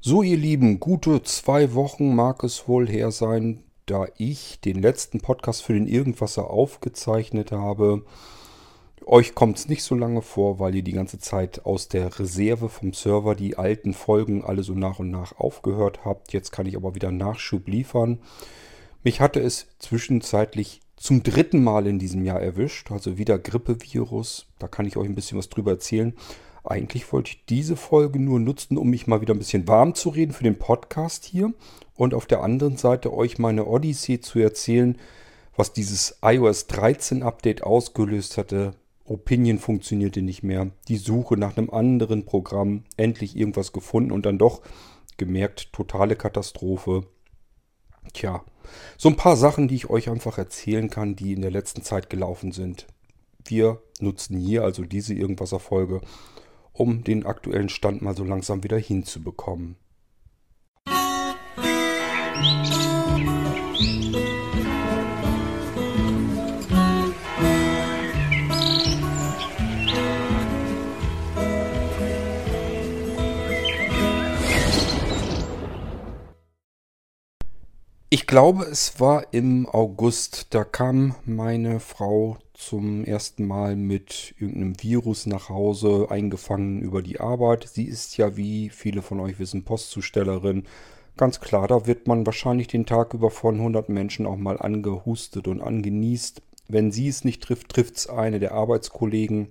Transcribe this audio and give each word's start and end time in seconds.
So, 0.00 0.22
ihr 0.22 0.36
Lieben, 0.36 0.78
gute 0.78 1.24
zwei 1.24 1.74
Wochen 1.74 2.14
mag 2.14 2.44
es 2.44 2.68
wohl 2.68 2.88
her 2.88 3.10
sein, 3.10 3.64
da 3.86 4.06
ich 4.16 4.60
den 4.60 4.80
letzten 4.80 5.20
Podcast 5.20 5.64
für 5.64 5.72
den 5.72 5.88
Irgendwasser 5.88 6.50
aufgezeichnet 6.50 7.50
habe. 7.50 8.04
Euch 9.04 9.34
kommt 9.34 9.58
es 9.58 9.68
nicht 9.68 9.82
so 9.82 9.96
lange 9.96 10.22
vor, 10.22 10.60
weil 10.60 10.76
ihr 10.76 10.84
die 10.84 10.92
ganze 10.92 11.18
Zeit 11.18 11.66
aus 11.66 11.88
der 11.88 12.16
Reserve 12.16 12.68
vom 12.68 12.92
Server 12.92 13.34
die 13.34 13.58
alten 13.58 13.92
Folgen 13.92 14.44
alle 14.44 14.62
so 14.62 14.74
nach 14.74 15.00
und 15.00 15.10
nach 15.10 15.36
aufgehört 15.36 16.04
habt. 16.04 16.32
Jetzt 16.32 16.52
kann 16.52 16.66
ich 16.66 16.76
aber 16.76 16.94
wieder 16.94 17.10
Nachschub 17.10 17.66
liefern. 17.66 18.20
Mich 19.02 19.20
hatte 19.20 19.40
es 19.40 19.66
zwischenzeitlich 19.80 20.80
zum 20.96 21.24
dritten 21.24 21.64
Mal 21.64 21.88
in 21.88 21.98
diesem 21.98 22.24
Jahr 22.24 22.40
erwischt, 22.40 22.92
also 22.92 23.18
wieder 23.18 23.36
Grippevirus. 23.36 24.46
Da 24.60 24.68
kann 24.68 24.86
ich 24.86 24.96
euch 24.96 25.08
ein 25.08 25.16
bisschen 25.16 25.38
was 25.38 25.48
drüber 25.48 25.72
erzählen. 25.72 26.14
Eigentlich 26.68 27.10
wollte 27.14 27.30
ich 27.30 27.46
diese 27.46 27.76
Folge 27.76 28.18
nur 28.18 28.38
nutzen, 28.38 28.76
um 28.76 28.90
mich 28.90 29.06
mal 29.06 29.22
wieder 29.22 29.32
ein 29.32 29.38
bisschen 29.38 29.66
warm 29.66 29.94
zu 29.94 30.10
reden 30.10 30.34
für 30.34 30.44
den 30.44 30.58
Podcast 30.58 31.24
hier 31.24 31.54
und 31.94 32.12
auf 32.12 32.26
der 32.26 32.42
anderen 32.42 32.76
Seite 32.76 33.14
euch 33.14 33.38
meine 33.38 33.64
Odyssey 33.64 34.20
zu 34.20 34.38
erzählen, 34.38 34.98
was 35.56 35.72
dieses 35.72 36.18
iOS 36.20 36.66
13 36.66 37.22
Update 37.22 37.62
ausgelöst 37.62 38.36
hatte. 38.36 38.74
Opinion 39.06 39.58
funktionierte 39.58 40.20
nicht 40.20 40.42
mehr. 40.42 40.70
Die 40.88 40.98
Suche 40.98 41.38
nach 41.38 41.56
einem 41.56 41.70
anderen 41.70 42.26
Programm, 42.26 42.84
endlich 42.98 43.34
irgendwas 43.34 43.72
gefunden 43.72 44.12
und 44.12 44.26
dann 44.26 44.36
doch 44.36 44.60
gemerkt, 45.16 45.72
totale 45.72 46.16
Katastrophe. 46.16 47.06
Tja, 48.12 48.44
so 48.98 49.08
ein 49.08 49.16
paar 49.16 49.38
Sachen, 49.38 49.68
die 49.68 49.74
ich 49.74 49.88
euch 49.88 50.10
einfach 50.10 50.36
erzählen 50.36 50.90
kann, 50.90 51.16
die 51.16 51.32
in 51.32 51.40
der 51.40 51.50
letzten 51.50 51.80
Zeit 51.80 52.10
gelaufen 52.10 52.52
sind. 52.52 52.86
Wir 53.42 53.80
nutzen 54.00 54.36
hier 54.36 54.64
also 54.64 54.82
diese 54.82 55.14
Irgendwas-Erfolge 55.14 56.02
um 56.78 57.02
den 57.02 57.26
aktuellen 57.26 57.68
Stand 57.68 58.02
mal 58.02 58.16
so 58.16 58.24
langsam 58.24 58.62
wieder 58.62 58.78
hinzubekommen. 58.78 59.76
Ich 78.10 78.26
glaube, 78.26 78.64
es 78.64 79.00
war 79.00 79.32
im 79.32 79.66
August. 79.68 80.54
Da 80.54 80.64
kam 80.64 81.14
meine 81.24 81.80
Frau 81.80 82.38
zum 82.58 83.04
ersten 83.04 83.46
Mal 83.46 83.76
mit 83.76 84.34
irgendeinem 84.38 84.82
Virus 84.82 85.26
nach 85.26 85.48
Hause, 85.48 86.08
eingefangen 86.10 86.82
über 86.82 87.02
die 87.02 87.20
Arbeit. 87.20 87.68
Sie 87.72 87.84
ist 87.84 88.16
ja, 88.16 88.36
wie 88.36 88.68
viele 88.68 89.00
von 89.00 89.20
euch 89.20 89.38
wissen, 89.38 89.64
Postzustellerin. 89.64 90.64
Ganz 91.16 91.40
klar, 91.40 91.68
da 91.68 91.86
wird 91.86 92.08
man 92.08 92.26
wahrscheinlich 92.26 92.66
den 92.66 92.84
Tag 92.84 93.14
über 93.14 93.30
von 93.30 93.54
100 93.54 93.88
Menschen 93.88 94.26
auch 94.26 94.36
mal 94.36 94.58
angehustet 94.58 95.46
und 95.46 95.62
angenießt. 95.62 96.42
Wenn 96.66 96.90
sie 96.90 97.06
es 97.08 97.24
nicht 97.24 97.44
trifft, 97.44 97.68
trifft 97.68 97.96
es 97.96 98.08
eine 98.08 98.40
der 98.40 98.52
Arbeitskollegen 98.52 99.48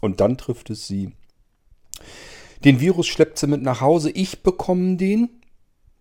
und 0.00 0.20
dann 0.20 0.36
trifft 0.36 0.68
es 0.70 0.86
sie. 0.86 1.12
Den 2.64 2.80
Virus 2.80 3.06
schleppt 3.06 3.38
sie 3.38 3.46
mit 3.46 3.62
nach 3.62 3.80
Hause. 3.80 4.10
Ich 4.10 4.42
bekomme 4.42 4.96
den. 4.96 5.30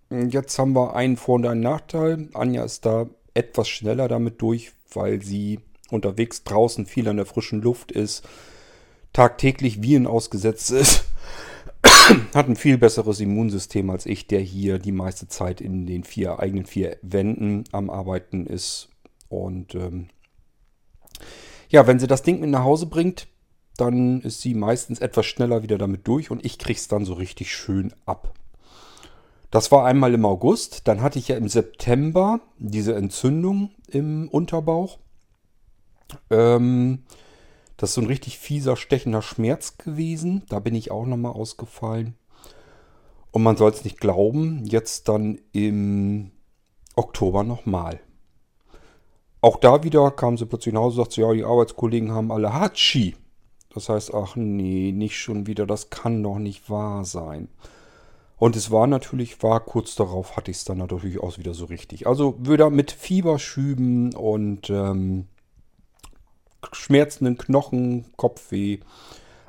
Jetzt 0.09 0.57
haben 0.57 0.73
wir 0.73 0.95
einen 0.95 1.17
Vor- 1.17 1.35
und 1.35 1.45
einen 1.45 1.61
Nachteil. 1.61 2.29
Anja 2.33 2.63
ist 2.63 2.85
da 2.85 3.07
etwas 3.35 3.69
schneller 3.69 4.07
damit 4.07 4.41
durch, 4.41 4.73
weil 4.91 5.21
sie 5.21 5.59
unterwegs 5.91 6.43
draußen 6.43 6.85
viel 6.85 7.07
an 7.07 7.17
der 7.17 7.25
frischen 7.25 7.61
Luft 7.61 7.91
ist, 7.91 8.27
tagtäglich 9.13 9.81
Viren 9.81 10.07
ausgesetzt 10.07 10.71
ist, 10.71 11.05
hat 12.33 12.47
ein 12.47 12.55
viel 12.55 12.77
besseres 12.77 13.19
Immunsystem 13.19 13.89
als 13.89 14.05
ich, 14.05 14.27
der 14.27 14.39
hier 14.39 14.79
die 14.79 14.91
meiste 14.91 15.27
Zeit 15.27 15.61
in 15.61 15.85
den 15.85 16.03
vier 16.03 16.39
eigenen 16.39 16.65
vier 16.65 16.97
Wänden 17.01 17.63
am 17.71 17.89
Arbeiten 17.89 18.45
ist. 18.45 18.89
Und 19.29 19.75
ähm, 19.75 20.09
ja, 21.69 21.87
wenn 21.87 21.99
sie 21.99 22.07
das 22.07 22.23
Ding 22.23 22.39
mit 22.39 22.49
nach 22.49 22.63
Hause 22.63 22.85
bringt, 22.85 23.27
dann 23.77 24.21
ist 24.21 24.41
sie 24.41 24.53
meistens 24.53 24.99
etwas 24.99 25.25
schneller 25.25 25.63
wieder 25.63 25.77
damit 25.77 26.07
durch 26.07 26.29
und 26.29 26.45
ich 26.45 26.59
krieg's 26.59 26.87
dann 26.87 27.05
so 27.05 27.13
richtig 27.13 27.55
schön 27.55 27.93
ab. 28.05 28.33
Das 29.49 29.71
war 29.71 29.85
einmal 29.85 30.13
im 30.13 30.25
August, 30.25 30.87
dann 30.87 31.01
hatte 31.01 31.19
ich 31.19 31.27
ja 31.27 31.35
im 31.35 31.49
September 31.49 32.39
diese 32.57 32.95
Entzündung 32.95 33.71
im 33.87 34.29
Unterbauch. 34.29 34.99
Ähm, 36.29 37.03
das 37.77 37.91
ist 37.91 37.95
so 37.95 38.01
ein 38.01 38.07
richtig 38.07 38.37
fieser, 38.37 38.75
stechender 38.75 39.21
Schmerz 39.21 39.77
gewesen. 39.77 40.43
Da 40.49 40.59
bin 40.59 40.75
ich 40.75 40.91
auch 40.91 41.05
nochmal 41.05 41.33
ausgefallen. 41.33 42.15
Und 43.31 43.43
man 43.43 43.57
soll 43.57 43.71
es 43.71 43.83
nicht 43.83 43.99
glauben, 43.99 44.65
jetzt 44.65 45.07
dann 45.07 45.39
im 45.53 46.31
Oktober 46.95 47.43
nochmal. 47.43 47.99
Auch 49.39 49.57
da 49.57 49.83
wieder 49.83 50.11
kam 50.11 50.37
sie 50.37 50.45
plötzlich 50.45 50.73
nach 50.73 50.81
Hause 50.81 50.99
und 50.99 51.05
sagte, 51.05 51.21
ja, 51.21 51.33
die 51.33 51.43
Arbeitskollegen 51.43 52.11
haben 52.11 52.31
alle 52.31 52.53
Hatschi. 52.53 53.15
Das 53.73 53.89
heißt, 53.89 54.13
ach 54.13 54.35
nee, 54.35 54.91
nicht 54.91 55.17
schon 55.17 55.47
wieder, 55.47 55.65
das 55.65 55.89
kann 55.89 56.21
doch 56.21 56.37
nicht 56.37 56.69
wahr 56.69 57.05
sein. 57.05 57.47
Und 58.37 58.55
es 58.55 58.69
war 58.71 58.87
natürlich 58.87 59.41
wahr, 59.43 59.59
kurz 59.59 59.95
darauf 59.95 60.35
hatte 60.35 60.51
ich 60.51 60.57
es 60.57 60.65
dann 60.65 60.77
natürlich 60.77 61.19
auch 61.19 61.37
wieder 61.37 61.53
so 61.53 61.65
richtig. 61.65 62.07
Also 62.07 62.35
wieder 62.39 62.69
mit 62.69 62.91
Fieberschüben 62.91 64.13
und 64.15 64.69
ähm, 64.69 65.27
schmerzenden 66.71 67.37
Knochen, 67.37 68.05
Kopfweh. 68.15 68.79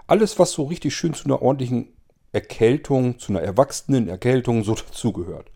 Alles, 0.06 0.38
was 0.38 0.52
so 0.52 0.64
richtig 0.64 0.94
schön 0.94 1.14
zu 1.14 1.24
einer 1.24 1.42
ordentlichen 1.42 1.88
Erkältung, 2.32 3.18
zu 3.18 3.32
einer 3.32 3.42
erwachsenen 3.42 4.08
Erkältung 4.08 4.64
so 4.64 4.74
dazugehört. 4.88 5.50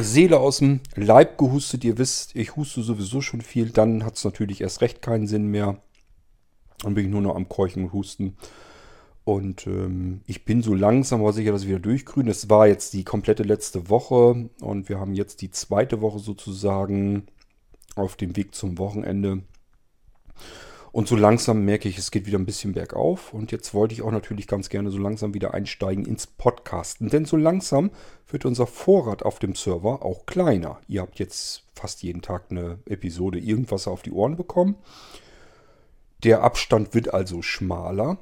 Seele 0.00 0.38
aus 0.38 0.58
dem 0.58 0.80
Leib 0.94 1.36
gehustet, 1.36 1.84
ihr 1.84 1.98
wisst, 1.98 2.34
ich 2.34 2.56
huste 2.56 2.82
sowieso 2.82 3.20
schon 3.20 3.40
viel, 3.40 3.70
dann 3.70 4.04
hat 4.04 4.16
es 4.16 4.24
natürlich 4.24 4.60
erst 4.60 4.80
recht 4.80 5.02
keinen 5.02 5.26
Sinn 5.26 5.48
mehr. 5.48 5.82
Dann 6.82 6.94
bin 6.94 7.06
ich 7.06 7.10
nur 7.10 7.20
noch 7.20 7.34
am 7.34 7.48
Keuchen 7.48 7.84
und 7.84 7.92
Husten. 7.92 8.36
Und 9.24 9.66
ähm, 9.66 10.22
ich 10.26 10.44
bin 10.44 10.62
so 10.62 10.74
langsam 10.74 11.20
aber 11.20 11.32
sicher, 11.32 11.52
dass 11.52 11.62
ich 11.62 11.68
wieder 11.68 11.78
durchgrüne. 11.78 12.30
Es 12.30 12.48
war 12.48 12.66
jetzt 12.66 12.94
die 12.94 13.04
komplette 13.04 13.42
letzte 13.42 13.90
Woche 13.90 14.48
und 14.60 14.88
wir 14.88 14.98
haben 14.98 15.14
jetzt 15.14 15.42
die 15.42 15.50
zweite 15.50 16.00
Woche 16.00 16.20
sozusagen 16.20 17.26
auf 17.96 18.16
dem 18.16 18.36
Weg 18.36 18.54
zum 18.54 18.78
Wochenende. 18.78 19.42
Und 20.92 21.06
so 21.06 21.14
langsam 21.14 21.64
merke 21.64 21.88
ich, 21.88 21.98
es 21.98 22.10
geht 22.10 22.26
wieder 22.26 22.38
ein 22.38 22.46
bisschen 22.46 22.72
bergauf. 22.72 23.32
Und 23.32 23.52
jetzt 23.52 23.74
wollte 23.74 23.94
ich 23.94 24.02
auch 24.02 24.10
natürlich 24.10 24.48
ganz 24.48 24.68
gerne 24.68 24.90
so 24.90 24.98
langsam 24.98 25.34
wieder 25.34 25.54
einsteigen 25.54 26.04
ins 26.04 26.26
Podcasten. 26.26 27.08
Denn 27.08 27.26
so 27.26 27.36
langsam 27.36 27.90
wird 28.28 28.44
unser 28.44 28.66
Vorrat 28.66 29.22
auf 29.22 29.38
dem 29.38 29.54
Server 29.54 30.04
auch 30.04 30.26
kleiner. 30.26 30.80
Ihr 30.88 31.02
habt 31.02 31.20
jetzt 31.20 31.64
fast 31.74 32.02
jeden 32.02 32.22
Tag 32.22 32.46
eine 32.50 32.78
Episode 32.86 33.38
irgendwas 33.38 33.86
auf 33.86 34.02
die 34.02 34.10
Ohren 34.10 34.36
bekommen. 34.36 34.76
Der 36.24 36.42
Abstand 36.42 36.92
wird 36.92 37.14
also 37.14 37.40
schmaler. 37.40 38.18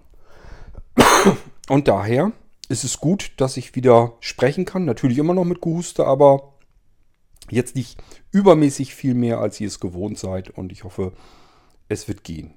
Und 1.71 1.89
daher 1.89 2.33
ist 2.69 2.85
es 2.85 2.99
gut, 3.01 3.33
dass 3.39 3.57
ich 3.57 3.75
wieder 3.77 4.13
sprechen 4.21 4.67
kann. 4.67 4.85
Natürlich 4.85 5.19
immer 5.19 5.35
noch 5.35 5.45
mit 5.45 5.63
Gehuste, 5.63 6.07
aber 6.07 6.53
jetzt 7.51 7.77
nicht 7.77 7.99
übermäßig 8.31 8.95
viel 8.95 9.15
mehr, 9.15 9.41
als 9.41 9.59
ihr 9.59 9.69
es 9.69 9.81
gewohnt 9.81 10.19
seid. 10.19 10.51
Und 10.51 10.71
ich 10.71 10.85
hoffe, 10.85 11.13
es 11.89 12.09
wird 12.09 12.25
gehen. 12.25 12.55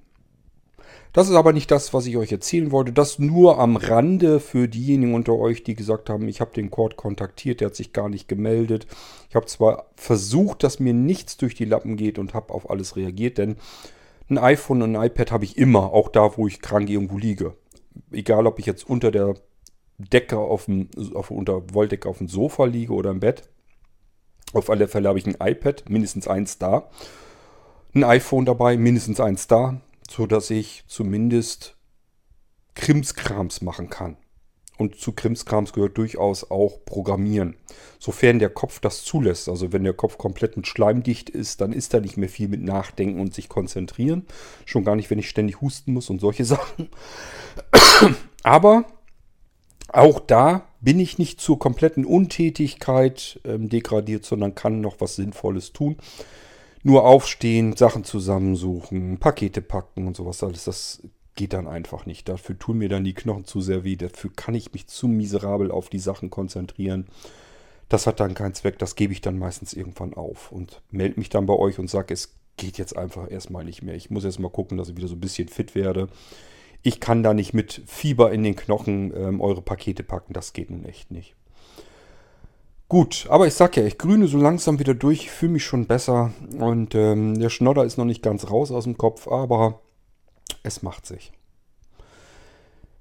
Das 1.14 1.28
ist 1.28 1.36
aber 1.36 1.52
nicht 1.52 1.70
das, 1.72 1.94
was 1.94 2.06
ich 2.06 2.16
euch 2.16 2.32
erzählen 2.32 2.72
wollte. 2.72 2.94
Das 2.94 3.20
nur 3.20 3.60
am 3.60 3.76
Rande 3.76 4.40
für 4.40 4.70
diejenigen 4.70 5.14
unter 5.14 5.36
euch, 5.36 5.64
die 5.64 5.76
gesagt 5.76 6.10
haben, 6.10 6.28
ich 6.30 6.40
habe 6.40 6.54
den 6.54 6.72
Cord 6.72 6.96
kontaktiert, 6.96 7.60
der 7.60 7.68
hat 7.68 7.76
sich 7.76 7.92
gar 7.92 8.08
nicht 8.08 8.30
gemeldet. 8.30 8.88
Ich 9.30 9.36
habe 9.36 9.46
zwar 9.46 9.88
versucht, 9.96 10.64
dass 10.64 10.80
mir 10.80 10.94
nichts 10.94 11.36
durch 11.36 11.54
die 11.54 11.66
Lappen 11.66 11.98
geht 11.98 12.18
und 12.18 12.34
habe 12.34 12.54
auf 12.54 12.70
alles 12.70 12.96
reagiert, 12.96 13.38
denn 13.38 13.58
ein 14.30 14.38
iPhone 14.38 14.82
und 14.82 14.96
ein 14.96 15.04
iPad 15.04 15.32
habe 15.34 15.44
ich 15.44 15.58
immer, 15.58 15.92
auch 15.92 16.08
da, 16.08 16.38
wo 16.38 16.48
ich 16.48 16.62
krank 16.62 16.90
irgendwo 16.90 17.18
liege. 17.18 17.56
Egal, 18.12 18.48
ob 18.48 18.60
ich 18.60 18.66
jetzt 18.66 18.90
unter 18.90 19.12
der 19.12 19.34
Decke 19.98 20.38
auf 20.38 20.66
dem, 20.66 20.88
auf, 21.14 21.30
unter 21.30 21.74
Wolldecke 21.74 22.08
auf 22.08 22.20
dem 22.20 22.30
Sofa 22.30 22.64
liege 22.64 22.94
oder 22.94 23.12
im 23.12 23.20
Bett. 23.20 23.50
Auf 24.54 24.70
alle 24.70 24.88
Fälle 24.88 25.10
habe 25.10 25.20
ich 25.20 25.28
ein 25.28 25.36
iPad, 25.42 25.90
mindestens 25.90 26.30
eins 26.30 26.58
da 26.58 26.90
ein 27.94 28.04
iPhone 28.04 28.46
dabei, 28.46 28.78
mindestens 28.78 29.20
eins 29.20 29.48
da, 29.48 29.82
so 30.10 30.26
dass 30.26 30.50
ich 30.50 30.84
zumindest 30.88 31.76
Krimskrams 32.76 33.62
machen 33.62 33.90
kann. 33.90 34.18
Und 34.78 34.96
zu 34.96 35.12
Krimskrams 35.12 35.74
gehört 35.74 35.98
durchaus 35.98 36.50
auch 36.50 36.84
Programmieren. 36.86 37.56
Sofern 38.00 38.40
der 38.40 38.50
Kopf 38.50 38.80
das 38.80 39.04
zulässt. 39.04 39.48
Also 39.48 39.72
wenn 39.72 39.84
der 39.84 39.94
Kopf 39.94 40.18
komplett 40.18 40.58
mit 40.58 40.66
Schleim 40.66 41.04
dicht 41.04 41.30
ist, 41.30 41.62
dann 41.62 41.72
ist 41.72 41.94
da 41.94 42.00
nicht 42.00 42.18
mehr 42.18 42.30
viel 42.30 42.48
mit 42.48 42.64
Nachdenken 42.64 43.20
und 43.20 43.32
sich 43.32 43.48
konzentrieren. 43.48 44.26
Schon 44.66 44.84
gar 44.84 44.96
nicht, 44.96 45.12
wenn 45.12 45.20
ich 45.20 45.30
ständig 45.30 45.62
husten 45.62 45.94
muss 45.94 46.10
und 46.10 46.20
solche 46.20 46.46
Sachen. 46.46 46.90
Aber 48.42 48.86
auch 49.90 50.20
da 50.20 50.68
bin 50.80 51.00
ich 51.00 51.20
nicht 51.20 51.40
zur 51.42 51.60
kompletten 51.60 52.04
Untätigkeit 52.04 53.40
ähm, 53.44 53.70
degradiert, 53.70 54.26
sondern 54.26 54.56
kann 54.56 54.82
noch 54.82 55.00
was 55.00 55.16
Sinnvolles 55.16 55.74
tun 55.74 55.98
nur 56.84 57.06
aufstehen, 57.06 57.76
Sachen 57.76 58.04
zusammensuchen, 58.04 59.18
Pakete 59.20 59.62
packen 59.62 60.08
und 60.08 60.16
sowas 60.16 60.44
alles. 60.44 60.66
Das 60.66 61.02
geht 61.36 61.54
dann 61.54 61.68
einfach 61.68 62.06
nicht. 62.06 62.28
Dafür 62.28 62.58
tun 62.58 62.78
mir 62.78 62.90
dann 62.90 63.04
die 63.04 63.14
Knochen 63.14 63.46
zu 63.46 63.62
sehr 63.62 63.84
weh. 63.84 63.96
Dafür 63.96 64.32
kann 64.36 64.56
ich 64.56 64.74
mich 64.74 64.88
zu 64.88 65.08
miserabel 65.08 65.72
auf 65.72 65.90
die 65.90 66.00
Sachen 66.00 66.30
konzentrieren. 66.30 67.08
Das 67.90 68.08
hat 68.08 68.20
dann 68.20 68.34
keinen 68.34 68.54
Zweck. 68.54 68.80
Das 68.80 68.96
gebe 68.96 69.14
ich 69.14 69.22
dann 69.22 69.38
meistens 69.38 69.74
irgendwann 69.74 70.14
auf 70.14 70.52
und 70.52 70.82
melde 70.92 71.20
mich 71.20 71.30
dann 71.30 71.46
bei 71.46 71.54
euch 71.54 71.80
und 71.80 71.90
sage, 71.90 72.14
es 72.14 72.36
geht 72.58 72.78
jetzt 72.78 72.96
einfach 72.96 73.30
erstmal 73.30 73.64
nicht 73.64 73.82
mehr. 73.82 73.96
Ich 73.96 74.10
muss 74.10 74.24
erstmal 74.24 74.52
gucken, 74.52 74.78
dass 74.78 74.90
ich 74.90 74.98
wieder 74.98 75.08
so 75.08 75.16
ein 75.16 75.22
bisschen 75.22 75.48
fit 75.48 75.76
werde. 75.76 76.08
Ich 76.84 77.00
kann 77.00 77.24
da 77.24 77.34
nicht 77.34 77.54
mit 77.54 77.82
Fieber 77.86 78.32
in 78.32 78.44
den 78.44 78.56
Knochen 78.56 79.14
ähm, 79.16 79.42
eure 79.42 79.62
Pakete 79.62 80.04
packen. 80.04 80.34
Das 80.34 80.54
geht 80.54 80.70
nun 80.70 80.86
echt 80.86 81.12
nicht. 81.12 81.36
Gut, 82.92 83.26
aber 83.30 83.48
ich 83.48 83.54
sag 83.54 83.78
ja, 83.78 83.86
ich 83.86 83.98
grüne 83.98 84.28
so 84.28 84.38
langsam 84.38 84.78
wieder 84.78 84.94
durch, 84.94 85.32
fühle 85.32 85.54
mich 85.54 85.64
schon 85.64 85.88
besser 85.88 86.34
und 86.60 86.94
ähm, 86.94 87.40
der 87.40 87.50
Schnodder 87.50 87.86
ist 87.86 87.96
noch 87.96 88.04
nicht 88.04 88.22
ganz 88.22 88.50
raus 88.50 88.70
aus 88.70 88.84
dem 88.84 88.98
Kopf, 88.98 89.30
aber 89.30 89.80
es 90.64 90.82
macht 90.84 91.06
sich. 91.06 91.32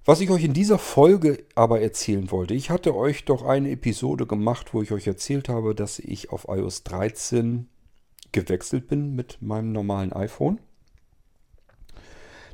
Was 0.04 0.20
ich 0.20 0.31
euch 0.31 0.44
in 0.44 0.52
dieser 0.52 0.78
Folge 0.78 1.42
aber 1.56 1.81
erzählen 1.81 2.31
wollte, 2.31 2.54
ich 2.54 2.70
hatte 2.70 2.94
euch 2.94 3.25
doch 3.25 3.42
eine 3.42 3.72
Episode 3.72 4.28
gemacht, 4.28 4.75
wo 4.75 4.81
ich 4.81 4.92
euch 4.92 5.08
erzählt 5.08 5.48
habe, 5.48 5.75
dass 5.75 5.98
ich 5.98 6.31
auf 6.31 6.46
iOS 6.48 6.84
13 6.84 7.69
gewechselt 8.31 8.87
bin 8.87 9.16
mit 9.16 9.42
meinem 9.42 9.72
normalen 9.72 10.12
iPhone. 10.12 10.60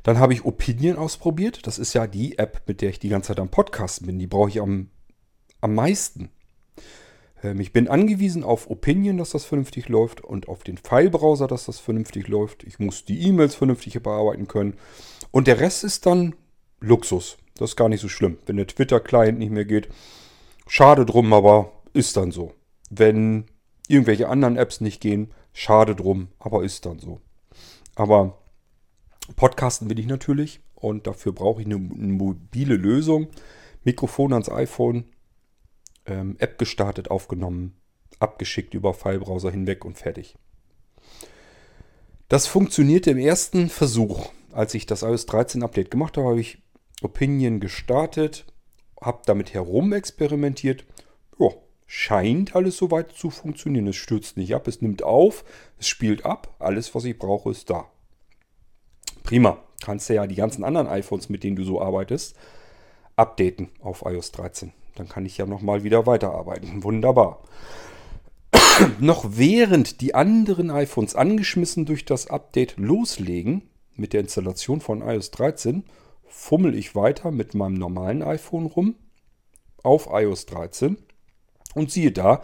Dann 0.01 0.17
habe 0.17 0.33
ich 0.33 0.43
Opinion 0.43 0.97
ausprobiert. 0.97 1.67
Das 1.67 1.77
ist 1.77 1.93
ja 1.93 2.07
die 2.07 2.39
App, 2.39 2.63
mit 2.65 2.81
der 2.81 2.89
ich 2.89 2.97
die 2.97 3.09
ganze 3.09 3.27
Zeit 3.27 3.39
am 3.39 3.49
Podcasten 3.49 4.07
bin. 4.07 4.17
Die 4.17 4.25
brauche 4.25 4.49
ich 4.49 4.59
am, 4.59 4.89
am 5.61 5.75
meisten. 5.75 6.31
Ähm, 7.43 7.59
ich 7.59 7.73
bin 7.73 7.87
angewiesen 7.87 8.43
auf 8.43 8.69
Opinion, 8.69 9.17
dass 9.17 9.31
das 9.31 9.45
vernünftig 9.45 9.89
läuft 9.89 10.21
und 10.21 10.47
auf 10.47 10.63
den 10.63 10.77
File-Browser, 10.77 11.47
dass 11.47 11.65
das 11.65 11.79
vernünftig 11.79 12.27
läuft. 12.27 12.63
Ich 12.63 12.79
muss 12.79 13.05
die 13.05 13.21
E-Mails 13.21 13.55
vernünftig 13.55 14.01
bearbeiten 14.01 14.47
können. 14.47 14.75
Und 15.31 15.47
der 15.47 15.59
Rest 15.59 15.83
ist 15.83 16.05
dann 16.05 16.35
Luxus. 16.79 17.37
Das 17.55 17.71
ist 17.71 17.75
gar 17.75 17.89
nicht 17.89 18.01
so 18.01 18.09
schlimm. 18.09 18.37
Wenn 18.45 18.57
der 18.57 18.67
Twitter-Client 18.67 19.39
nicht 19.39 19.51
mehr 19.51 19.65
geht, 19.65 19.89
schade 20.67 21.05
drum, 21.05 21.33
aber 21.33 21.71
ist 21.93 22.17
dann 22.17 22.31
so. 22.31 22.53
Wenn 22.89 23.45
irgendwelche 23.87 24.29
anderen 24.29 24.57
Apps 24.57 24.81
nicht 24.81 25.01
gehen, 25.01 25.31
schade 25.53 25.95
drum, 25.95 26.27
aber 26.39 26.63
ist 26.63 26.85
dann 26.85 26.99
so. 26.99 27.19
Aber 27.95 28.37
Podcasten 29.35 29.89
will 29.89 29.99
ich 29.99 30.05
natürlich 30.05 30.61
und 30.75 31.07
dafür 31.07 31.31
brauche 31.31 31.61
ich 31.61 31.65
eine, 31.65 31.75
eine 31.75 32.13
mobile 32.13 32.75
Lösung. 32.75 33.27
Mikrofon 33.83 34.33
ans 34.33 34.49
iPhone, 34.49 35.05
ähm, 36.07 36.35
App 36.39 36.57
gestartet, 36.57 37.11
aufgenommen, 37.11 37.75
abgeschickt 38.19 38.73
über 38.73 38.93
Filebrowser 38.93 39.51
hinweg 39.51 39.85
und 39.85 39.97
fertig. 39.97 40.35
Das 42.29 42.47
funktionierte 42.47 43.11
im 43.11 43.17
ersten 43.17 43.69
Versuch. 43.69 44.29
Als 44.51 44.73
ich 44.73 44.85
das 44.85 45.03
iOS 45.03 45.25
13 45.27 45.63
Update 45.63 45.91
gemacht 45.91 46.17
habe, 46.17 46.29
habe 46.29 46.39
ich 46.39 46.57
Opinion 47.01 47.59
gestartet, 47.59 48.45
habe 48.99 49.21
damit 49.25 49.53
herum 49.53 49.93
experimentiert. 49.93 50.85
Ja, 51.39 51.49
scheint 51.85 52.55
alles 52.55 52.77
soweit 52.77 53.11
zu 53.11 53.29
funktionieren. 53.29 53.87
Es 53.87 53.95
stürzt 53.95 54.35
nicht 54.35 54.55
ab, 54.55 54.67
es 54.67 54.81
nimmt 54.81 55.03
auf, 55.03 55.45
es 55.77 55.87
spielt 55.87 56.25
ab. 56.25 56.55
Alles, 56.59 56.93
was 56.95 57.05
ich 57.05 57.17
brauche, 57.17 57.51
ist 57.51 57.69
da. 57.69 57.89
Prima. 59.23 59.63
Kannst 59.83 60.09
du 60.09 60.15
ja 60.15 60.25
die 60.25 60.35
ganzen 60.35 60.63
anderen 60.63 60.87
iPhones, 60.87 61.29
mit 61.29 61.43
denen 61.43 61.55
du 61.55 61.63
so 61.63 61.79
arbeitest, 61.79 62.35
updaten 63.15 63.69
auf 63.79 64.03
iOS 64.05 64.31
13. 64.31 64.73
Dann 64.97 65.07
kann 65.07 65.25
ich 65.25 65.37
ja 65.37 65.45
nochmal 65.45 65.83
wieder 65.83 66.05
weiterarbeiten. 66.05 66.83
Wunderbar. 66.83 67.43
Noch 68.99 69.25
während 69.29 70.01
die 70.01 70.15
anderen 70.15 70.71
iPhones 70.71 71.15
angeschmissen 71.15 71.85
durch 71.85 72.05
das 72.05 72.27
Update 72.27 72.77
loslegen 72.77 73.69
mit 73.95 74.13
der 74.13 74.21
Installation 74.21 74.81
von 74.81 75.01
iOS 75.01 75.31
13, 75.31 75.83
fummel 76.27 76.75
ich 76.75 76.95
weiter 76.95 77.31
mit 77.31 77.53
meinem 77.53 77.75
normalen 77.75 78.21
iPhone 78.23 78.65
rum 78.65 78.95
auf 79.83 80.09
iOS 80.11 80.45
13 80.47 80.97
und 81.75 81.91
siehe 81.91 82.11
da, 82.11 82.41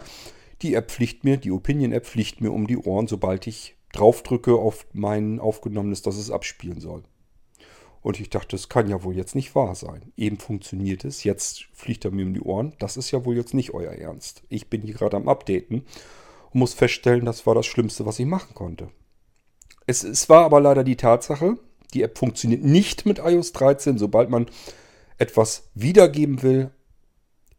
die 0.62 0.74
App 0.74 0.90
pflicht 0.90 1.24
mir, 1.24 1.36
die 1.36 1.50
Opinion-App 1.50 2.06
pflicht 2.06 2.40
mir 2.40 2.52
um 2.52 2.66
die 2.66 2.78
Ohren, 2.78 3.06
sobald 3.06 3.46
ich 3.46 3.76
draufdrücke 3.92 4.54
auf 4.54 4.86
mein 4.92 5.40
aufgenommenes, 5.40 6.02
dass 6.02 6.16
es 6.16 6.30
abspielen 6.30 6.80
soll. 6.80 7.04
Und 8.04 8.20
ich 8.20 8.28
dachte, 8.28 8.48
das 8.48 8.68
kann 8.68 8.90
ja 8.90 9.02
wohl 9.02 9.16
jetzt 9.16 9.34
nicht 9.34 9.54
wahr 9.54 9.74
sein. 9.74 10.12
Eben 10.14 10.36
funktioniert 10.36 11.06
es, 11.06 11.24
jetzt 11.24 11.64
fliegt 11.72 12.04
er 12.04 12.10
mir 12.10 12.26
um 12.26 12.34
die 12.34 12.42
Ohren. 12.42 12.74
Das 12.78 12.98
ist 12.98 13.10
ja 13.10 13.24
wohl 13.24 13.34
jetzt 13.34 13.54
nicht 13.54 13.72
euer 13.72 13.92
Ernst. 13.92 14.42
Ich 14.50 14.68
bin 14.68 14.82
hier 14.82 14.92
gerade 14.92 15.16
am 15.16 15.26
Updaten 15.26 15.86
und 16.50 16.60
muss 16.60 16.74
feststellen, 16.74 17.24
das 17.24 17.46
war 17.46 17.54
das 17.54 17.64
Schlimmste, 17.64 18.04
was 18.04 18.18
ich 18.18 18.26
machen 18.26 18.54
konnte. 18.54 18.90
Es, 19.86 20.04
es 20.04 20.28
war 20.28 20.44
aber 20.44 20.60
leider 20.60 20.84
die 20.84 20.96
Tatsache, 20.96 21.56
die 21.94 22.02
App 22.02 22.18
funktioniert 22.18 22.62
nicht 22.62 23.06
mit 23.06 23.20
iOS 23.20 23.52
13. 23.52 23.96
Sobald 23.96 24.28
man 24.28 24.50
etwas 25.16 25.70
wiedergeben 25.72 26.42
will, 26.42 26.72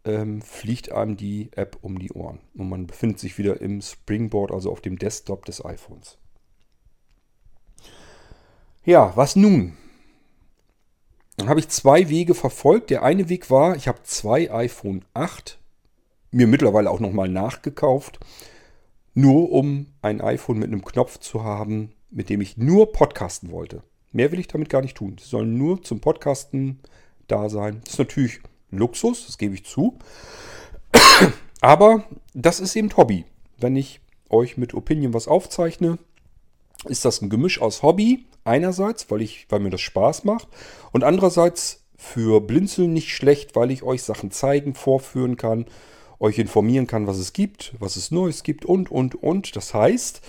ähm, 0.04 0.44
fliegt 0.44 0.92
einem 0.92 1.18
die 1.18 1.50
App 1.56 1.80
um 1.82 1.98
die 1.98 2.12
Ohren. 2.12 2.38
Und 2.56 2.70
man 2.70 2.86
befindet 2.86 3.18
sich 3.18 3.40
wieder 3.40 3.62
im 3.62 3.82
Springboard, 3.82 4.52
also 4.52 4.72
auf 4.72 4.82
dem 4.82 5.00
Desktop 5.00 5.46
des 5.46 5.66
iPhones. 5.66 6.20
Ja, 8.84 9.12
was 9.16 9.36
nun? 9.36 9.76
Dann 11.38 11.50
habe 11.50 11.60
ich 11.60 11.70
zwei 11.70 12.10
Wege 12.10 12.34
verfolgt. 12.34 12.90
Der 12.90 13.04
eine 13.04 13.30
Weg 13.30 13.50
war, 13.50 13.76
ich 13.76 13.88
habe 13.88 14.04
zwei 14.04 14.52
iPhone 14.52 15.04
8 15.14 15.60
mir 16.32 16.48
mittlerweile 16.48 16.92
auch 16.92 17.00
nochmal 17.00 17.30
nachgekauft, 17.30 18.20
nur 19.14 19.52
um 19.52 19.88
ein 20.02 20.20
iPhone 20.20 20.60
mit 20.60 20.68
einem 20.68 20.84
Knopf 20.84 21.20
zu 21.20 21.44
haben, 21.44 21.94
mit 22.12 22.30
dem 22.30 22.42
ich 22.42 22.58
nur 22.58 22.92
podcasten 22.92 23.52
wollte. 23.52 23.84
Mehr 24.12 24.32
will 24.32 24.40
ich 24.40 24.48
damit 24.48 24.70
gar 24.70 24.82
nicht 24.82 24.98
tun. 24.98 25.18
Sie 25.18 25.28
sollen 25.28 25.58
nur 25.58 25.82
zum 25.82 26.02
Podcasten 26.02 26.80
da 27.28 27.50
sein. 27.50 27.82
Das 27.84 27.94
ist 27.94 28.00
natürlich 28.00 28.40
Luxus, 28.72 29.26
das 29.26 29.38
gebe 29.38 29.56
ich 29.56 29.66
zu. 29.66 29.98
Aber 31.62 32.04
das 32.34 32.60
ist 32.60 32.76
eben 32.76 32.96
Hobby. 32.96 33.26
Wenn 33.58 33.76
ich 33.76 34.02
euch 34.30 34.58
mit 34.58 34.74
Opinion 34.74 35.14
was 35.14 35.28
aufzeichne, 35.28 35.98
ist 36.88 37.06
das 37.06 37.22
ein 37.22 37.30
Gemisch 37.30 37.62
aus 37.62 37.84
Hobby, 37.84 38.26
einerseits, 38.44 39.10
weil, 39.12 39.22
ich, 39.22 39.48
weil 39.50 39.60
mir 39.60 39.70
das 39.70 39.82
Spaß 39.82 40.24
macht 40.24 40.48
und 40.92 41.04
andererseits 41.04 41.84
für 41.98 42.42
Blinzeln 42.42 42.94
nicht 42.94 43.10
schlecht, 43.10 43.56
weil 43.56 43.72
ich 43.72 43.84
euch 43.84 44.04
Sachen 44.04 44.32
zeigen, 44.32 44.76
vorführen 44.76 45.38
kann, 45.38 45.66
euch 46.20 46.38
informieren 46.40 46.88
kann, 46.88 47.08
was 47.08 47.18
es 47.18 47.34
gibt, 47.34 47.74
was 47.80 47.96
es 47.96 48.12
Neues 48.12 48.44
gibt 48.44 48.66
und, 48.66 48.92
und, 48.92 49.16
und. 49.16 49.56
Das 49.56 49.74
heißt, 49.74 50.22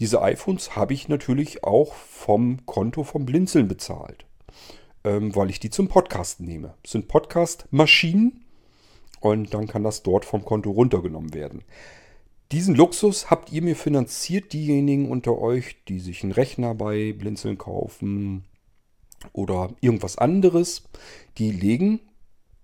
diese 0.00 0.22
iPhones 0.22 0.76
habe 0.76 0.94
ich 0.94 1.08
natürlich 1.08 1.64
auch 1.64 1.94
vom 1.94 2.64
Konto 2.66 3.04
vom 3.04 3.26
Blinzeln 3.26 3.68
bezahlt, 3.68 4.24
ähm, 5.04 5.34
weil 5.34 5.50
ich 5.50 5.60
die 5.60 5.70
zum 5.70 5.88
Podcasten 5.88 6.46
nehme. 6.46 6.74
Das 6.82 6.92
sind 6.92 7.08
Podcast-Maschinen 7.08 8.44
und 9.20 9.52
dann 9.54 9.66
kann 9.66 9.84
das 9.84 10.02
dort 10.02 10.24
vom 10.24 10.44
Konto 10.44 10.70
runtergenommen 10.70 11.34
werden. 11.34 11.62
Diesen 12.54 12.76
Luxus 12.76 13.30
habt 13.30 13.50
ihr 13.50 13.62
mir 13.62 13.74
finanziert, 13.74 14.52
diejenigen 14.52 15.10
unter 15.10 15.38
euch, 15.38 15.74
die 15.88 15.98
sich 15.98 16.22
einen 16.22 16.30
Rechner 16.30 16.72
bei 16.72 17.12
Blinzeln 17.12 17.58
kaufen 17.58 18.44
oder 19.32 19.70
irgendwas 19.80 20.18
anderes. 20.18 20.84
Die 21.36 21.50
legen 21.50 21.98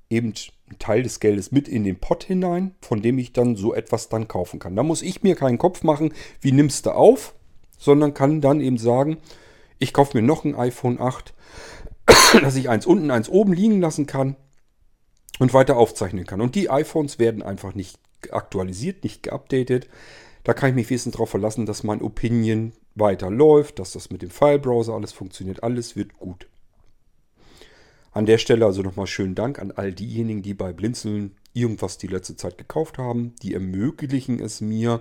eben 0.09 0.33
einen 0.69 0.79
Teil 0.79 1.03
des 1.03 1.19
Geldes 1.19 1.51
mit 1.51 1.67
in 1.67 1.83
den 1.83 1.99
Pot 1.99 2.23
hinein, 2.23 2.77
von 2.81 3.03
dem 3.03 3.19
ich 3.19 3.33
dann 3.33 3.57
so 3.57 3.75
etwas 3.75 4.09
dann 4.09 4.29
kaufen 4.29 4.61
kann. 4.61 4.77
Da 4.77 4.85
muss 4.85 5.03
ich 5.03 5.25
mir 5.25 5.35
keinen 5.35 5.59
Kopf 5.59 5.83
machen, 5.83 6.15
wie 6.41 6.53
nimmst 6.53 6.87
du 6.87 6.93
auf, 6.93 7.35
sondern 7.77 8.15
kann 8.15 8.41
dann 8.41 8.61
eben 8.61 8.79
sagen, 8.79 9.17
ich 9.81 9.93
kaufe 9.93 10.17
mir 10.17 10.23
noch 10.23 10.45
ein 10.45 10.55
iPhone 10.55 11.01
8, 11.01 11.35
dass 12.43 12.55
ich 12.55 12.69
eins 12.69 12.87
unten, 12.87 13.11
eins 13.11 13.29
oben 13.29 13.53
liegen 13.53 13.81
lassen 13.81 14.07
kann 14.07 14.37
und 15.41 15.53
weiter 15.53 15.77
aufzeichnen 15.77 16.27
kann. 16.27 16.41
Und 16.41 16.55
die 16.55 16.71
iPhones 16.71 17.19
werden 17.19 17.43
einfach 17.43 17.75
nicht 17.75 17.99
aktualisiert, 18.31 19.05
nicht 19.05 19.23
geupdatet. 19.23 19.89
Da 20.45 20.55
kann 20.55 20.71
ich 20.71 20.75
mich 20.75 20.91
wesentlich 20.91 21.15
darauf 21.15 21.31
verlassen, 21.31 21.67
dass 21.67 21.83
mein 21.83 22.03
Opinion 22.03 22.73
weiterläuft, 22.95 23.79
dass 23.79 23.93
das 23.93 24.11
mit 24.11 24.23
dem 24.23 24.31
File-Browser 24.31 24.95
alles 24.95 25.13
funktioniert. 25.13 25.63
Alles 25.63 25.97
wird 25.97 26.19
gut. 26.19 26.47
An 28.13 28.27
der 28.27 28.39
Stelle 28.39 28.67
also 28.67 28.83
nochmal 28.83 29.07
schönen 29.07 29.35
Dank 29.35 29.59
an 29.59 29.71
all 29.71 29.93
diejenigen, 29.93 30.43
die 30.43 30.55
bei 30.55 30.73
Blinzeln 30.73 31.37
irgendwas 31.53 31.99
die 31.99 32.09
letzte 32.09 32.37
Zeit 32.37 32.59
gekauft 32.59 32.99
haben. 32.99 33.35
Die 33.43 33.55
ermöglichen 33.55 34.41
es 34.41 34.61
mir, 34.61 35.01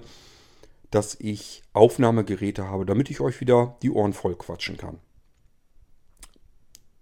dass 0.92 1.16
ich 1.20 1.64
Aufnahmegeräte 1.74 2.68
habe, 2.68 2.86
damit 2.86 3.10
ich 3.10 3.20
euch 3.20 3.42
wieder 3.42 3.78
die 3.82 3.92
Ohren 3.92 4.14
voll 4.14 4.36
quatschen 4.36 4.78
kann. 4.78 5.00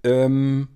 Ähm, 0.03 0.69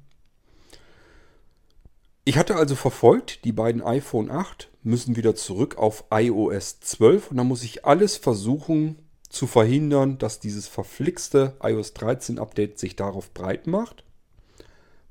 ich 2.24 2.38
hatte 2.38 2.56
also 2.56 2.76
verfolgt, 2.76 3.46
die 3.46 3.52
beiden 3.52 3.82
iPhone 3.82 4.30
8 4.30 4.70
müssen 4.84 5.16
wieder 5.16 5.36
zurück 5.36 5.78
auf 5.78 6.06
iOS 6.12 6.80
12 6.80 7.32
und 7.32 7.38
dann 7.38 7.48
muss 7.48 7.64
ich 7.64 7.86
alles 7.86 8.18
versuchen 8.18 8.98
zu 9.30 9.48
verhindern, 9.48 10.18
dass 10.18 10.40
dieses 10.40 10.68
verflixte 10.68 11.56
iOS 11.64 11.94
13 11.94 12.38
Update 12.38 12.78
sich 12.80 12.96
darauf 12.96 13.34
breit 13.34 13.66
macht. 13.66 14.04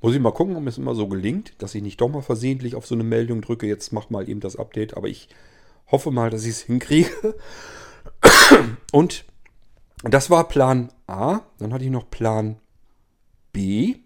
Muss 0.01 0.15
ich 0.15 0.19
mal 0.19 0.31
gucken, 0.31 0.55
ob 0.55 0.65
es 0.67 0.77
immer 0.77 0.95
so 0.95 1.07
gelingt, 1.07 1.53
dass 1.59 1.75
ich 1.75 1.83
nicht 1.83 1.99
doch 2.01 2.09
mal 2.09 2.21
versehentlich 2.21 2.75
auf 2.75 2.87
so 2.87 2.95
eine 2.95 3.03
Meldung 3.03 3.41
drücke, 3.41 3.67
jetzt 3.67 3.91
mach 3.91 4.09
mal 4.09 4.27
eben 4.27 4.39
das 4.39 4.55
Update, 4.55 4.95
aber 4.95 5.07
ich 5.07 5.29
hoffe 5.91 6.11
mal, 6.11 6.29
dass 6.29 6.43
ich 6.43 6.51
es 6.51 6.61
hinkriege. 6.61 7.35
Und 8.91 9.25
das 10.03 10.29
war 10.29 10.47
Plan 10.47 10.91
A. 11.07 11.41
Dann 11.59 11.73
hatte 11.73 11.83
ich 11.83 11.91
noch 11.91 12.09
Plan 12.09 12.59
B. 13.53 13.97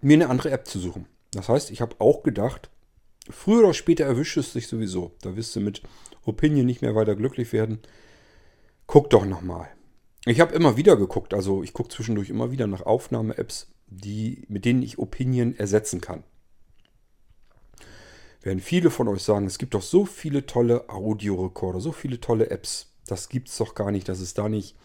mir 0.00 0.14
eine 0.14 0.28
andere 0.28 0.50
App 0.50 0.66
zu 0.66 0.80
suchen. 0.80 1.06
Das 1.32 1.48
heißt, 1.48 1.70
ich 1.70 1.80
habe 1.80 1.96
auch 2.00 2.22
gedacht, 2.22 2.70
früher 3.28 3.60
oder 3.60 3.74
später 3.74 4.04
erwischt 4.04 4.36
es 4.36 4.52
dich 4.52 4.66
sowieso. 4.66 5.12
Da 5.22 5.36
wirst 5.36 5.54
du 5.54 5.60
mit 5.60 5.82
Opinion 6.24 6.66
nicht 6.66 6.82
mehr 6.82 6.94
weiter 6.94 7.14
glücklich 7.16 7.52
werden. 7.52 7.80
Guck 8.86 9.10
doch 9.10 9.24
nochmal. 9.24 9.68
Ich 10.26 10.40
habe 10.40 10.54
immer 10.54 10.76
wieder 10.76 10.96
geguckt, 10.96 11.32
also 11.32 11.62
ich 11.62 11.72
gucke 11.72 11.88
zwischendurch 11.88 12.28
immer 12.28 12.50
wieder 12.50 12.66
nach 12.66 12.82
Aufnahme-Apps, 12.82 13.68
mit 13.88 14.64
denen 14.64 14.82
ich 14.82 14.98
Opinion 14.98 15.56
ersetzen 15.56 16.00
kann. 16.00 16.24
Werden 18.42 18.60
viele 18.60 18.90
von 18.90 19.08
euch 19.08 19.22
sagen, 19.22 19.46
es 19.46 19.58
gibt 19.58 19.74
doch 19.74 19.82
so 19.82 20.04
viele 20.04 20.46
tolle 20.46 20.88
Audiorekorder, 20.88 21.80
so 21.80 21.92
viele 21.92 22.20
tolle 22.20 22.50
Apps. 22.50 22.92
Das 23.06 23.28
gibt 23.28 23.48
es 23.48 23.56
doch 23.56 23.74
gar 23.74 23.90
nicht, 23.90 24.08
dass 24.08 24.20
es 24.20 24.34
da 24.34 24.48
nicht 24.48 24.76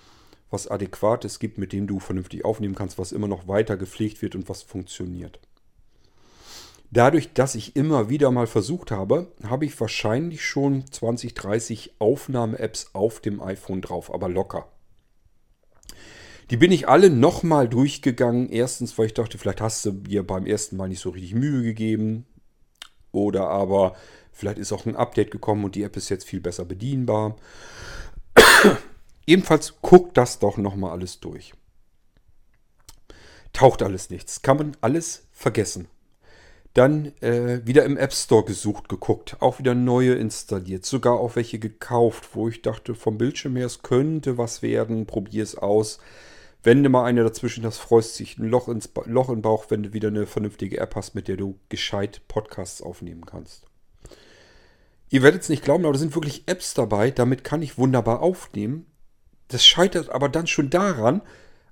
was 0.49 0.67
Adäquates 0.67 1.39
gibt, 1.39 1.57
mit 1.57 1.73
dem 1.73 1.87
du 1.87 1.99
vernünftig 1.99 2.45
aufnehmen 2.45 2.75
kannst, 2.75 2.97
was 2.97 3.11
immer 3.11 3.27
noch 3.27 3.47
weiter 3.47 3.77
gepflegt 3.77 4.21
wird 4.21 4.35
und 4.35 4.47
was 4.47 4.61
funktioniert. 4.61 5.39
Dadurch, 6.95 7.33
dass 7.33 7.55
ich 7.55 7.75
immer 7.75 8.07
wieder 8.07 8.31
mal 8.31 8.47
versucht 8.47 8.89
habe, 8.89 9.29
habe 9.43 9.65
ich 9.65 9.77
wahrscheinlich 9.81 10.45
schon 10.45 10.89
20, 10.89 11.33
30 11.33 11.95
Aufnahme-Apps 11.99 12.91
auf 12.93 13.19
dem 13.19 13.41
iPhone 13.41 13.81
drauf, 13.81 14.13
aber 14.13 14.29
locker. 14.29 14.69
Die 16.51 16.55
bin 16.55 16.71
ich 16.71 16.87
alle 16.87 17.09
nochmal 17.09 17.67
durchgegangen. 17.67 18.47
Erstens, 18.47 18.97
weil 18.97 19.07
ich 19.07 19.13
dachte, 19.13 19.37
vielleicht 19.37 19.59
hast 19.59 19.85
du 19.85 19.91
dir 19.91 20.25
beim 20.25 20.45
ersten 20.45 20.77
Mal 20.77 20.87
nicht 20.87 21.01
so 21.01 21.09
richtig 21.09 21.35
Mühe 21.35 21.63
gegeben. 21.63 22.25
Oder 23.11 23.49
aber 23.49 23.97
vielleicht 24.31 24.57
ist 24.57 24.71
auch 24.71 24.85
ein 24.85 24.95
Update 24.95 25.31
gekommen 25.31 25.65
und 25.65 25.75
die 25.75 25.83
App 25.83 25.97
ist 25.97 26.07
jetzt 26.07 26.25
viel 26.25 26.39
besser 26.39 26.63
bedienbar. 26.63 27.35
Ebenfalls 29.27 29.81
guckt 29.81 30.15
das 30.15 30.39
doch 30.39 30.55
nochmal 30.55 30.91
alles 30.91 31.19
durch. 31.19 31.55
Taucht 33.51 33.83
alles 33.83 34.09
nichts. 34.09 34.41
Kann 34.41 34.55
man 34.55 34.77
alles 34.79 35.27
vergessen. 35.33 35.89
Dann 36.75 37.13
äh, 37.21 37.65
wieder 37.65 37.85
im 37.85 37.95
App 37.95 38.11
Store 38.11 38.43
gesucht, 38.43 38.89
geguckt, 38.89 39.37
auch 39.39 39.59
wieder 39.59 39.73
neue 39.73 40.15
installiert, 40.15 40.85
sogar 40.85 41.13
auch 41.13 41.37
welche 41.37 41.57
gekauft, 41.57 42.31
wo 42.33 42.49
ich 42.49 42.61
dachte, 42.61 42.95
vom 42.95 43.17
Bildschirm 43.17 43.55
her, 43.55 43.65
es 43.65 43.81
könnte 43.81 44.37
was 44.37 44.61
werden, 44.61 45.05
probier 45.05 45.41
es 45.41 45.57
aus. 45.57 45.99
Wenn 46.63 46.83
du 46.83 46.89
mal 46.89 47.05
eine 47.05 47.23
dazwischen 47.23 47.65
hast, 47.65 47.77
freust 47.77 48.15
sich 48.15 48.37
ein 48.37 48.49
Loch 48.49 48.67
ins 48.67 48.89
ba 48.89 49.03
Loch 49.05 49.29
im 49.29 49.41
Bauch, 49.41 49.67
wenn 49.69 49.83
du 49.83 49.93
wieder 49.93 50.09
eine 50.09 50.27
vernünftige 50.27 50.77
App 50.79 50.95
hast, 50.95 51.15
mit 51.15 51.29
der 51.29 51.37
du 51.37 51.57
gescheit 51.69 52.23
Podcasts 52.27 52.81
aufnehmen 52.81 53.25
kannst. 53.25 53.63
Ihr 55.09 55.23
werdet 55.23 55.43
es 55.43 55.49
nicht 55.49 55.63
glauben, 55.63 55.85
aber 55.85 55.93
da 55.93 55.99
sind 55.99 56.13
wirklich 56.13 56.43
Apps 56.45 56.73
dabei, 56.73 57.09
damit 57.09 57.45
kann 57.45 57.61
ich 57.61 57.77
wunderbar 57.77 58.21
aufnehmen. 58.21 58.85
Das 59.47 59.65
scheitert 59.65 60.09
aber 60.09 60.27
dann 60.27 60.45
schon 60.45 60.69
daran, 60.69 61.21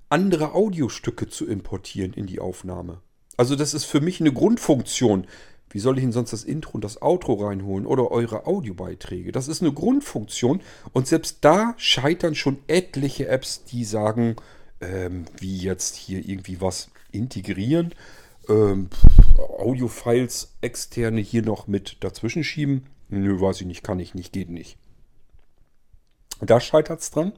andere 0.08 0.54
Audiostücke 0.54 1.28
zu 1.28 1.46
importieren 1.46 2.14
in 2.14 2.24
die 2.24 2.40
Aufnahme. 2.40 3.02
Also 3.36 3.56
das 3.56 3.74
ist 3.74 3.84
für 3.84 4.00
mich 4.00 4.20
eine 4.20 4.32
Grundfunktion. 4.32 5.26
Wie 5.70 5.80
soll 5.80 5.98
ich 5.98 6.04
denn 6.04 6.12
sonst 6.12 6.32
das 6.32 6.44
Intro 6.44 6.74
und 6.74 6.84
das 6.84 7.02
Outro 7.02 7.34
reinholen 7.34 7.84
oder 7.84 8.12
eure 8.12 8.46
Audiobeiträge? 8.46 9.32
Das 9.32 9.48
ist 9.48 9.60
eine 9.60 9.72
Grundfunktion 9.72 10.60
und 10.92 11.08
selbst 11.08 11.38
da 11.40 11.74
scheitern 11.78 12.36
schon 12.36 12.58
etliche 12.68 13.26
Apps, 13.26 13.64
die 13.64 13.84
sagen, 13.84 14.36
ähm, 14.80 15.24
wie 15.40 15.56
jetzt 15.56 15.96
hier 15.96 16.28
irgendwie 16.28 16.60
was 16.60 16.90
integrieren, 17.10 17.92
ähm, 18.48 18.88
Audiofiles 19.36 20.52
externe 20.60 21.20
hier 21.20 21.42
noch 21.42 21.66
mit 21.66 21.96
dazwischen 22.00 22.44
schieben. 22.44 22.86
Nö, 23.08 23.40
weiß 23.40 23.60
ich 23.60 23.66
nicht, 23.66 23.82
kann 23.82 23.98
ich 23.98 24.14
nicht, 24.14 24.32
geht 24.32 24.50
nicht. 24.50 24.76
Da 26.40 26.60
scheitert 26.60 27.00
es 27.00 27.10
dran. 27.10 27.32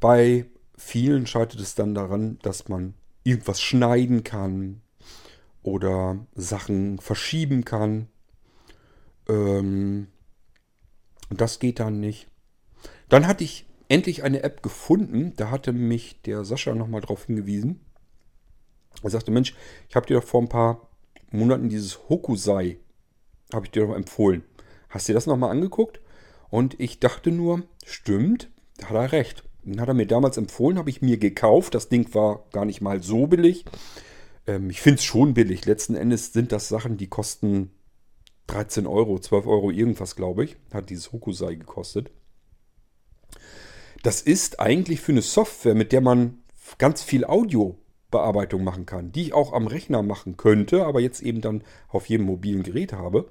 Bei 0.00 0.46
vielen 0.76 1.26
scheitert 1.26 1.60
es 1.60 1.74
dann 1.74 1.94
daran, 1.94 2.38
dass 2.42 2.68
man 2.68 2.94
irgendwas 3.24 3.60
schneiden 3.60 4.24
kann, 4.24 4.80
oder 5.62 6.26
Sachen 6.34 6.98
verschieben 6.98 7.64
kann. 7.64 8.08
Ähm, 9.28 10.08
das 11.30 11.58
geht 11.58 11.80
dann 11.80 12.00
nicht. 12.00 12.28
Dann 13.08 13.26
hatte 13.26 13.44
ich 13.44 13.66
endlich 13.88 14.22
eine 14.22 14.42
App 14.42 14.62
gefunden. 14.62 15.34
Da 15.36 15.50
hatte 15.50 15.72
mich 15.72 16.22
der 16.22 16.44
Sascha 16.44 16.74
nochmal 16.74 17.00
drauf 17.00 17.26
hingewiesen. 17.26 17.80
Er 19.02 19.10
sagte, 19.10 19.30
Mensch, 19.30 19.54
ich 19.88 19.96
habe 19.96 20.06
dir 20.06 20.14
doch 20.14 20.24
vor 20.26 20.42
ein 20.42 20.48
paar 20.48 20.88
Monaten 21.30 21.68
dieses 21.68 22.08
Hokusai, 22.08 22.78
habe 23.52 23.66
ich 23.66 23.70
dir 23.70 23.86
doch 23.86 23.94
empfohlen. 23.94 24.42
Hast 24.88 25.08
du 25.08 25.12
dir 25.12 25.14
das 25.14 25.26
nochmal 25.26 25.50
angeguckt? 25.50 26.00
Und 26.50 26.80
ich 26.80 26.98
dachte 26.98 27.30
nur, 27.30 27.62
stimmt, 27.84 28.50
da 28.78 28.88
hat 28.88 28.96
er 28.96 29.12
recht. 29.12 29.44
Den 29.64 29.80
hat 29.80 29.88
er 29.88 29.94
mir 29.94 30.06
damals 30.06 30.38
empfohlen, 30.38 30.78
habe 30.78 30.90
ich 30.90 31.02
mir 31.02 31.18
gekauft. 31.18 31.74
Das 31.74 31.88
Ding 31.88 32.12
war 32.14 32.46
gar 32.52 32.64
nicht 32.64 32.80
mal 32.80 33.02
so 33.02 33.26
billig. 33.26 33.66
Ähm, 34.48 34.70
ich 34.70 34.80
finde 34.80 34.98
es 34.98 35.04
schon 35.04 35.34
billig. 35.34 35.64
Letzten 35.66 35.94
Endes 35.94 36.32
sind 36.32 36.50
das 36.50 36.68
Sachen, 36.68 36.96
die 36.96 37.06
kosten 37.06 37.70
13 38.48 38.86
Euro, 38.86 39.20
12 39.20 39.46
Euro 39.46 39.70
irgendwas, 39.70 40.16
glaube 40.16 40.44
ich. 40.44 40.56
Hat 40.72 40.90
dieses 40.90 41.12
Hokusai 41.12 41.54
gekostet. 41.54 42.10
Das 44.02 44.22
ist 44.22 44.58
eigentlich 44.58 45.00
für 45.00 45.12
eine 45.12 45.22
Software, 45.22 45.74
mit 45.74 45.92
der 45.92 46.00
man 46.00 46.38
ganz 46.78 47.02
viel 47.02 47.24
Audiobearbeitung 47.24 48.64
machen 48.64 48.86
kann, 48.86 49.12
die 49.12 49.22
ich 49.22 49.32
auch 49.34 49.52
am 49.52 49.66
Rechner 49.66 50.02
machen 50.02 50.36
könnte, 50.36 50.84
aber 50.86 51.00
jetzt 51.00 51.20
eben 51.20 51.40
dann 51.40 51.62
auf 51.88 52.08
jedem 52.08 52.26
mobilen 52.26 52.62
Gerät 52.62 52.92
habe, 52.92 53.28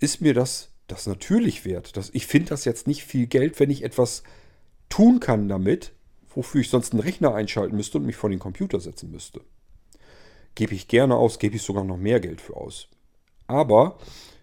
ist 0.00 0.20
mir 0.20 0.34
das, 0.34 0.70
das 0.86 1.06
natürlich 1.06 1.64
wert. 1.64 1.96
Das, 1.96 2.10
ich 2.12 2.26
finde 2.26 2.48
das 2.50 2.64
jetzt 2.64 2.86
nicht 2.86 3.04
viel 3.04 3.26
Geld, 3.26 3.60
wenn 3.60 3.70
ich 3.70 3.84
etwas 3.84 4.22
tun 4.88 5.20
kann 5.20 5.48
damit, 5.48 5.92
wofür 6.34 6.62
ich 6.62 6.70
sonst 6.70 6.92
einen 6.92 7.02
Rechner 7.02 7.34
einschalten 7.34 7.76
müsste 7.76 7.98
und 7.98 8.06
mich 8.06 8.16
vor 8.16 8.30
den 8.30 8.38
Computer 8.38 8.80
setzen 8.80 9.10
müsste. 9.10 9.42
Gebe 10.58 10.74
ich 10.74 10.88
gerne 10.88 11.14
aus, 11.14 11.38
gebe 11.38 11.54
ich 11.54 11.62
sogar 11.62 11.84
noch 11.84 11.98
mehr 11.98 12.18
Geld 12.18 12.40
für 12.40 12.56
aus. 12.56 12.88
Aber 13.46 13.96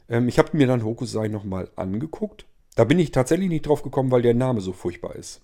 ähm, 0.08 0.30
ich 0.30 0.40
habe 0.40 0.56
mir 0.56 0.66
dann 0.66 0.86
Hokusai 0.86 1.28
nochmal 1.28 1.70
angeguckt. 1.76 2.46
Da 2.76 2.86
bin 2.86 3.00
ich 3.00 3.12
tatsächlich 3.12 3.50
nicht 3.50 3.68
drauf 3.68 3.84
gekommen, 3.84 4.12
weil 4.12 4.22
der 4.22 4.34
Name 4.34 4.62
so 4.62 4.72
furchtbar 4.72 5.18
ist. 5.18 5.42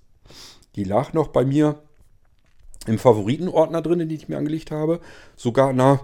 Die 0.77 0.85
lag 0.85 1.11
noch 1.11 1.27
bei 1.27 1.43
mir 1.43 1.81
im 2.87 2.97
Favoritenordner 2.97 3.81
drin, 3.81 3.99
den 3.99 4.09
ich 4.11 4.29
mir 4.29 4.37
angelegt 4.37 4.71
habe. 4.71 5.01
Sogar 5.35 5.71
an 5.71 5.81
einer 5.81 5.99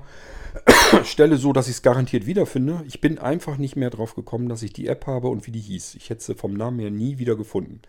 Stelle 1.05 1.37
so, 1.37 1.53
dass 1.53 1.69
ich 1.69 1.75
es 1.75 1.81
garantiert 1.81 2.25
wiederfinde. 2.25 2.83
Ich 2.87 2.99
bin 2.99 3.19
einfach 3.19 3.55
nicht 3.55 3.77
mehr 3.77 3.89
drauf 3.89 4.15
gekommen, 4.15 4.49
dass 4.49 4.63
ich 4.63 4.73
die 4.73 4.87
App 4.87 5.07
habe 5.07 5.29
und 5.29 5.47
wie 5.47 5.51
die 5.51 5.61
hieß. 5.61 5.95
Ich 5.95 6.09
hätte 6.09 6.25
sie 6.25 6.35
vom 6.35 6.53
Namen 6.53 6.79
her 6.79 6.91
nie 6.91 7.19
wieder 7.19 7.37
gefunden. 7.37 7.79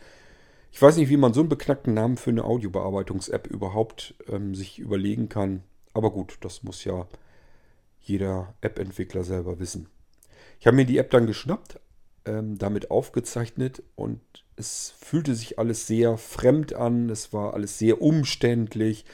Ich 0.70 0.80
weiß 0.80 0.96
nicht, 0.96 1.08
wie 1.08 1.16
man 1.16 1.34
so 1.34 1.40
einen 1.40 1.48
beknackten 1.48 1.92
Namen 1.94 2.18
für 2.18 2.30
eine 2.30 2.44
Audiobearbeitungs-App 2.44 3.48
überhaupt 3.48 4.14
ähm, 4.28 4.54
sich 4.54 4.78
überlegen 4.78 5.28
kann. 5.28 5.64
Aber 5.98 6.12
gut, 6.12 6.38
das 6.42 6.62
muss 6.62 6.84
ja 6.84 7.08
jeder 8.00 8.54
App-Entwickler 8.60 9.24
selber 9.24 9.58
wissen. 9.58 9.88
Ich 10.60 10.68
habe 10.68 10.76
mir 10.76 10.86
die 10.86 10.96
App 10.96 11.10
dann 11.10 11.26
geschnappt, 11.26 11.80
ähm, 12.24 12.56
damit 12.56 12.92
aufgezeichnet 12.92 13.82
und 13.96 14.20
es 14.54 14.94
fühlte 14.96 15.34
sich 15.34 15.58
alles 15.58 15.88
sehr 15.88 16.16
fremd 16.16 16.72
an. 16.72 17.10
Es 17.10 17.32
war 17.32 17.54
alles 17.54 17.80
sehr 17.80 18.00
umständlich. 18.00 19.06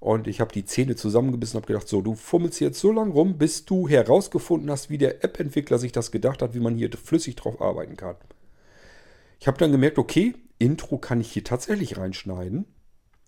Und 0.00 0.26
ich 0.26 0.40
habe 0.40 0.52
die 0.52 0.64
Zähne 0.64 0.96
zusammengebissen 0.96 1.58
und 1.58 1.62
habe 1.62 1.74
gedacht, 1.74 1.86
so, 1.86 2.02
du 2.02 2.16
fummelst 2.16 2.58
jetzt 2.58 2.80
so 2.80 2.90
lange 2.90 3.12
rum, 3.12 3.38
bis 3.38 3.64
du 3.64 3.88
herausgefunden 3.88 4.68
hast, 4.68 4.90
wie 4.90 4.98
der 4.98 5.22
App-Entwickler 5.22 5.78
sich 5.78 5.92
das 5.92 6.10
gedacht 6.10 6.42
hat, 6.42 6.54
wie 6.54 6.60
man 6.60 6.74
hier 6.74 6.90
flüssig 6.90 7.36
drauf 7.36 7.62
arbeiten 7.62 7.96
kann. 7.96 8.16
Ich 9.38 9.46
habe 9.46 9.58
dann 9.58 9.70
gemerkt, 9.70 9.96
okay, 9.96 10.34
Intro 10.58 10.98
kann 10.98 11.20
ich 11.20 11.30
hier 11.30 11.44
tatsächlich 11.44 11.98
reinschneiden. 11.98 12.66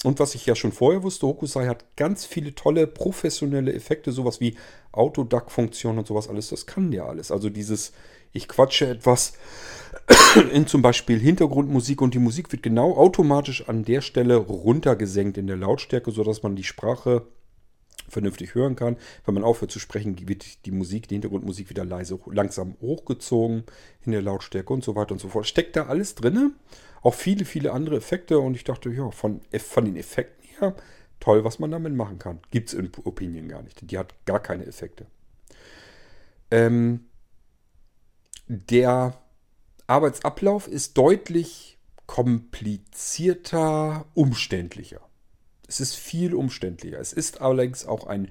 Und 0.04 0.20
was 0.20 0.34
ich 0.34 0.44
ja 0.44 0.54
schon 0.54 0.72
vorher 0.72 1.02
wusste, 1.02 1.26
Hokusai 1.26 1.66
hat 1.66 1.96
ganz 1.96 2.26
viele 2.26 2.54
tolle 2.54 2.86
professionelle 2.86 3.72
Effekte, 3.72 4.12
sowas 4.12 4.38
wie 4.38 4.56
Autoduck-Funktion 4.92 5.98
und 5.98 6.06
sowas 6.06 6.28
alles. 6.28 6.50
Das 6.50 6.66
kann 6.66 6.90
der 6.90 7.06
alles. 7.06 7.30
Also 7.30 7.48
dieses, 7.48 7.92
ich 8.32 8.46
quatsche 8.46 8.86
etwas 8.86 9.32
in 10.52 10.66
zum 10.66 10.82
Beispiel 10.82 11.18
Hintergrundmusik 11.18 12.02
und 12.02 12.12
die 12.12 12.18
Musik 12.18 12.52
wird 12.52 12.62
genau 12.62 12.96
automatisch 12.96 13.66
an 13.68 13.84
der 13.84 14.02
Stelle 14.02 14.36
runtergesenkt 14.36 15.38
in 15.38 15.46
der 15.46 15.56
Lautstärke, 15.56 16.10
sodass 16.10 16.42
man 16.42 16.54
die 16.54 16.64
Sprache 16.64 17.22
vernünftig 18.08 18.54
hören 18.54 18.76
kann. 18.76 18.96
Wenn 19.24 19.34
man 19.34 19.44
aufhört 19.44 19.70
zu 19.70 19.78
sprechen, 19.78 20.28
wird 20.28 20.66
die 20.66 20.70
Musik, 20.70 21.08
die 21.08 21.16
Hintergrundmusik 21.16 21.70
wieder 21.70 21.84
leise, 21.84 22.18
langsam 22.26 22.76
hochgezogen 22.80 23.64
in 24.04 24.12
der 24.12 24.22
Lautstärke 24.22 24.72
und 24.72 24.84
so 24.84 24.96
weiter 24.96 25.12
und 25.12 25.20
so 25.20 25.28
fort. 25.28 25.46
Steckt 25.46 25.76
da 25.76 25.86
alles 25.86 26.14
drin? 26.14 26.54
Auch 27.02 27.14
viele, 27.14 27.44
viele 27.44 27.72
andere 27.72 27.96
Effekte 27.96 28.38
und 28.38 28.54
ich 28.54 28.64
dachte, 28.64 28.90
ja, 28.90 29.10
von, 29.10 29.40
von 29.58 29.84
den 29.84 29.96
Effekten 29.96 30.48
her, 30.58 30.74
toll, 31.20 31.44
was 31.44 31.58
man 31.58 31.70
damit 31.70 31.94
machen 31.94 32.18
kann. 32.18 32.40
Gibt 32.50 32.68
es 32.68 32.74
in 32.74 32.90
Opinion 33.04 33.48
gar 33.48 33.62
nicht. 33.62 33.90
Die 33.90 33.98
hat 33.98 34.14
gar 34.24 34.40
keine 34.40 34.66
Effekte. 34.66 35.06
Ähm, 36.50 37.06
der 38.46 39.18
Arbeitsablauf 39.86 40.68
ist 40.68 40.98
deutlich 40.98 41.78
komplizierter, 42.06 44.06
umständlicher. 44.14 45.00
Es 45.66 45.80
ist 45.80 45.96
viel 45.96 46.34
umständlicher. 46.34 46.98
Es 46.98 47.12
ist 47.12 47.40
allerdings 47.40 47.86
auch 47.86 48.06
ein 48.06 48.30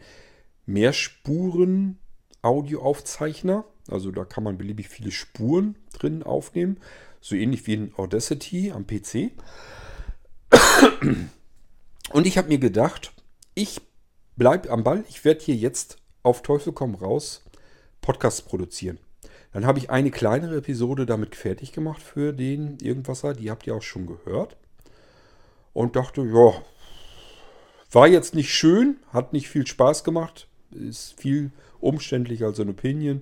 Mehrspuren-Audioaufzeichner. 0.65 3.65
Also 3.89 4.11
da 4.11 4.23
kann 4.25 4.43
man 4.43 4.57
beliebig 4.57 4.89
viele 4.89 5.11
Spuren 5.11 5.75
drin 5.93 6.23
aufnehmen. 6.23 6.79
So 7.21 7.35
ähnlich 7.35 7.67
wie 7.67 7.73
in 7.73 7.93
Audacity 7.95 8.71
am 8.71 8.87
PC. 8.87 9.31
Und 12.11 12.27
ich 12.27 12.37
habe 12.37 12.49
mir 12.49 12.59
gedacht, 12.59 13.13
ich 13.55 13.81
bleibe 14.35 14.69
am 14.69 14.83
Ball. 14.83 15.05
Ich 15.09 15.25
werde 15.25 15.43
hier 15.43 15.55
jetzt 15.55 15.97
auf 16.21 16.43
Teufel 16.43 16.73
komm 16.73 16.95
raus 16.95 17.43
Podcasts 18.01 18.41
produzieren. 18.41 18.99
Dann 19.53 19.65
habe 19.65 19.79
ich 19.79 19.89
eine 19.89 20.11
kleinere 20.11 20.57
Episode 20.57 21.05
damit 21.05 21.35
fertig 21.35 21.71
gemacht 21.71 22.01
für 22.01 22.33
den 22.33 22.77
Irgendwasser. 22.79 23.33
Die 23.33 23.51
habt 23.51 23.67
ihr 23.67 23.75
auch 23.75 23.81
schon 23.81 24.07
gehört. 24.07 24.57
Und 25.73 25.95
dachte, 25.95 26.21
ja, 26.21 26.53
war 27.95 28.07
jetzt 28.07 28.35
nicht 28.35 28.53
schön, 28.53 28.97
hat 29.11 29.33
nicht 29.33 29.49
viel 29.49 29.67
Spaß 29.67 30.03
gemacht, 30.03 30.47
ist 30.71 31.19
viel 31.19 31.51
umständlicher 31.79 32.47
als 32.47 32.59
ein 32.59 32.69
Opinion. 32.69 33.21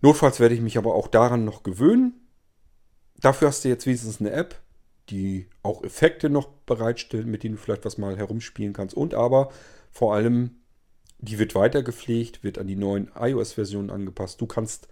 Notfalls 0.00 0.40
werde 0.40 0.54
ich 0.54 0.60
mich 0.60 0.78
aber 0.78 0.94
auch 0.94 1.08
daran 1.08 1.44
noch 1.44 1.62
gewöhnen. 1.62 2.14
Dafür 3.20 3.48
hast 3.48 3.64
du 3.64 3.68
jetzt 3.68 3.86
wenigstens 3.86 4.20
eine 4.20 4.30
App, 4.30 4.60
die 5.10 5.46
auch 5.62 5.82
Effekte 5.82 6.30
noch 6.30 6.48
bereitstellt, 6.66 7.26
mit 7.26 7.42
denen 7.42 7.56
du 7.56 7.60
vielleicht 7.60 7.84
was 7.84 7.98
mal 7.98 8.16
herumspielen 8.16 8.72
kannst. 8.72 8.94
Und 8.94 9.14
aber 9.14 9.50
vor 9.90 10.14
allem, 10.14 10.56
die 11.18 11.38
wird 11.38 11.54
weiter 11.54 11.82
gepflegt, 11.82 12.44
wird 12.44 12.58
an 12.58 12.66
die 12.66 12.76
neuen 12.76 13.10
iOS-Versionen 13.18 13.90
angepasst. 13.90 14.40
Du 14.40 14.46
kannst 14.46 14.88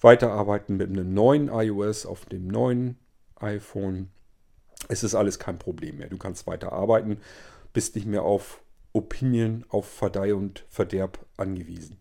weiterarbeiten 0.00 0.76
mit 0.76 0.88
einem 0.88 1.12
neuen 1.14 1.48
iOS 1.48 2.06
auf 2.06 2.26
dem 2.26 2.46
neuen 2.46 2.98
iPhone. 3.36 4.10
Es 4.88 5.02
ist 5.02 5.14
alles 5.14 5.38
kein 5.38 5.58
Problem 5.58 5.98
mehr. 5.98 6.08
Du 6.08 6.18
kannst 6.18 6.46
weiterarbeiten, 6.46 7.18
bist 7.74 7.94
nicht 7.94 8.06
mehr 8.06 8.22
auf 8.22 8.62
Opinion, 8.94 9.66
auf 9.68 9.86
Verdeih 9.86 10.34
und 10.34 10.64
Verderb 10.70 11.26
angewiesen. 11.36 11.98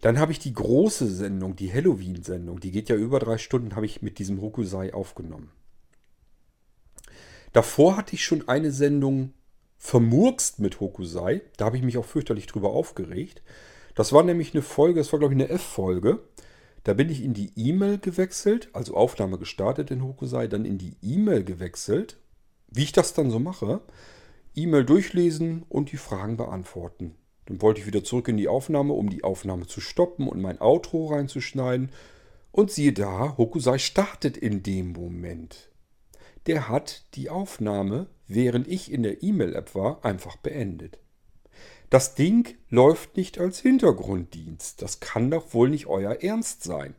Dann 0.00 0.18
habe 0.18 0.30
ich 0.32 0.38
die 0.38 0.52
große 0.52 1.08
Sendung, 1.08 1.56
die 1.56 1.72
Halloween-Sendung, 1.72 2.60
die 2.60 2.70
geht 2.70 2.88
ja 2.88 2.96
über 2.96 3.18
drei 3.18 3.38
Stunden, 3.38 3.74
habe 3.74 3.86
ich 3.86 4.02
mit 4.02 4.18
diesem 4.18 4.40
Hokusai 4.40 4.94
aufgenommen. 4.94 5.50
Davor 7.52 7.96
hatte 7.96 8.14
ich 8.14 8.24
schon 8.24 8.48
eine 8.48 8.70
Sendung 8.70 9.32
vermurkst 9.78 10.60
mit 10.60 10.80
Hokusai. 10.80 11.42
Da 11.56 11.66
habe 11.66 11.76
ich 11.76 11.82
mich 11.82 11.98
auch 11.98 12.04
fürchterlich 12.04 12.46
drüber 12.46 12.70
aufgeregt. 12.70 13.42
Das 13.94 14.12
war 14.12 14.22
nämlich 14.22 14.54
eine 14.54 14.62
Folge, 14.62 15.00
das 15.00 15.12
war 15.12 15.18
glaube 15.18 15.34
ich 15.34 15.40
eine 15.40 15.50
F-Folge. 15.50 16.20
Da 16.84 16.94
bin 16.94 17.10
ich 17.10 17.22
in 17.22 17.34
die 17.34 17.52
E-Mail 17.56 17.98
gewechselt, 17.98 18.70
also 18.72 18.96
Aufnahme 18.96 19.38
gestartet 19.38 19.90
in 19.90 20.02
Hokusai, 20.02 20.48
dann 20.48 20.64
in 20.64 20.78
die 20.78 20.96
E-Mail 21.02 21.44
gewechselt. 21.44 22.16
Wie 22.72 22.84
ich 22.84 22.92
das 22.92 23.14
dann 23.14 23.30
so 23.30 23.38
mache, 23.38 23.80
E-Mail 24.54 24.84
durchlesen 24.84 25.64
und 25.68 25.92
die 25.92 25.96
Fragen 25.96 26.36
beantworten. 26.36 27.14
Dann 27.46 27.60
wollte 27.60 27.80
ich 27.80 27.86
wieder 27.86 28.04
zurück 28.04 28.28
in 28.28 28.36
die 28.36 28.48
Aufnahme, 28.48 28.92
um 28.92 29.10
die 29.10 29.24
Aufnahme 29.24 29.66
zu 29.66 29.80
stoppen 29.80 30.28
und 30.28 30.40
mein 30.40 30.60
Outro 30.60 31.06
reinzuschneiden. 31.06 31.90
Und 32.50 32.70
siehe 32.70 32.92
da, 32.92 33.36
Hokusai 33.36 33.78
startet 33.78 34.36
in 34.36 34.62
dem 34.62 34.92
Moment 34.92 35.72
der 36.46 36.68
hat 36.68 37.04
die 37.14 37.30
Aufnahme, 37.30 38.06
während 38.26 38.66
ich 38.66 38.90
in 38.90 39.02
der 39.02 39.22
E-Mail-App 39.22 39.74
war, 39.74 40.04
einfach 40.04 40.36
beendet. 40.36 40.98
Das 41.90 42.14
Ding 42.14 42.56
läuft 42.70 43.16
nicht 43.16 43.38
als 43.38 43.60
Hintergrunddienst. 43.60 44.80
Das 44.80 45.00
kann 45.00 45.30
doch 45.30 45.52
wohl 45.52 45.68
nicht 45.68 45.86
euer 45.86 46.22
Ernst 46.22 46.64
sein. 46.64 46.94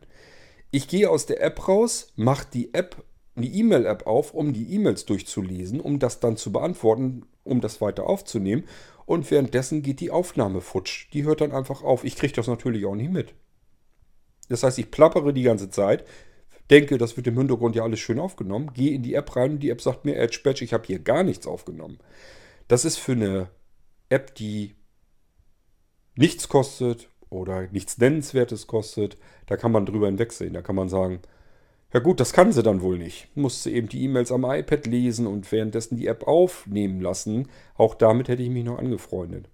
Ich 0.70 0.88
gehe 0.88 1.10
aus 1.10 1.26
der 1.26 1.42
App 1.42 1.68
raus, 1.68 2.12
mache 2.16 2.46
die 2.52 2.72
App, 2.74 3.04
die 3.42 3.58
E-Mail-App 3.58 4.06
auf, 4.06 4.32
um 4.32 4.52
die 4.52 4.72
E-Mails 4.74 5.06
durchzulesen, 5.06 5.80
um 5.80 5.98
das 5.98 6.20
dann 6.20 6.36
zu 6.36 6.52
beantworten, 6.52 7.26
um 7.42 7.60
das 7.60 7.80
weiter 7.80 8.06
aufzunehmen. 8.06 8.64
Und 9.06 9.30
währenddessen 9.30 9.82
geht 9.82 10.00
die 10.00 10.10
Aufnahme 10.10 10.60
futsch. 10.60 11.08
Die 11.12 11.24
hört 11.24 11.40
dann 11.40 11.52
einfach 11.52 11.82
auf. 11.82 12.04
Ich 12.04 12.16
kriege 12.16 12.32
das 12.32 12.46
natürlich 12.46 12.86
auch 12.86 12.94
nicht 12.94 13.10
mit. 13.10 13.34
Das 14.48 14.62
heißt, 14.62 14.78
ich 14.78 14.90
plappere 14.90 15.32
die 15.32 15.42
ganze 15.42 15.70
Zeit, 15.70 16.04
denke, 16.70 16.98
das 16.98 17.16
wird 17.16 17.26
im 17.26 17.38
Hintergrund 17.38 17.76
ja 17.76 17.82
alles 17.82 18.00
schön 18.00 18.18
aufgenommen, 18.18 18.72
gehe 18.72 18.92
in 18.92 19.02
die 19.02 19.14
App 19.14 19.34
rein 19.36 19.52
und 19.52 19.60
die 19.60 19.70
App 19.70 19.80
sagt 19.80 20.04
mir, 20.04 20.16
Edge 20.16 20.40
Badge, 20.44 20.64
ich 20.64 20.72
habe 20.72 20.86
hier 20.86 20.98
gar 20.98 21.22
nichts 21.22 21.46
aufgenommen. 21.46 21.98
Das 22.68 22.84
ist 22.84 22.98
für 22.98 23.12
eine 23.12 23.50
App, 24.08 24.34
die 24.34 24.74
nichts 26.14 26.48
kostet 26.48 27.08
oder 27.28 27.68
nichts 27.68 27.98
Nennenswertes 27.98 28.66
kostet, 28.66 29.18
da 29.46 29.56
kann 29.56 29.72
man 29.72 29.86
drüber 29.86 30.06
hinwegsehen. 30.06 30.54
Da 30.54 30.62
kann 30.62 30.76
man 30.76 30.88
sagen, 30.88 31.20
ja 31.94 32.00
gut, 32.00 32.20
das 32.20 32.34
kann 32.34 32.52
sie 32.52 32.62
dann 32.62 32.82
wohl 32.82 32.98
nicht. 32.98 33.28
Musste 33.34 33.70
eben 33.70 33.88
die 33.88 34.02
E-Mails 34.04 34.30
am 34.30 34.44
iPad 34.44 34.86
lesen 34.86 35.26
und 35.26 35.50
währenddessen 35.50 35.96
die 35.96 36.06
App 36.06 36.26
aufnehmen 36.26 37.00
lassen. 37.00 37.48
Auch 37.76 37.94
damit 37.94 38.28
hätte 38.28 38.42
ich 38.42 38.50
mich 38.50 38.64
noch 38.64 38.78
angefreundet. 38.78 39.48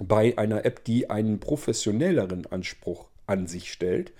Bei 0.00 0.36
einer 0.36 0.64
App, 0.64 0.82
die 0.84 1.08
einen 1.08 1.38
professionelleren 1.38 2.46
Anspruch 2.46 3.08
an 3.26 3.46
sich 3.46 3.72
stellt, 3.72 4.12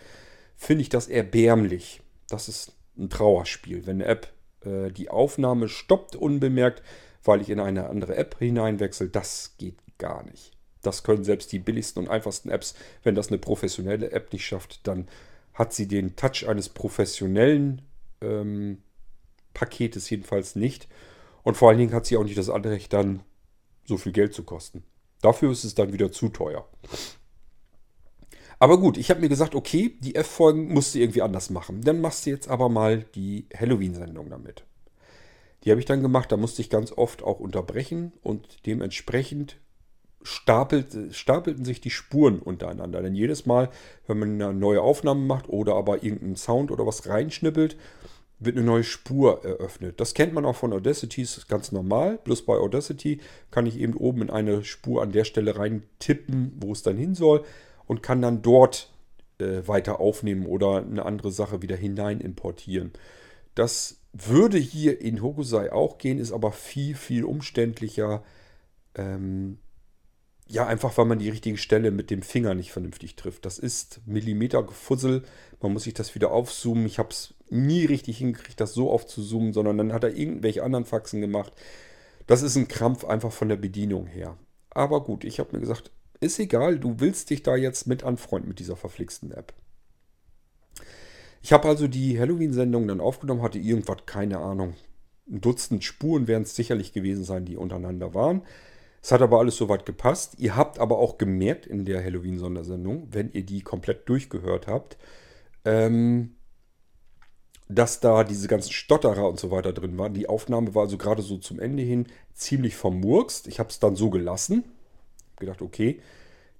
finde 0.57 0.83
ich 0.83 0.89
das 0.89 1.09
erbärmlich 1.09 2.03
das 2.29 2.49
ist 2.49 2.73
ein 2.97 3.11
Trauerspiel. 3.11 3.87
Wenn 3.87 3.97
eine 3.97 4.07
App 4.07 4.29
äh, 4.65 4.91
die 4.91 5.11
Aufnahme 5.11 5.69
stoppt 5.69 6.15
unbemerkt, 6.15 6.83
weil 7.25 7.41
ich 7.41 7.51
in 7.51 7.61
eine 7.61 7.89
andere 7.89 8.17
App 8.17 8.37
hineinwechsel, 8.39 9.09
das 9.09 9.55
geht 9.59 9.77
gar 9.99 10.23
nicht. 10.25 10.53
Das 10.83 11.03
können 11.03 11.25
selbst 11.25 11.51
die 11.51 11.59
billigsten 11.59 12.05
und 12.05 12.11
einfachsten 12.11 12.51
Apps. 12.51 12.75
Wenn 13.03 13.15
das 13.15 13.29
eine 13.29 13.39
professionelle 13.39 14.13
App 14.13 14.33
nicht 14.33 14.47
schafft, 14.47 14.87
dann 14.87 15.09
hat 15.59 15.73
sie 15.75 15.89
den 15.89 16.15
Touch 16.15 16.49
eines 16.49 16.69
professionellen 16.69 17.83
ähm, 18.21 18.79
Paketes 19.55 20.09
jedenfalls 20.09 20.55
nicht. 20.55 20.89
Und 21.43 21.57
vor 21.57 21.69
allen 21.69 21.79
Dingen 21.79 21.93
hat 21.93 22.07
sie 22.07 22.17
auch 22.17 22.23
nicht 22.23 22.39
das 22.39 22.49
Anrecht, 22.49 22.93
dann 22.93 23.23
so 23.85 23.97
viel 23.97 24.13
Geld 24.13 24.35
zu 24.35 24.45
kosten. 24.45 24.85
Dafür 25.21 25.51
ist 25.51 25.65
es 25.65 25.75
dann 25.75 25.93
wieder 25.93 26.13
zu 26.13 26.29
teuer. 26.29 26.69
Aber 28.61 28.79
gut, 28.79 28.99
ich 28.99 29.11
habe 29.11 29.21
mir 29.21 29.29
gesagt, 29.29 29.57
okay, 29.57 29.97
die 30.01 30.15
F-Folgen 30.15 30.73
musst 30.73 30.95
du 30.95 31.01
irgendwie 31.01 31.23
anders 31.23 31.51
machen. 31.51 31.81
Dann 31.81 32.01
machst 32.01 32.27
du 32.27 32.31
jetzt 32.31 32.49
aber 32.49 32.69
mal 32.69 33.05
die 33.15 33.47
Halloween-Sendung 33.57 34.31
damit. 34.31 34.65
Die 35.65 35.71
habe 35.71 35.81
ich 35.81 35.87
dann 35.87 36.03
gemacht, 36.03 36.31
da 36.31 36.37
musste 36.37 36.63
ich 36.63 36.71
ganz 36.71 36.93
oft 36.93 37.23
auch 37.25 37.41
unterbrechen 37.41 38.13
und 38.23 38.65
dementsprechend 38.67 39.59
stapelt, 40.23 41.15
stapelten 41.15 41.65
sich 41.65 41.81
die 41.81 41.91
Spuren 41.91 42.41
untereinander. 42.41 43.03
Denn 43.03 43.15
jedes 43.15 43.47
Mal, 43.47 43.71
wenn 44.07 44.19
man 44.19 44.43
eine 44.43 44.55
neue 44.55 44.83
Aufnahme 44.83 45.25
macht 45.25 45.49
oder 45.49 45.75
aber 45.75 46.03
irgendeinen 46.03 46.37
Sound 46.37 46.71
oder 46.71 46.87
was 46.87 47.09
reinschnippelt, 47.09 47.77
wird 48.41 48.57
eine 48.57 48.67
neue 48.67 48.85
Spur 48.85 49.45
eröffnet. 49.45 50.01
Das 50.01 50.15
kennt 50.15 50.33
man 50.33 50.45
auch 50.45 50.57
von 50.57 50.73
Audacity, 50.73 51.23
ist 51.23 51.49
ganz 51.49 51.73
normal. 51.73 52.19
Bloß 52.23 52.43
bei 52.43 52.55
Audacity 52.55 53.21
kann 53.51 53.67
ich 53.67 53.79
eben 53.79 53.95
oben 53.95 54.23
in 54.23 54.31
eine 54.31 54.65
Spur 54.65 55.03
an 55.03 55.13
der 55.13 55.25
Stelle 55.25 55.57
rein 55.57 55.83
tippen, 55.99 56.53
wo 56.61 56.73
es 56.73 56.83
dann 56.83 56.97
hin 56.97 57.15
soll 57.15 57.45
und 57.87 58.03
kann 58.03 58.23
dann 58.23 58.43
dort 58.43 58.93
äh, 59.39 59.67
weiter 59.67 59.99
aufnehmen 60.01 60.47
oder 60.47 60.77
eine 60.77 61.05
andere 61.05 61.33
Sache 61.33 61.63
wieder 61.63 61.77
hinein 61.77 62.21
importieren. 62.21 62.93
Das 63.55 64.01
würde 64.13 64.59
hier 64.59 65.01
in 65.01 65.21
Hokusai 65.21 65.73
auch 65.73 65.99
gehen, 65.99 66.19
ist 66.19 66.33
aber 66.33 66.53
viel, 66.53 66.95
viel 66.95 67.25
umständlicher. 67.25 68.23
Ähm, 68.95 69.59
ja, 70.49 70.67
einfach 70.67 70.97
weil 70.97 71.05
man 71.05 71.19
die 71.19 71.29
richtige 71.29 71.59
Stelle 71.59 71.91
mit 71.91 72.11
dem 72.11 72.23
Finger 72.23 72.55
nicht 72.55 72.73
vernünftig 72.73 73.17
trifft. 73.17 73.45
Das 73.45 73.59
ist 73.59 74.01
Millimetergefussel. 74.07 75.23
Man 75.61 75.73
muss 75.73 75.85
sich 75.85 75.95
das 75.95 76.15
wieder 76.15 76.31
aufzoomen. 76.31 76.87
Ich 76.87 76.99
habe 76.99 77.11
es 77.11 77.35
nie 77.51 77.85
richtig 77.85 78.19
hingekriegt, 78.19 78.59
das 78.59 78.73
so 78.73 78.91
aufzuzoomen, 78.91 79.53
sondern 79.53 79.77
dann 79.77 79.93
hat 79.93 80.05
er 80.05 80.17
irgendwelche 80.17 80.63
anderen 80.63 80.87
Faxen 80.87 81.21
gemacht. 81.21 81.53
Das 82.27 82.43
ist 82.43 82.57
ein 82.57 82.69
Krampf 82.69 83.05
einfach 83.05 83.33
von 83.33 83.49
der 83.49 83.57
Bedienung 83.57 84.07
her. 84.07 84.37
Aber 84.71 85.05
gut, 85.05 85.25
ich 85.25 85.39
habe 85.39 85.51
mir 85.53 85.61
gesagt, 85.61 85.91
ist 86.21 86.39
egal, 86.39 86.79
du 86.79 86.99
willst 86.99 87.31
dich 87.31 87.43
da 87.43 87.55
jetzt 87.55 87.87
mit 87.87 88.03
anfreunden 88.03 88.49
mit 88.49 88.59
dieser 88.59 88.77
verflixten 88.77 89.31
App. 89.33 89.53
Ich 91.43 91.53
habe 91.53 91.69
also 91.69 91.89
die 91.89 92.19
Halloween-Sendung 92.19 92.89
dann 92.89 93.01
aufgenommen, 93.01 93.43
hatte 93.43 93.59
irgendwas, 93.59 93.99
keine 94.07 94.39
Ahnung. 94.39 94.75
Ein 95.31 95.41
Dutzend 95.41 95.85
Spuren 95.85 96.27
werden 96.27 96.43
es 96.43 96.57
sicherlich 96.57 96.93
gewesen 96.93 97.25
sein, 97.25 97.45
die 97.45 97.57
untereinander 97.57 98.15
waren. 98.15 98.43
Es 99.09 99.13
hat 99.13 99.23
aber 99.23 99.39
alles 99.39 99.57
soweit 99.57 99.87
gepasst. 99.87 100.35
Ihr 100.37 100.55
habt 100.55 100.79
aber 100.79 100.99
auch 100.99 101.17
gemerkt 101.17 101.65
in 101.65 101.87
der 101.87 102.05
Halloween-Sondersendung, 102.05 103.09
wenn 103.11 103.33
ihr 103.33 103.43
die 103.43 103.63
komplett 103.63 104.07
durchgehört 104.07 104.67
habt, 104.67 104.99
ähm, 105.65 106.35
dass 107.71 108.01
da 108.01 108.23
diese 108.23 108.49
ganzen 108.49 108.71
Stotterer 108.71 109.27
und 109.27 109.41
so 109.41 109.51
weiter 109.51 109.73
drin 109.73 109.97
waren. 109.97 110.13
Die 110.13 110.29
Aufnahme 110.29 110.75
war 110.75 110.83
also 110.83 110.99
gerade 110.99 111.23
so 111.23 111.39
zum 111.39 111.59
Ende 111.59 111.83
hin 111.83 112.07
ziemlich 112.35 112.77
vermurkst. 112.77 113.49
Ich 113.49 113.59
habe 113.59 113.71
es 113.71 113.79
dann 113.79 113.97
so 113.97 114.11
gelassen 114.11 114.65
gedacht, 115.37 115.63
okay, 115.63 116.03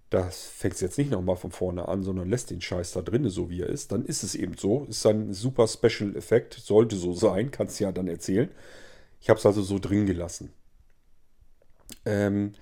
das 0.09 0.47
fängt 0.47 0.81
jetzt 0.81 0.97
nicht 0.97 1.11
nochmal 1.11 1.37
von 1.37 1.51
vorne 1.51 1.87
an, 1.87 2.03
sondern 2.03 2.31
lässt 2.31 2.49
den 2.51 2.63
Scheiß 2.63 2.93
da 2.93 3.03
drin, 3.03 3.29
so 3.29 3.51
wie 3.51 3.61
er 3.61 3.69
ist. 3.69 3.93
Dann 3.93 4.07
ist 4.07 4.23
es 4.23 4.35
eben 4.35 4.57
so. 4.57 4.87
Ist 4.89 5.05
ein 5.05 5.35
super 5.35 5.69
Special 5.69 6.17
Effekt. 6.17 6.55
Sollte 6.55 6.97
so 6.97 7.13
sein. 7.13 7.51
Kannst 7.51 7.79
du 7.79 7.85
ja 7.85 7.93
dann 7.93 8.09
erzählen. 8.09 8.49
Ich 9.21 9.29
habe 9.29 9.39
es 9.39 9.45
also 9.45 9.61
so 9.61 9.79
drin 9.79 10.07
gelassen. 10.07 10.51
Ähm, 12.05 12.53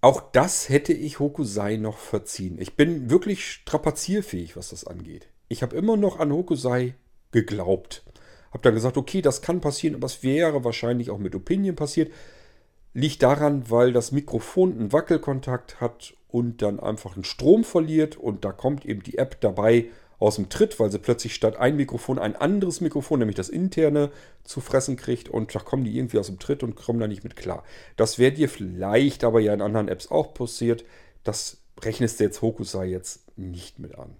auch 0.00 0.20
das 0.32 0.68
hätte 0.68 0.92
ich 0.92 1.18
Hokusai 1.18 1.76
noch 1.76 1.98
verziehen. 1.98 2.58
Ich 2.60 2.76
bin 2.76 3.10
wirklich 3.10 3.44
strapazierfähig, 3.50 4.56
was 4.56 4.70
das 4.70 4.86
angeht. 4.86 5.28
Ich 5.48 5.62
habe 5.62 5.76
immer 5.76 5.96
noch 5.96 6.18
an 6.18 6.32
Hokusai 6.32 6.94
geglaubt. 7.32 8.04
Habe 8.50 8.62
dann 8.62 8.74
gesagt, 8.74 8.96
okay, 8.96 9.20
das 9.20 9.42
kann 9.42 9.60
passieren, 9.60 9.96
aber 9.96 10.06
es 10.06 10.22
wäre 10.22 10.64
wahrscheinlich 10.64 11.10
auch 11.10 11.18
mit 11.18 11.34
Opinion 11.34 11.76
passiert. 11.76 12.12
Liegt 12.94 13.22
daran, 13.22 13.70
weil 13.70 13.92
das 13.92 14.12
Mikrofon 14.12 14.72
einen 14.72 14.92
Wackelkontakt 14.92 15.80
hat 15.80 16.14
und 16.28 16.62
dann 16.62 16.80
einfach 16.80 17.14
einen 17.14 17.24
Strom 17.24 17.64
verliert 17.64 18.16
und 18.16 18.44
da 18.44 18.52
kommt 18.52 18.86
eben 18.86 19.02
die 19.02 19.18
App 19.18 19.40
dabei 19.40 19.86
aus 20.18 20.36
dem 20.36 20.48
Tritt, 20.48 20.80
weil 20.80 20.90
sie 20.90 20.98
plötzlich 20.98 21.34
statt 21.34 21.56
ein 21.56 21.76
Mikrofon 21.76 22.18
ein 22.18 22.36
anderes 22.36 22.80
Mikrofon, 22.80 23.18
nämlich 23.18 23.36
das 23.36 23.48
interne, 23.48 24.10
zu 24.44 24.60
fressen 24.60 24.96
kriegt 24.96 25.28
und 25.28 25.54
da 25.54 25.58
kommen 25.58 25.84
die 25.84 25.96
irgendwie 25.96 26.18
aus 26.18 26.28
dem 26.28 26.38
Tritt 26.38 26.62
und 26.62 26.74
kommen 26.74 27.00
da 27.00 27.06
nicht 27.06 27.24
mit 27.24 27.36
klar. 27.36 27.64
Das 27.96 28.18
wäre 28.18 28.32
dir 28.32 28.48
vielleicht 28.48 29.24
aber 29.24 29.40
ja 29.40 29.52
in 29.52 29.60
anderen 29.60 29.88
Apps 29.88 30.10
auch 30.10 30.32
passiert. 30.32 30.84
Das 31.24 31.58
rechnest 31.82 32.20
du 32.20 32.24
jetzt 32.24 32.40
Hokusai 32.42 32.86
jetzt 32.86 33.36
nicht 33.36 33.78
mit 33.78 33.98
an. 33.98 34.16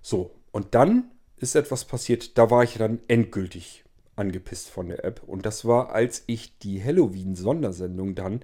So, 0.00 0.34
und 0.50 0.74
dann 0.74 1.10
ist 1.36 1.54
etwas 1.54 1.84
passiert, 1.84 2.38
da 2.38 2.50
war 2.50 2.64
ich 2.64 2.74
dann 2.74 3.00
endgültig 3.08 3.84
angepisst 4.16 4.68
von 4.68 4.88
der 4.88 5.04
App. 5.04 5.22
Und 5.26 5.46
das 5.46 5.64
war, 5.64 5.92
als 5.92 6.24
ich 6.26 6.58
die 6.58 6.82
Halloween-Sondersendung 6.82 8.14
dann 8.14 8.40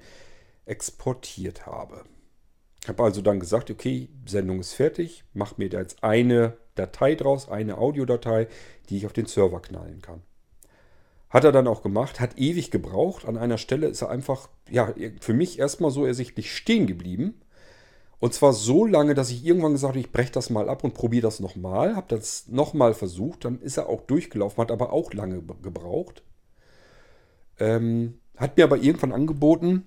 exportiert 0.66 1.66
habe. 1.66 2.05
Ich 2.88 2.90
habe 2.90 3.03
also 3.03 3.20
dann 3.20 3.38
gesagt, 3.38 3.70
okay, 3.70 4.09
Sendung 4.24 4.61
ist 4.61 4.72
fertig, 4.72 5.22
mach 5.35 5.59
mir 5.59 5.68
jetzt 5.68 6.03
eine 6.03 6.57
Datei 6.74 7.16
draus, 7.16 7.46
eine 7.51 7.77
Audiodatei, 7.77 8.48
die 8.88 8.96
ich 8.96 9.05
auf 9.05 9.12
den 9.12 9.27
Server 9.27 9.61
knallen 9.61 10.01
kann. 10.01 10.22
Hat 11.29 11.44
er 11.44 11.53
dann 11.53 11.68
auch 11.68 11.83
gemacht, 11.83 12.18
hat 12.18 12.38
ewig 12.38 12.70
gebraucht. 12.70 13.27
An 13.27 13.37
einer 13.37 13.59
Stelle 13.59 13.88
ist 13.88 14.01
er 14.01 14.09
einfach, 14.09 14.48
ja, 14.70 14.94
für 15.20 15.35
mich 15.35 15.59
erstmal 15.59 15.90
so 15.90 16.07
ersichtlich 16.07 16.51
stehen 16.57 16.87
geblieben. 16.87 17.38
Und 18.20 18.33
zwar 18.33 18.55
so 18.55 18.87
lange, 18.87 19.12
dass 19.12 19.29
ich 19.29 19.44
irgendwann 19.44 19.72
gesagt 19.72 19.90
habe, 19.90 20.01
ich 20.01 20.11
breche 20.11 20.33
das 20.33 20.48
mal 20.48 20.70
ab 20.70 20.83
und 20.83 20.94
probiere 20.94 21.24
das 21.24 21.40
nochmal. 21.40 21.94
Habe 21.94 22.07
das 22.09 22.48
nochmal 22.48 22.94
versucht, 22.94 23.44
dann 23.44 23.61
ist 23.61 23.77
er 23.77 23.90
auch 23.90 24.01
durchgelaufen, 24.01 24.62
hat 24.62 24.70
aber 24.70 24.94
auch 24.94 25.12
lange 25.12 25.42
gebraucht. 25.62 26.22
Ähm, 27.59 28.18
hat 28.38 28.57
mir 28.57 28.64
aber 28.64 28.79
irgendwann 28.79 29.12
angeboten, 29.12 29.87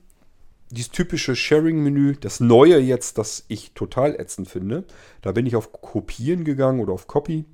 dieses 0.71 0.91
typische 0.91 1.35
Sharing-Menü, 1.35 2.15
das 2.15 2.39
neue 2.39 2.79
jetzt, 2.79 3.17
das 3.17 3.45
ich 3.47 3.73
total 3.73 4.19
ätzend 4.19 4.49
finde. 4.49 4.85
Da 5.21 5.31
bin 5.31 5.45
ich 5.45 5.55
auf 5.55 5.71
Kopieren 5.71 6.43
gegangen 6.43 6.79
oder 6.79 6.93
auf 6.93 7.07
Copy, 7.07 7.45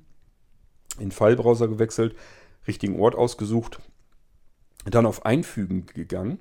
in 0.98 1.10
File-Browser 1.10 1.68
gewechselt, 1.68 2.14
richtigen 2.66 3.00
Ort 3.00 3.14
ausgesucht, 3.14 3.80
dann 4.84 5.06
auf 5.06 5.24
Einfügen 5.26 5.86
gegangen. 5.86 6.38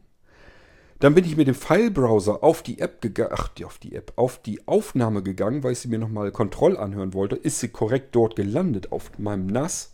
Dann 1.00 1.13
bin 1.13 1.26
ich 1.26 1.38
mit 1.38 1.48
dem 1.48 1.56
File-Browser 1.56 2.44
auf 2.44 2.63
die 2.63 2.80
App 2.80 3.02
gegangen, 3.02 3.36
auf 3.66 3.78
die 3.78 3.96
App, 3.96 4.13
auf 4.16 4.42
die 4.42 4.68
Aufnahme 4.68 5.22
gegangen, 5.22 5.63
weil 5.63 5.74
ich 5.74 5.80
sie 5.80 5.90
mir 5.90 6.00
nochmal 6.00 6.32
Kontroll 6.32 6.76
anhören 6.76 7.13
wollte. 7.13 7.36
Ist 7.36 7.60
sie 7.60 7.70
korrekt 7.70 8.16
dort 8.16 8.36
gelandet 8.36 8.92
auf 8.92 9.18
meinem 9.20 9.46
NAS? 9.46 9.94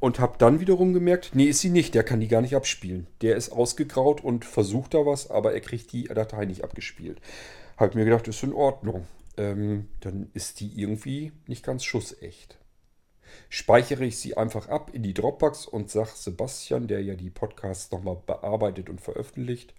Und 0.00 0.20
habe 0.20 0.38
dann 0.38 0.60
wiederum 0.60 0.92
gemerkt, 0.92 1.30
nee, 1.34 1.46
ist 1.46 1.60
sie 1.60 1.70
nicht, 1.70 1.94
der 1.94 2.04
kann 2.04 2.20
die 2.20 2.28
gar 2.28 2.40
nicht 2.40 2.54
abspielen. 2.54 3.08
Der 3.20 3.36
ist 3.36 3.50
ausgegraut 3.50 4.22
und 4.22 4.44
versucht 4.44 4.94
da 4.94 5.04
was, 5.04 5.30
aber 5.30 5.54
er 5.54 5.60
kriegt 5.60 5.92
die 5.92 6.04
Datei 6.04 6.44
nicht 6.44 6.62
abgespielt. 6.62 7.20
Habe 7.76 7.98
mir 7.98 8.04
gedacht, 8.04 8.28
ist 8.28 8.42
in 8.44 8.52
Ordnung. 8.52 9.06
Ähm, 9.36 9.88
dann 10.00 10.30
ist 10.34 10.60
die 10.60 10.80
irgendwie 10.80 11.32
nicht 11.46 11.64
ganz 11.64 11.84
schussecht. 11.84 12.58
Speichere 13.48 14.04
ich 14.04 14.18
sie 14.18 14.36
einfach 14.36 14.68
ab 14.68 14.90
in 14.92 15.02
die 15.02 15.14
Dropbox 15.14 15.66
und 15.66 15.90
sage 15.90 16.10
Sebastian, 16.14 16.86
der 16.86 17.02
ja 17.02 17.14
die 17.14 17.30
Podcasts 17.30 17.90
nochmal 17.90 18.18
bearbeitet 18.24 18.88
und 18.88 19.00
veröffentlicht, 19.00 19.74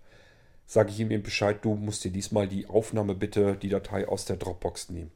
sage 0.65 0.91
ich 0.91 0.99
ihm 0.99 1.11
eben 1.11 1.23
Bescheid, 1.23 1.59
du 1.63 1.75
musst 1.75 2.03
dir 2.03 2.11
diesmal 2.11 2.47
die 2.47 2.67
Aufnahme 2.67 3.15
bitte, 3.15 3.55
die 3.55 3.69
Datei 3.69 4.07
aus 4.07 4.25
der 4.25 4.37
Dropbox 4.37 4.89
nehmen 4.89 5.11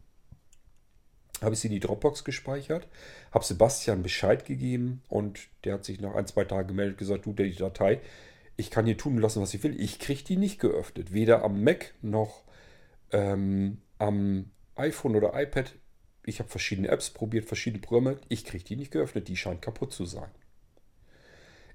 habe 1.43 1.55
ich 1.55 1.61
sie 1.61 1.67
in 1.67 1.73
die 1.73 1.79
Dropbox 1.79 2.23
gespeichert, 2.23 2.87
habe 3.31 3.45
Sebastian 3.45 4.03
Bescheid 4.03 4.45
gegeben 4.45 5.01
und 5.09 5.39
der 5.63 5.75
hat 5.75 5.85
sich 5.85 5.99
nach 5.99 6.15
ein, 6.15 6.27
zwei 6.27 6.43
Tagen 6.45 6.67
gemeldet, 6.67 6.97
gesagt, 6.97 7.25
du, 7.25 7.33
die 7.33 7.55
Datei, 7.55 8.01
ich 8.55 8.69
kann 8.69 8.85
hier 8.85 8.97
tun 8.97 9.17
lassen, 9.17 9.41
was 9.41 9.53
ich 9.53 9.63
will. 9.63 9.79
Ich 9.79 9.99
kriege 9.99 10.23
die 10.23 10.37
nicht 10.37 10.59
geöffnet. 10.59 11.13
Weder 11.13 11.43
am 11.43 11.63
Mac 11.63 11.93
noch 12.01 12.43
ähm, 13.11 13.79
am 13.97 14.51
iPhone 14.75 15.15
oder 15.15 15.33
iPad. 15.33 15.73
Ich 16.25 16.39
habe 16.39 16.49
verschiedene 16.49 16.87
Apps 16.87 17.09
probiert, 17.09 17.45
verschiedene 17.45 17.81
Programme. 17.81 18.19
Ich 18.29 18.45
kriege 18.45 18.63
die 18.63 18.75
nicht 18.75 18.91
geöffnet. 18.91 19.27
Die 19.27 19.37
scheint 19.37 19.61
kaputt 19.61 19.91
zu 19.91 20.05
sein. 20.05 20.29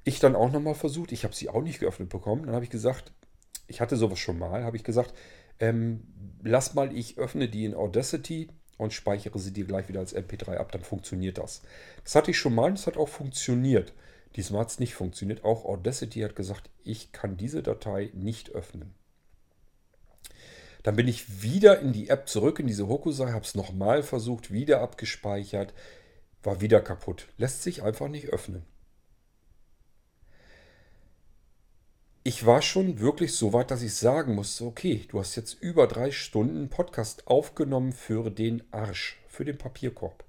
Ich 0.04 0.20
dann 0.20 0.36
auch 0.36 0.52
nochmal 0.52 0.74
versucht. 0.74 1.10
Ich 1.12 1.24
habe 1.24 1.34
sie 1.34 1.48
auch 1.48 1.62
nicht 1.62 1.80
geöffnet 1.80 2.10
bekommen. 2.10 2.46
Dann 2.46 2.54
habe 2.54 2.64
ich 2.64 2.70
gesagt, 2.70 3.12
ich 3.66 3.80
hatte 3.80 3.96
sowas 3.96 4.18
schon 4.18 4.38
mal, 4.38 4.64
habe 4.64 4.76
ich 4.76 4.84
gesagt, 4.84 5.14
ähm, 5.60 6.02
lass 6.42 6.74
mal, 6.74 6.96
ich 6.96 7.18
öffne 7.18 7.48
die 7.48 7.64
in 7.64 7.74
Audacity 7.74 8.48
und 8.78 8.94
speichere 8.94 9.38
sie 9.38 9.52
dir 9.52 9.66
gleich 9.66 9.88
wieder 9.88 10.00
als 10.00 10.16
MP3 10.16 10.56
ab, 10.56 10.72
dann 10.72 10.82
funktioniert 10.82 11.36
das. 11.36 11.62
Das 12.04 12.14
hatte 12.14 12.30
ich 12.30 12.38
schon 12.38 12.54
mal, 12.54 12.70
das 12.70 12.86
hat 12.86 12.96
auch 12.96 13.08
funktioniert. 13.08 13.92
Diesmal 14.36 14.62
hat 14.62 14.70
es 14.70 14.78
nicht 14.78 14.94
funktioniert. 14.94 15.44
Auch 15.44 15.64
Audacity 15.64 16.20
hat 16.20 16.36
gesagt, 16.36 16.70
ich 16.84 17.12
kann 17.12 17.36
diese 17.36 17.62
Datei 17.62 18.10
nicht 18.14 18.50
öffnen. 18.50 18.94
Dann 20.84 20.96
bin 20.96 21.08
ich 21.08 21.42
wieder 21.42 21.80
in 21.80 21.92
die 21.92 22.08
App 22.08 22.28
zurück, 22.28 22.60
in 22.60 22.66
diese 22.66 22.88
Hokusai, 22.88 23.32
habe 23.32 23.44
es 23.44 23.54
nochmal 23.54 24.02
versucht, 24.02 24.52
wieder 24.52 24.80
abgespeichert, 24.80 25.74
war 26.42 26.60
wieder 26.60 26.80
kaputt. 26.80 27.26
Lässt 27.36 27.62
sich 27.62 27.82
einfach 27.82 28.08
nicht 28.08 28.28
öffnen. 28.28 28.64
Ich 32.28 32.44
war 32.44 32.60
schon 32.60 33.00
wirklich 33.00 33.32
so 33.32 33.54
weit, 33.54 33.70
dass 33.70 33.80
ich 33.80 33.94
sagen 33.94 34.34
musste, 34.34 34.66
okay, 34.66 35.06
du 35.08 35.18
hast 35.18 35.34
jetzt 35.34 35.54
über 35.62 35.86
drei 35.86 36.10
Stunden 36.10 36.68
Podcast 36.68 37.26
aufgenommen 37.26 37.94
für 37.94 38.28
den 38.28 38.62
Arsch, 38.70 39.18
für 39.28 39.46
den 39.46 39.56
Papierkorb. 39.56 40.24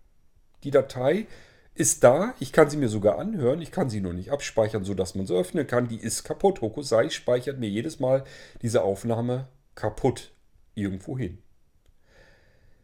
Die 0.64 0.72
Datei 0.72 1.28
ist 1.76 2.06
da, 2.06 2.36
ich 2.40 2.54
kann 2.54 2.70
sie 2.70 2.78
mir 2.78 2.88
sogar 2.88 3.20
anhören, 3.20 3.62
ich 3.62 3.74
kann 3.74 3.90
sie 3.90 4.00
nur 4.00 4.14
nicht 4.14 4.32
abspeichern, 4.32 4.86
sodass 4.86 5.14
man 5.14 5.26
sie 5.26 5.36
öffnen 5.36 5.68
kann. 5.68 5.90
Die 5.90 6.00
ist 6.00 6.24
kaputt. 6.24 6.62
Hokusai 6.62 7.10
speichert 7.10 7.60
mir 7.60 7.68
jedes 7.68 8.00
Mal 8.00 8.24
diese 8.62 8.84
Aufnahme 8.84 9.50
kaputt 9.76 10.32
irgendwo 10.76 11.18
hin. 11.18 11.40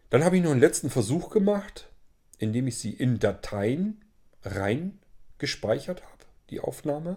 Dann 0.09 0.25
habe 0.25 0.35
ich 0.35 0.43
noch 0.43 0.51
einen 0.51 0.59
letzten 0.59 0.89
Versuch 0.89 1.29
gemacht, 1.29 1.87
indem 2.37 2.67
ich 2.67 2.79
sie 2.79 2.91
in 2.91 3.19
Dateien 3.19 4.03
rein 4.43 4.99
gespeichert 5.37 6.03
habe, 6.03 6.25
die 6.49 6.59
Aufnahme 6.59 7.15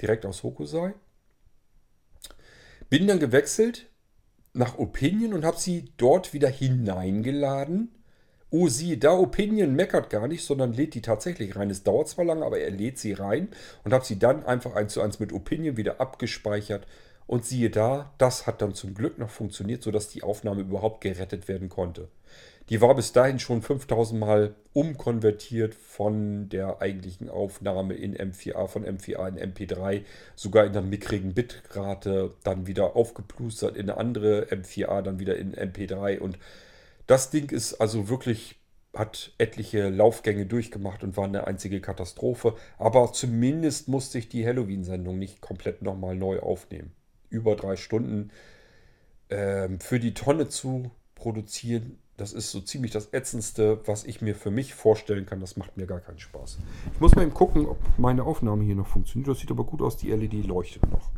direkt 0.00 0.26
aus 0.26 0.42
Hokusai. 0.42 0.94
Bin 2.90 3.06
dann 3.06 3.20
gewechselt 3.20 3.86
nach 4.52 4.78
Opinion 4.78 5.34
und 5.34 5.44
habe 5.44 5.58
sie 5.58 5.86
dort 5.96 6.32
wieder 6.32 6.48
hineingeladen. 6.48 7.90
Oh, 8.50 8.68
siehe 8.68 8.98
da, 8.98 9.12
Opinion 9.12 9.74
meckert 9.74 10.10
gar 10.10 10.28
nicht, 10.28 10.44
sondern 10.44 10.72
lädt 10.72 10.94
die 10.94 11.02
tatsächlich 11.02 11.56
rein. 11.56 11.70
Es 11.70 11.82
dauert 11.82 12.08
zwar 12.08 12.24
lange, 12.24 12.44
aber 12.44 12.60
er 12.60 12.70
lädt 12.70 12.98
sie 12.98 13.12
rein 13.12 13.48
und 13.82 13.92
habe 13.92 14.04
sie 14.04 14.18
dann 14.18 14.46
einfach 14.46 14.76
eins 14.76 14.92
zu 14.92 15.00
eins 15.00 15.18
mit 15.18 15.32
Opinion 15.32 15.76
wieder 15.76 16.00
abgespeichert. 16.00 16.86
Und 17.26 17.44
siehe 17.44 17.70
da, 17.70 18.12
das 18.18 18.46
hat 18.46 18.62
dann 18.62 18.74
zum 18.74 18.94
Glück 18.94 19.18
noch 19.18 19.30
funktioniert, 19.30 19.82
sodass 19.82 20.08
die 20.08 20.22
Aufnahme 20.22 20.60
überhaupt 20.60 21.00
gerettet 21.00 21.48
werden 21.48 21.68
konnte. 21.68 22.08
Die 22.70 22.80
war 22.80 22.94
bis 22.94 23.12
dahin 23.12 23.38
schon 23.38 23.60
5000 23.60 24.18
Mal 24.18 24.54
umkonvertiert 24.72 25.74
von 25.74 26.48
der 26.48 26.80
eigentlichen 26.80 27.28
Aufnahme 27.28 27.94
in 27.94 28.16
M4A, 28.16 28.68
von 28.68 28.84
M4A 28.84 29.28
in 29.28 29.52
MP3, 29.52 30.02
sogar 30.34 30.64
in 30.64 30.72
der 30.72 30.82
mickrigen 30.82 31.34
Bitrate, 31.34 32.32
dann 32.42 32.66
wieder 32.66 32.96
aufgeplustert 32.96 33.76
in 33.76 33.90
eine 33.90 33.98
andere 33.98 34.44
M4A, 34.44 35.02
dann 35.02 35.18
wieder 35.20 35.36
in 35.36 35.54
MP3. 35.54 36.18
Und 36.18 36.38
das 37.06 37.30
Ding 37.30 37.50
ist 37.50 37.74
also 37.74 38.08
wirklich, 38.08 38.56
hat 38.94 39.32
etliche 39.36 39.90
Laufgänge 39.90 40.46
durchgemacht 40.46 41.04
und 41.04 41.18
war 41.18 41.24
eine 41.24 41.46
einzige 41.46 41.82
Katastrophe. 41.82 42.56
Aber 42.78 43.12
zumindest 43.12 43.88
musste 43.88 44.18
ich 44.18 44.30
die 44.30 44.46
Halloween-Sendung 44.46 45.18
nicht 45.18 45.42
komplett 45.42 45.82
nochmal 45.82 46.16
neu 46.16 46.40
aufnehmen. 46.40 46.92
Über 47.28 47.56
drei 47.56 47.76
Stunden 47.76 48.30
ähm, 49.28 49.80
für 49.80 50.00
die 50.00 50.14
Tonne 50.14 50.48
zu 50.48 50.90
produzieren, 51.14 51.98
das 52.16 52.32
ist 52.32 52.52
so 52.52 52.60
ziemlich 52.60 52.92
das 52.92 53.12
Ätzendste, 53.12 53.80
was 53.86 54.04
ich 54.04 54.20
mir 54.20 54.34
für 54.34 54.50
mich 54.50 54.74
vorstellen 54.74 55.26
kann. 55.26 55.40
Das 55.40 55.56
macht 55.56 55.76
mir 55.76 55.86
gar 55.86 56.00
keinen 56.00 56.20
Spaß. 56.20 56.58
Ich 56.92 57.00
muss 57.00 57.14
mal 57.16 57.22
eben 57.22 57.34
gucken, 57.34 57.66
ob 57.66 57.78
meine 57.98 58.22
Aufnahme 58.22 58.62
hier 58.64 58.76
noch 58.76 58.86
funktioniert. 58.86 59.28
Das 59.28 59.40
sieht 59.40 59.50
aber 59.50 59.64
gut 59.64 59.82
aus. 59.82 59.96
Die 59.96 60.10
LED 60.10 60.46
leuchtet 60.46 60.88
noch. 60.90 61.10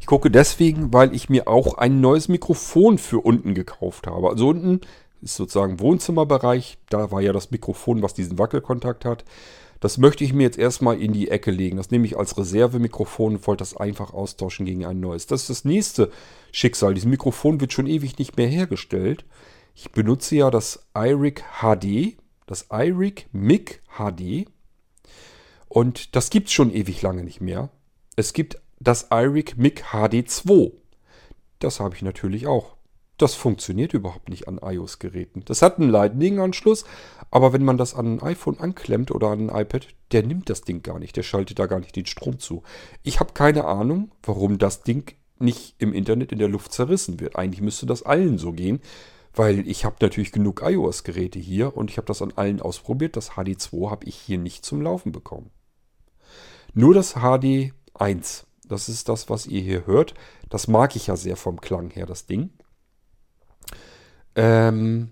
Ich 0.00 0.06
gucke 0.06 0.30
deswegen, 0.30 0.92
weil 0.92 1.14
ich 1.14 1.28
mir 1.28 1.48
auch 1.48 1.76
ein 1.76 2.00
neues 2.00 2.28
Mikrofon 2.28 2.98
für 2.98 3.18
unten 3.18 3.54
gekauft 3.54 4.06
habe. 4.06 4.30
Also 4.30 4.48
unten 4.48 4.80
ist 5.20 5.34
sozusagen 5.34 5.80
Wohnzimmerbereich. 5.80 6.78
Da 6.88 7.10
war 7.10 7.20
ja 7.20 7.32
das 7.32 7.50
Mikrofon, 7.50 8.02
was 8.02 8.14
diesen 8.14 8.38
Wackelkontakt 8.38 9.04
hat. 9.04 9.24
Das 9.80 9.98
möchte 9.98 10.24
ich 10.24 10.32
mir 10.32 10.42
jetzt 10.42 10.58
erstmal 10.58 11.00
in 11.00 11.12
die 11.12 11.28
Ecke 11.28 11.50
legen. 11.50 11.76
Das 11.76 11.90
nehme 11.90 12.06
ich 12.06 12.16
als 12.16 12.36
Reservemikrofon 12.36 13.36
und 13.36 13.46
wollte 13.46 13.62
das 13.62 13.76
einfach 13.76 14.12
austauschen 14.12 14.66
gegen 14.66 14.84
ein 14.84 15.00
neues. 15.00 15.26
Das 15.26 15.42
ist 15.42 15.50
das 15.50 15.64
nächste 15.64 16.10
Schicksal. 16.50 16.94
Dieses 16.94 17.08
Mikrofon 17.08 17.60
wird 17.60 17.72
schon 17.72 17.86
ewig 17.86 18.18
nicht 18.18 18.36
mehr 18.36 18.48
hergestellt. 18.48 19.24
Ich 19.74 19.92
benutze 19.92 20.34
ja 20.34 20.50
das 20.50 20.88
iRig 20.96 21.44
HD, 21.60 22.16
das 22.46 22.66
iRig 22.70 23.28
MIG 23.32 23.80
HD. 23.96 24.50
Und 25.68 26.16
das 26.16 26.30
gibt 26.30 26.48
es 26.48 26.52
schon 26.52 26.72
ewig 26.72 27.02
lange 27.02 27.22
nicht 27.22 27.40
mehr. 27.40 27.70
Es 28.16 28.32
gibt 28.32 28.60
das 28.80 29.08
iRig 29.12 29.56
MIG 29.56 29.84
HD 29.92 30.28
2. 30.28 30.72
Das 31.60 31.78
habe 31.78 31.94
ich 31.94 32.02
natürlich 32.02 32.46
auch. 32.46 32.77
Das 33.18 33.34
funktioniert 33.34 33.94
überhaupt 33.94 34.28
nicht 34.28 34.46
an 34.46 34.60
iOS-Geräten. 34.62 35.42
Das 35.44 35.60
hat 35.60 35.78
einen 35.78 35.90
Lightning-Anschluss, 35.90 36.84
aber 37.32 37.52
wenn 37.52 37.64
man 37.64 37.76
das 37.76 37.94
an 37.94 38.14
ein 38.14 38.22
iPhone 38.22 38.60
anklemmt 38.60 39.10
oder 39.10 39.28
an 39.28 39.50
ein 39.50 39.62
iPad, 39.62 39.88
der 40.12 40.22
nimmt 40.22 40.48
das 40.48 40.62
Ding 40.62 40.82
gar 40.82 41.00
nicht. 41.00 41.16
Der 41.16 41.24
schaltet 41.24 41.58
da 41.58 41.66
gar 41.66 41.80
nicht 41.80 41.96
den 41.96 42.06
Strom 42.06 42.38
zu. 42.38 42.62
Ich 43.02 43.18
habe 43.18 43.32
keine 43.32 43.64
Ahnung, 43.64 44.12
warum 44.22 44.58
das 44.58 44.82
Ding 44.82 45.14
nicht 45.40 45.74
im 45.78 45.92
Internet 45.92 46.30
in 46.30 46.38
der 46.38 46.48
Luft 46.48 46.72
zerrissen 46.72 47.18
wird. 47.18 47.36
Eigentlich 47.36 47.60
müsste 47.60 47.86
das 47.86 48.04
allen 48.04 48.38
so 48.38 48.52
gehen, 48.52 48.80
weil 49.34 49.68
ich 49.68 49.84
habe 49.84 49.96
natürlich 50.00 50.30
genug 50.30 50.62
iOS-Geräte 50.64 51.40
hier 51.40 51.76
und 51.76 51.90
ich 51.90 51.96
habe 51.96 52.06
das 52.06 52.22
an 52.22 52.32
allen 52.36 52.62
ausprobiert. 52.62 53.16
Das 53.16 53.32
HD2 53.32 53.90
habe 53.90 54.06
ich 54.06 54.14
hier 54.14 54.38
nicht 54.38 54.64
zum 54.64 54.80
Laufen 54.80 55.10
bekommen. 55.10 55.50
Nur 56.72 56.94
das 56.94 57.16
HD1 57.16 58.44
Das 58.68 58.88
ist 58.88 59.08
das, 59.08 59.28
was 59.28 59.46
ihr 59.46 59.60
hier 59.60 59.86
hört. 59.86 60.14
Das 60.50 60.68
mag 60.68 60.94
ich 60.94 61.08
ja 61.08 61.16
sehr 61.16 61.36
vom 61.36 61.60
Klang 61.60 61.90
her, 61.90 62.06
das 62.06 62.26
Ding. 62.26 62.50
Ähm, 64.38 65.08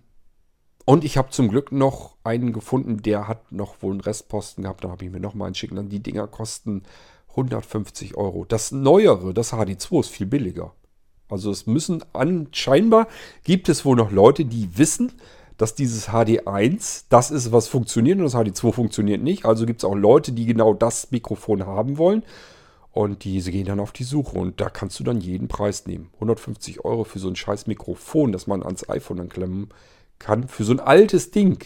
und 0.85 1.05
ich 1.05 1.19
habe 1.19 1.31
zum 1.31 1.49
Glück 1.49 1.73
noch 1.73 2.15
einen 2.23 2.53
gefunden, 2.53 3.03
der 3.03 3.27
hat 3.27 3.51
noch 3.51 3.83
wohl 3.83 3.91
einen 3.91 4.01
Restposten 4.01 4.63
gehabt. 4.63 4.85
Da 4.85 4.89
habe 4.89 5.05
ich 5.05 5.11
mir 5.11 5.19
noch 5.19 5.35
mal 5.35 5.47
einen 5.47 5.57
schicken 5.57 5.75
lassen. 5.75 5.89
Die 5.89 6.03
Dinger 6.03 6.29
kosten 6.29 6.85
150 7.31 8.17
Euro. 8.17 8.45
Das 8.45 8.71
neuere, 8.71 9.35
das 9.35 9.53
HD2 9.53 10.01
ist 10.01 10.11
viel 10.11 10.27
billiger. 10.27 10.73
Also 11.29 11.51
es 11.51 11.67
müssen 11.67 12.05
anscheinbar 12.13 13.09
gibt 13.43 13.69
es 13.69 13.85
wohl 13.85 13.97
noch 13.97 14.13
Leute, 14.13 14.45
die 14.45 14.79
wissen, 14.79 15.13
dass 15.57 15.75
dieses 15.75 16.11
HD1 16.11 17.07
das 17.09 17.33
ist, 17.33 17.51
was 17.51 17.67
funktioniert 17.67 18.19
und 18.19 18.25
das 18.25 18.37
HD2 18.37 18.73
funktioniert 18.73 19.23
nicht. 19.23 19.45
Also 19.45 19.67
gibt 19.67 19.81
es 19.81 19.85
auch 19.85 19.97
Leute, 19.97 20.31
die 20.31 20.47
genau 20.47 20.73
das 20.73 21.11
Mikrofon 21.11 21.67
haben 21.67 21.99
wollen. 21.99 22.23
Und 22.97 23.25
diese 23.25 23.51
gehen 23.51 23.67
dann 23.67 23.79
auf 23.79 23.93
die 23.93 24.05
Suche 24.05 24.39
und 24.39 24.59
da 24.59 24.71
kannst 24.71 24.99
du 24.99 25.05
dann 25.05 25.21
jeden 25.21 25.49
Preis 25.49 25.87
nehmen. 25.87 26.09
150 26.15 26.83
Euro 26.83 27.05
für 27.05 27.19
so 27.19 27.29
ein 27.29 27.37
scheiß 27.37 27.67
Mikrofon, 27.67 28.33
das 28.33 28.47
man 28.47 28.63
ans 28.63 28.89
iPhone 28.89 29.21
anklemmen 29.21 29.69
kann. 30.19 30.49
Für 30.49 30.65
so 30.65 30.73
ein 30.73 30.81
altes 30.81 31.31
Ding, 31.31 31.63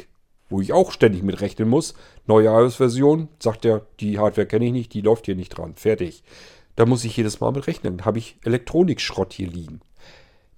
wo 0.48 0.60
ich 0.60 0.72
auch 0.72 0.90
ständig 0.90 1.22
mit 1.22 1.40
rechnen 1.40 1.68
muss. 1.68 1.94
Neue 2.26 2.48
iOS-Version, 2.48 3.28
sagt 3.38 3.64
er, 3.64 3.86
die 4.00 4.18
Hardware 4.18 4.48
kenne 4.48 4.64
ich 4.64 4.72
nicht, 4.72 4.92
die 4.92 5.02
läuft 5.02 5.26
hier 5.26 5.36
nicht 5.36 5.50
dran. 5.50 5.76
Fertig. 5.76 6.24
Da 6.74 6.84
muss 6.84 7.04
ich 7.04 7.16
jedes 7.16 7.38
Mal 7.38 7.52
mit 7.52 7.68
rechnen. 7.68 8.04
Habe 8.04 8.18
ich 8.18 8.36
Elektronikschrott 8.42 9.32
hier 9.32 9.48
liegen. 9.48 9.82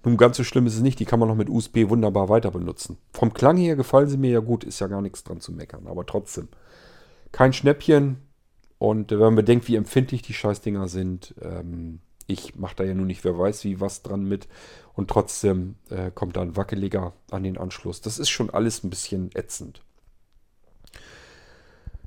Nun, 0.05 0.17
ganz 0.17 0.39
so 0.39 0.43
schlimm 0.43 0.65
ist 0.65 0.77
es 0.77 0.81
nicht, 0.81 0.99
die 1.01 1.05
kann 1.05 1.21
man 1.21 1.29
noch 1.29 1.37
mit 1.37 1.51
USB 1.51 1.91
wunderbar 1.91 2.31
weiter 2.31 2.51
benutzen. 2.51 2.97
Vom 3.13 3.35
Klang 3.35 3.59
her 3.59 3.77
gefallen 3.77 4.09
sie 4.09 4.17
mir 4.17 4.31
ja 4.31 4.41
gut, 4.41 4.65
ist 4.65 4.81
ja 4.81 4.87
gar 4.87 5.03
nichts 5.03 5.23
dran 5.23 5.41
zu 5.43 5.53
meckern, 5.53 5.87
aber 5.87 6.07
trotzdem. 6.07 6.49
Kein 7.31 7.53
Schnäppchen 7.53 8.17
und 8.83 9.12
wenn 9.12 9.21
man 9.21 9.37
bedenkt, 9.37 9.68
wie 9.68 9.77
empfindlich 9.77 10.23
die 10.23 10.35
Scheißdinger 10.35 10.88
sind, 10.88 11.37
ähm, 11.40 12.01
ich 12.27 12.57
mache 12.57 12.75
da 12.75 12.83
ja 12.83 12.95
nun 12.95 13.07
nicht, 13.07 13.23
wer 13.23 13.38
weiß 13.38 13.62
wie, 13.62 13.79
was 13.79 14.03
dran 14.03 14.25
mit 14.25 14.49
und 14.95 15.09
trotzdem 15.09 15.77
äh, 15.88 16.11
kommt 16.11 16.37
da 16.37 16.42
ein 16.42 16.57
wackeliger 16.57 17.12
an 17.31 17.45
den 17.45 17.59
Anschluss. 17.59 18.01
Das 18.01 18.18
ist 18.18 18.31
schon 18.31 18.51
alles 18.51 18.83
ein 18.83 18.90
bisschen 18.90 19.31
ätzend. 19.37 19.85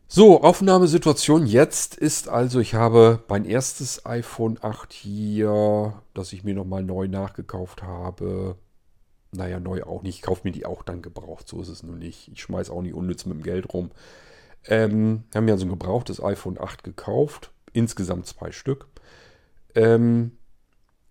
So, 0.10 0.42
Aufnahmesituation 0.42 1.48
jetzt 1.48 1.96
ist 1.96 2.28
also, 2.28 2.60
ich 2.60 2.74
habe 2.74 3.24
mein 3.30 3.46
erstes 3.46 4.06
iPhone 4.06 4.58
8 4.62 4.92
hier, 4.92 6.02
das 6.14 6.34
ich 6.34 6.44
mir 6.44 6.56
nochmal 6.56 6.84
neu 6.84 7.08
nachgekauft 7.08 7.84
habe. 7.84 8.58
Naja, 9.32 9.62
neu 9.62 9.84
auch 9.84 10.04
nicht. 10.04 10.16
Ich 10.16 10.22
kaufe 10.22 10.42
mir 10.44 10.52
die 10.52 10.66
auch 10.66 10.84
dann 10.84 11.02
gebraucht. 11.02 11.48
So 11.48 11.62
ist 11.62 11.70
es 11.70 11.84
nun 11.84 12.00
nicht. 12.00 12.30
Ich 12.34 12.42
schmeiße 12.42 12.70
auch 12.70 12.82
nicht 12.82 12.96
unnütz 12.96 13.26
mit 13.26 13.38
dem 13.38 13.44
Geld 13.44 13.74
rum. 13.74 13.92
Ähm, 14.68 15.24
haben 15.34 15.46
mir 15.46 15.54
also 15.54 15.66
ein 15.66 15.70
gebrauchtes 15.70 16.24
iPhone 16.24 16.60
8 16.60 16.84
gekauft. 16.84 17.52
Insgesamt 17.74 18.26
zwei 18.26 18.52
Stück. 18.52 18.88
Ähm, 19.76 20.32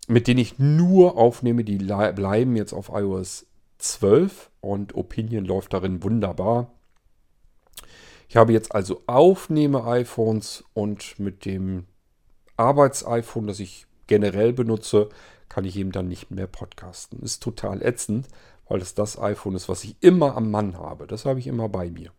mit 0.08 0.26
denen 0.26 0.40
ich 0.40 0.58
nur 0.58 1.16
aufnehme. 1.16 1.64
Die 1.64 1.76
bleiben 1.78 2.56
jetzt 2.56 2.72
auf 2.72 2.90
iOS 2.92 3.46
12 3.78 4.50
und 4.60 4.94
Opinion 4.94 5.44
läuft 5.44 5.72
darin 5.72 6.02
wunderbar. 6.02 6.70
Ich 8.28 8.36
habe 8.36 8.52
jetzt 8.52 8.74
also 8.74 9.02
Aufnehme-iPhones 9.06 10.64
und 10.72 11.18
mit 11.18 11.44
dem 11.44 11.84
Arbeits-iPhone, 12.56 13.46
das 13.46 13.60
ich 13.60 13.86
generell 14.06 14.52
benutze, 14.52 15.08
kann 15.48 15.64
ich 15.64 15.76
eben 15.76 15.92
dann 15.92 16.08
nicht 16.08 16.30
mehr 16.30 16.46
podcasten. 16.46 17.20
Ist 17.20 17.42
total 17.42 17.82
ätzend, 17.82 18.28
weil 18.68 18.80
es 18.80 18.94
das 18.94 19.20
iPhone 19.20 19.54
ist, 19.54 19.68
was 19.68 19.84
ich 19.84 19.96
immer 20.00 20.36
am 20.36 20.50
Mann 20.50 20.78
habe. 20.78 21.06
Das 21.06 21.26
habe 21.26 21.38
ich 21.38 21.46
immer 21.46 21.68
bei 21.68 21.90
mir. 21.90 22.10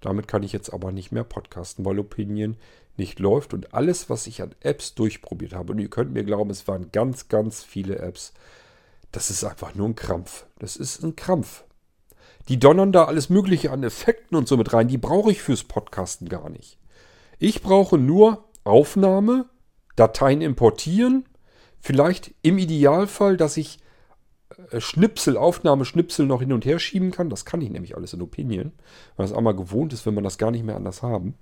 Damit 0.00 0.28
kann 0.28 0.42
ich 0.42 0.52
jetzt 0.52 0.72
aber 0.72 0.92
nicht 0.92 1.12
mehr 1.12 1.24
podcasten, 1.24 1.84
weil 1.84 1.98
Opinion 1.98 2.56
nicht 2.96 3.18
läuft 3.18 3.54
und 3.54 3.74
alles, 3.74 4.08
was 4.08 4.26
ich 4.26 4.42
an 4.42 4.54
Apps 4.60 4.94
durchprobiert 4.94 5.54
habe, 5.54 5.72
und 5.72 5.78
ihr 5.78 5.90
könnt 5.90 6.12
mir 6.12 6.24
glauben, 6.24 6.50
es 6.50 6.66
waren 6.66 6.90
ganz, 6.92 7.28
ganz 7.28 7.62
viele 7.62 7.98
Apps, 7.98 8.32
das 9.12 9.30
ist 9.30 9.44
einfach 9.44 9.74
nur 9.74 9.88
ein 9.88 9.94
Krampf. 9.94 10.46
Das 10.58 10.76
ist 10.76 11.02
ein 11.02 11.16
Krampf. 11.16 11.64
Die 12.48 12.58
donnern 12.58 12.92
da 12.92 13.04
alles 13.04 13.28
Mögliche 13.28 13.70
an 13.70 13.82
Effekten 13.82 14.36
und 14.36 14.46
so 14.46 14.56
mit 14.56 14.72
rein. 14.72 14.88
Die 14.88 14.98
brauche 14.98 15.32
ich 15.32 15.42
fürs 15.42 15.64
Podcasten 15.64 16.28
gar 16.28 16.50
nicht. 16.50 16.78
Ich 17.38 17.62
brauche 17.62 17.98
nur 17.98 18.44
Aufnahme, 18.64 19.46
Dateien 19.96 20.42
importieren, 20.42 21.24
vielleicht 21.80 22.34
im 22.42 22.58
Idealfall, 22.58 23.36
dass 23.36 23.56
ich 23.56 23.78
Schnipsel, 24.78 25.36
Aufnahmeschnipsel 25.36 26.26
noch 26.26 26.40
hin 26.40 26.52
und 26.52 26.64
her 26.64 26.78
schieben 26.78 27.10
kann. 27.10 27.30
Das 27.30 27.44
kann 27.44 27.60
ich 27.60 27.70
nämlich 27.70 27.96
alles 27.96 28.12
in 28.12 28.22
Opinion, 28.22 28.72
weil 29.16 29.26
das 29.26 29.36
einmal 29.36 29.54
gewohnt 29.54 29.92
ist, 29.92 30.06
wenn 30.06 30.14
man 30.14 30.24
das 30.24 30.38
gar 30.38 30.50
nicht 30.50 30.64
mehr 30.64 30.76
anders 30.76 31.02
haben. 31.02 31.34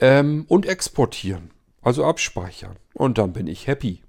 Ähm, 0.00 0.44
und 0.48 0.66
exportieren, 0.66 1.50
also 1.82 2.04
abspeichern. 2.04 2.76
Und 2.94 3.18
dann 3.18 3.32
bin 3.32 3.46
ich 3.46 3.66
happy. 3.66 4.02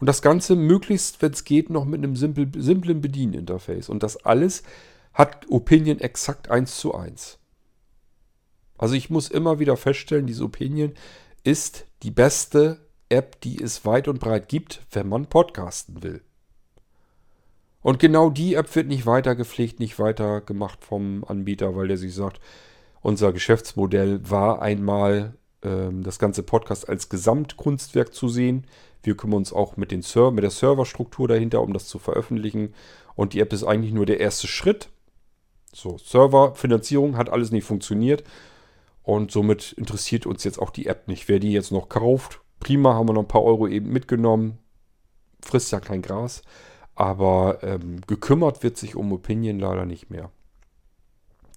Und 0.00 0.06
das 0.06 0.22
Ganze 0.22 0.56
möglichst, 0.56 1.22
wenn 1.22 1.32
es 1.32 1.44
geht, 1.44 1.70
noch 1.70 1.84
mit 1.84 1.98
einem 1.98 2.16
simpel, 2.16 2.50
simplen 2.56 3.00
Bedieninterface. 3.00 3.88
Und 3.88 4.02
das 4.02 4.24
alles 4.24 4.62
hat 5.12 5.46
Opinion 5.48 6.00
exakt 6.00 6.50
1 6.50 6.78
zu 6.78 6.94
1. 6.94 7.38
Also 8.76 8.94
ich 8.94 9.10
muss 9.10 9.28
immer 9.28 9.60
wieder 9.60 9.76
feststellen, 9.76 10.26
diese 10.26 10.44
Opinion 10.44 10.92
ist 11.44 11.86
die 12.02 12.10
beste 12.10 12.80
App, 13.08 13.40
die 13.40 13.62
es 13.62 13.84
weit 13.84 14.08
und 14.08 14.18
breit 14.18 14.48
gibt, 14.48 14.82
wenn 14.90 15.08
man 15.08 15.26
podcasten 15.26 16.02
will. 16.02 16.22
Und 17.84 17.98
genau 17.98 18.30
die 18.30 18.54
App 18.54 18.74
wird 18.76 18.86
nicht 18.86 19.04
weiter 19.04 19.36
gepflegt, 19.36 19.78
nicht 19.78 19.98
weiter 19.98 20.40
gemacht 20.40 20.82
vom 20.82 21.22
Anbieter, 21.22 21.76
weil 21.76 21.86
der 21.86 21.98
sich 21.98 22.14
sagt, 22.14 22.40
unser 23.02 23.30
Geschäftsmodell 23.30 24.20
war 24.30 24.62
einmal 24.62 25.34
ähm, 25.62 26.02
das 26.02 26.18
ganze 26.18 26.42
Podcast 26.42 26.88
als 26.88 27.10
Gesamtkunstwerk 27.10 28.14
zu 28.14 28.30
sehen. 28.30 28.66
Wir 29.02 29.18
kümmern 29.18 29.36
uns 29.36 29.52
auch 29.52 29.76
mit, 29.76 29.90
den 29.90 30.00
Ser 30.00 30.30
mit 30.30 30.44
der 30.44 30.50
Serverstruktur 30.50 31.28
dahinter, 31.28 31.60
um 31.60 31.74
das 31.74 31.86
zu 31.86 31.98
veröffentlichen. 31.98 32.72
Und 33.16 33.34
die 33.34 33.40
App 33.40 33.52
ist 33.52 33.64
eigentlich 33.64 33.92
nur 33.92 34.06
der 34.06 34.18
erste 34.18 34.46
Schritt. 34.46 34.88
So, 35.74 35.98
Serverfinanzierung 35.98 37.18
hat 37.18 37.28
alles 37.28 37.50
nicht 37.50 37.64
funktioniert. 37.64 38.24
Und 39.02 39.30
somit 39.30 39.72
interessiert 39.72 40.24
uns 40.24 40.42
jetzt 40.42 40.58
auch 40.58 40.70
die 40.70 40.86
App 40.86 41.06
nicht. 41.06 41.28
Wer 41.28 41.38
die 41.38 41.52
jetzt 41.52 41.70
noch 41.70 41.90
kauft, 41.90 42.40
prima, 42.60 42.94
haben 42.94 43.10
wir 43.10 43.12
noch 43.12 43.24
ein 43.24 43.28
paar 43.28 43.44
Euro 43.44 43.68
eben 43.68 43.90
mitgenommen. 43.90 44.56
Frisst 45.42 45.70
ja 45.70 45.80
kein 45.80 46.00
Gras. 46.00 46.40
Aber 46.94 47.58
ähm, 47.62 48.00
gekümmert 48.06 48.62
wird 48.62 48.76
sich 48.76 48.94
um 48.94 49.12
Opinion 49.12 49.58
leider 49.58 49.86
nicht 49.86 50.10
mehr. 50.10 50.30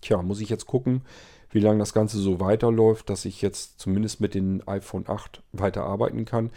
Tja, 0.01 0.21
muss 0.21 0.41
ich 0.41 0.49
jetzt 0.49 0.65
gucken, 0.65 1.01
wie 1.49 1.59
lange 1.59 1.79
das 1.79 1.93
Ganze 1.93 2.17
so 2.17 2.39
weiterläuft, 2.39 3.09
dass 3.09 3.25
ich 3.25 3.41
jetzt 3.41 3.79
zumindest 3.79 4.19
mit 4.21 4.33
dem 4.33 4.61
iPhone 4.65 5.05
8 5.07 5.41
weiterarbeiten 5.53 6.25
kann. 6.25 6.51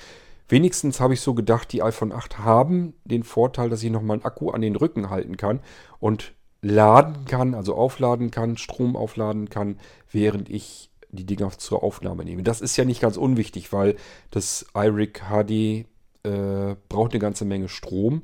Wenigstens 0.48 0.98
habe 0.98 1.14
ich 1.14 1.20
so 1.20 1.34
gedacht, 1.34 1.72
die 1.72 1.82
iPhone 1.82 2.12
8 2.12 2.38
haben 2.38 2.94
den 3.04 3.22
Vorteil, 3.22 3.70
dass 3.70 3.82
ich 3.82 3.90
nochmal 3.90 4.16
einen 4.16 4.24
Akku 4.24 4.50
an 4.50 4.62
den 4.62 4.76
Rücken 4.76 5.08
halten 5.08 5.36
kann 5.36 5.60
und 6.00 6.32
laden 6.60 7.24
kann, 7.24 7.54
also 7.54 7.74
aufladen 7.74 8.30
kann, 8.30 8.56
Strom 8.56 8.96
aufladen 8.96 9.48
kann, 9.48 9.78
während 10.10 10.50
ich 10.50 10.90
die 11.10 11.24
Dinger 11.24 11.50
zur 11.50 11.82
Aufnahme 11.82 12.24
nehme. 12.24 12.42
Das 12.42 12.60
ist 12.60 12.76
ja 12.76 12.84
nicht 12.84 13.00
ganz 13.00 13.16
unwichtig, 13.16 13.72
weil 13.72 13.96
das 14.30 14.66
iRig 14.74 15.22
HD 15.30 15.86
äh, 16.24 16.76
braucht 16.88 17.12
eine 17.12 17.20
ganze 17.20 17.44
Menge 17.44 17.68
Strom, 17.68 18.22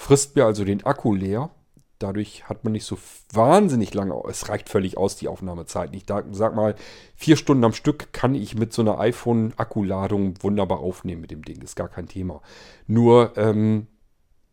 frisst 0.00 0.36
mir 0.36 0.44
also 0.44 0.64
den 0.64 0.84
Akku 0.84 1.14
leer 1.14 1.50
Dadurch 2.00 2.48
hat 2.48 2.64
man 2.64 2.72
nicht 2.72 2.86
so 2.86 2.96
wahnsinnig 3.30 3.92
lange, 3.92 4.14
es 4.26 4.48
reicht 4.48 4.70
völlig 4.70 4.96
aus, 4.96 5.16
die 5.16 5.28
Aufnahmezeit. 5.28 5.94
Ich 5.94 6.04
sag 6.32 6.56
mal, 6.56 6.74
vier 7.14 7.36
Stunden 7.36 7.62
am 7.62 7.74
Stück 7.74 8.14
kann 8.14 8.34
ich 8.34 8.54
mit 8.54 8.72
so 8.72 8.80
einer 8.80 8.98
iPhone-Akkuladung 8.98 10.42
wunderbar 10.42 10.78
aufnehmen 10.78 11.20
mit 11.20 11.30
dem 11.30 11.44
Ding. 11.44 11.60
Ist 11.60 11.76
gar 11.76 11.90
kein 11.90 12.08
Thema. 12.08 12.40
Nur, 12.86 13.36
ähm, 13.36 13.86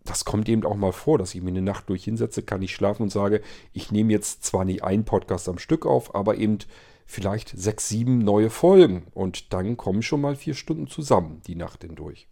das 0.03 0.25
kommt 0.25 0.49
eben 0.49 0.65
auch 0.65 0.75
mal 0.75 0.91
vor, 0.91 1.17
dass 1.17 1.33
ich 1.35 1.41
mir 1.41 1.51
eine 1.51 1.61
Nacht 1.61 1.87
durch 1.87 2.03
hinsetze, 2.03 2.43
kann 2.43 2.61
ich 2.61 2.75
schlafen 2.75 3.03
und 3.03 3.13
sage, 3.13 3.41
ich 3.71 3.93
nehme 3.93 4.11
jetzt 4.11 4.43
zwar 4.43 4.65
nicht 4.65 4.83
einen 4.83 5.05
Podcast 5.05 5.47
am 5.47 5.57
Stück 5.57 5.85
auf, 5.85 6.15
aber 6.15 6.35
eben 6.35 6.57
vielleicht 7.05 7.57
sechs, 7.57 7.87
sieben 7.87 8.17
neue 8.17 8.49
Folgen. 8.49 9.07
Und 9.13 9.53
dann 9.53 9.77
kommen 9.77 10.01
schon 10.01 10.19
mal 10.19 10.35
vier 10.35 10.53
Stunden 10.53 10.87
zusammen, 10.87 11.41
die 11.47 11.55
Nacht 11.55 11.83
hindurch. 11.83 12.27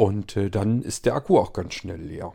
Und 0.00 0.34
äh, 0.38 0.48
dann 0.48 0.80
ist 0.80 1.04
der 1.04 1.14
Akku 1.14 1.36
auch 1.36 1.52
ganz 1.52 1.74
schnell 1.74 2.00
leer. 2.00 2.32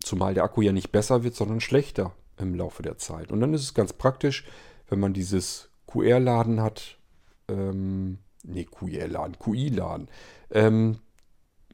Zumal 0.00 0.34
der 0.34 0.42
Akku 0.42 0.62
ja 0.62 0.72
nicht 0.72 0.90
besser 0.90 1.22
wird, 1.22 1.36
sondern 1.36 1.60
schlechter 1.60 2.12
im 2.38 2.56
Laufe 2.56 2.82
der 2.82 2.98
Zeit. 2.98 3.30
Und 3.30 3.40
dann 3.40 3.54
ist 3.54 3.62
es 3.62 3.72
ganz 3.72 3.92
praktisch, 3.92 4.44
wenn 4.88 4.98
man 4.98 5.12
dieses 5.12 5.70
QR-Laden 5.86 6.60
hat, 6.60 6.98
ähm, 7.46 8.18
nee, 8.42 8.64
QR-Laden, 8.64 9.38
QI-Laden, 9.38 10.08
ähm, 10.50 10.98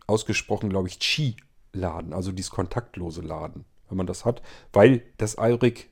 ausgesprochen, 0.06 0.68
glaube 0.68 0.88
ich, 0.88 0.98
Qi-Laden, 0.98 2.12
also 2.12 2.30
dieses 2.30 2.50
kontaktlose 2.50 3.22
Laden, 3.22 3.64
wenn 3.88 3.96
man 3.96 4.06
das 4.06 4.26
hat, 4.26 4.42
weil 4.74 5.04
das 5.16 5.36
iRig 5.38 5.88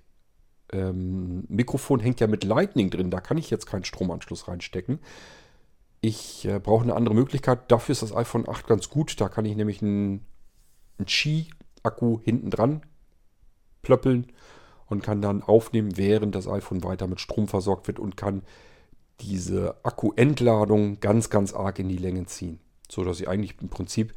ähm, 0.74 1.46
Mikrofon 1.48 2.00
hängt 2.00 2.20
ja 2.20 2.26
mit 2.26 2.44
Lightning 2.44 2.90
drin, 2.90 3.10
da 3.10 3.22
kann 3.22 3.38
ich 3.38 3.48
jetzt 3.48 3.64
keinen 3.64 3.84
Stromanschluss 3.84 4.46
reinstecken. 4.46 4.98
Ich 6.00 6.46
äh, 6.46 6.58
brauche 6.58 6.82
eine 6.82 6.94
andere 6.94 7.14
Möglichkeit. 7.14 7.70
Dafür 7.70 7.92
ist 7.92 8.02
das 8.02 8.14
iPhone 8.14 8.48
8 8.48 8.66
ganz 8.66 8.88
gut. 8.88 9.20
Da 9.20 9.28
kann 9.28 9.44
ich 9.44 9.56
nämlich 9.56 9.82
einen, 9.82 10.24
einen 10.98 11.06
Qi 11.06 11.50
Akku 11.82 12.20
hinten 12.22 12.50
dran 12.50 12.82
plöppeln 13.82 14.26
und 14.86 15.02
kann 15.02 15.22
dann 15.22 15.42
aufnehmen, 15.42 15.96
während 15.96 16.34
das 16.34 16.48
iPhone 16.48 16.84
weiter 16.84 17.06
mit 17.06 17.20
Strom 17.20 17.48
versorgt 17.48 17.86
wird 17.86 17.98
und 17.98 18.16
kann 18.16 18.42
diese 19.20 19.76
Akkuentladung 19.84 21.00
ganz, 21.00 21.30
ganz 21.30 21.54
arg 21.54 21.78
in 21.78 21.88
die 21.88 21.96
Länge 21.96 22.26
ziehen. 22.26 22.58
So 22.90 23.04
dass 23.04 23.20
ich 23.20 23.28
eigentlich 23.28 23.60
im 23.60 23.68
Prinzip 23.68 24.14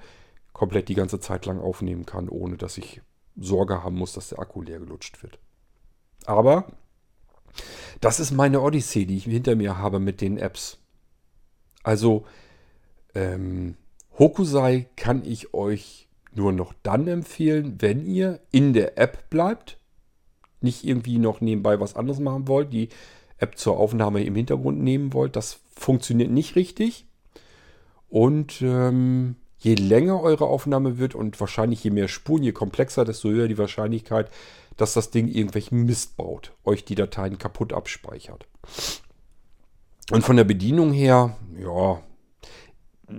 komplett 0.52 0.90
die 0.90 0.96
ganze 0.96 1.20
Zeit 1.20 1.46
lang 1.46 1.60
aufnehmen 1.60 2.06
kann, 2.06 2.30
ohne 2.30 2.58
dass 2.58 2.78
ich 2.78 3.02
Sorge 3.36 3.84
haben 3.84 3.96
muss, 3.96 4.14
dass 4.14 4.30
der 4.30 4.40
Akku 4.40 4.62
leer 4.62 4.80
gelutscht 4.80 5.22
wird. 5.24 5.40
Aber 6.26 6.72
das 8.02 8.20
ist 8.20 8.32
meine 8.32 8.62
Odyssee, 8.62 9.06
die 9.06 9.18
ich 9.18 9.26
hinter 9.26 9.56
mir 9.56 9.78
habe 9.78 10.00
mit 10.00 10.22
den 10.22 10.38
Apps. 10.38 10.80
Also, 11.84 12.26
ähm, 13.14 13.76
Hokusai 14.18 14.88
kann 14.96 15.24
ich 15.26 15.54
euch 15.54 16.08
nur 16.34 16.52
noch 16.52 16.74
dann 16.84 17.08
empfehlen, 17.08 17.76
wenn 17.80 18.06
ihr 18.06 18.40
in 18.52 18.74
der 18.74 18.98
App 18.98 19.30
bleibt, 19.30 19.78
nicht 20.62 20.84
irgendwie 20.84 21.20
noch 21.20 21.42
nebenbei 21.42 21.80
was 21.80 21.96
anderes 21.96 22.20
machen 22.20 22.48
wollt, 22.48 22.74
die 22.74 22.90
App 23.38 23.58
zur 23.58 23.78
Aufnahme 23.78 24.24
im 24.24 24.36
Hintergrund 24.36 24.82
nehmen 24.82 25.14
wollt. 25.14 25.36
Das 25.36 25.60
funktioniert 25.76 26.32
nicht 26.32 26.56
richtig. 26.56 27.06
Und 28.10 28.62
ähm, 28.62 29.36
je 29.58 29.76
länger 29.76 30.22
eure 30.22 30.46
Aufnahme 30.46 30.98
wird 30.98 31.16
und 31.16 31.40
wahrscheinlich 31.40 31.84
je 31.84 31.92
mehr 31.92 32.08
Spuren, 32.08 32.44
je 32.44 32.52
komplexer, 32.52 33.06
desto 33.06 33.30
höher 33.30 33.48
die 33.48 33.58
Wahrscheinlichkeit, 33.58 34.30
dass 34.78 34.94
das 34.94 35.12
Ding 35.12 35.28
irgendwelchen 35.28 35.86
Mist 35.86 36.18
baut, 36.18 36.54
euch 36.64 36.86
die 36.86 36.96
Dateien 36.96 37.38
kaputt 37.38 37.74
abspeichert. 37.74 38.48
Und 40.12 40.24
von 40.24 40.36
der 40.36 40.44
Bedienung 40.44 40.92
her, 40.92 41.36
ja, 41.58 42.02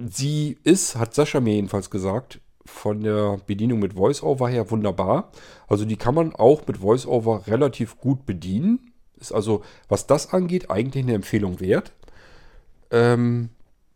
sie 0.09 0.59
ist, 0.65 0.97
hat 0.97 1.15
Sascha 1.15 1.41
mir 1.41 1.55
jedenfalls 1.55 1.91
gesagt, 1.91 2.41
von 2.67 3.03
der 3.03 3.39
Bedienung 3.47 3.79
mit 3.79 3.97
VoiceOver 3.97 4.49
her 4.49 4.71
wunderbar. 4.71 5.31
Also 5.69 5.85
die 5.85 5.97
kann 5.97 6.15
man 6.15 6.35
auch 6.35 6.67
mit 6.67 6.81
VoiceOver 6.81 7.47
relativ 7.47 7.99
gut 7.99 8.27
bedienen. 8.27 8.93
Ist 9.19 9.33
also, 9.33 9.63
was 9.89 10.07
das 10.07 10.33
angeht, 10.33 10.71
eigentlich 10.71 11.05
eine 11.05 11.15
Empfehlung 11.15 11.61
wert. 11.61 11.93
Ähm, 12.91 13.51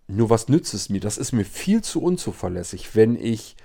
nur 0.07 0.31
was 0.31 0.49
nützt 0.49 0.75
es 0.75 0.89
mir? 0.89 1.01
Das 1.01 1.19
ist 1.19 1.33
mir 1.33 1.45
viel 1.45 1.83
zu 1.83 2.03
unzuverlässig, 2.03 2.95
wenn 2.95 3.17
ich 3.17 3.57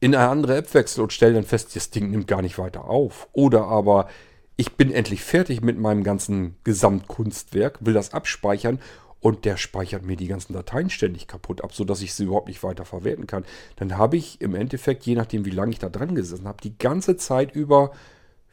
in 0.00 0.14
eine 0.14 0.28
andere 0.28 0.56
App 0.56 0.72
wechsle 0.74 1.02
und 1.02 1.12
stelle 1.12 1.34
dann 1.34 1.44
fest, 1.44 1.74
das 1.76 1.90
Ding 1.90 2.10
nimmt 2.10 2.26
gar 2.26 2.42
nicht 2.42 2.58
weiter 2.58 2.84
auf. 2.84 3.28
Oder 3.32 3.64
aber 3.64 4.08
ich 4.56 4.74
bin 4.74 4.90
endlich 4.90 5.22
fertig 5.22 5.60
mit 5.62 5.78
meinem 5.78 6.04
ganzen 6.04 6.56
Gesamtkunstwerk, 6.64 7.78
will 7.84 7.94
das 7.94 8.12
abspeichern 8.12 8.80
und 9.20 9.44
der 9.46 9.56
speichert 9.56 10.04
mir 10.04 10.16
die 10.16 10.28
ganzen 10.28 10.52
Dateien 10.52 10.90
ständig 10.90 11.26
kaputt 11.26 11.64
ab, 11.64 11.74
sodass 11.74 12.02
ich 12.02 12.14
sie 12.14 12.24
überhaupt 12.24 12.48
nicht 12.48 12.62
weiter 12.62 12.84
verwerten 12.84 13.26
kann. 13.26 13.44
Dann 13.76 13.96
habe 13.96 14.16
ich 14.16 14.40
im 14.40 14.54
Endeffekt, 14.54 15.06
je 15.06 15.14
nachdem 15.14 15.44
wie 15.44 15.50
lange 15.50 15.72
ich 15.72 15.78
da 15.78 15.88
dran 15.88 16.14
gesessen 16.14 16.46
habe, 16.46 16.62
die 16.62 16.76
ganze 16.76 17.16
Zeit 17.16 17.54
über 17.54 17.92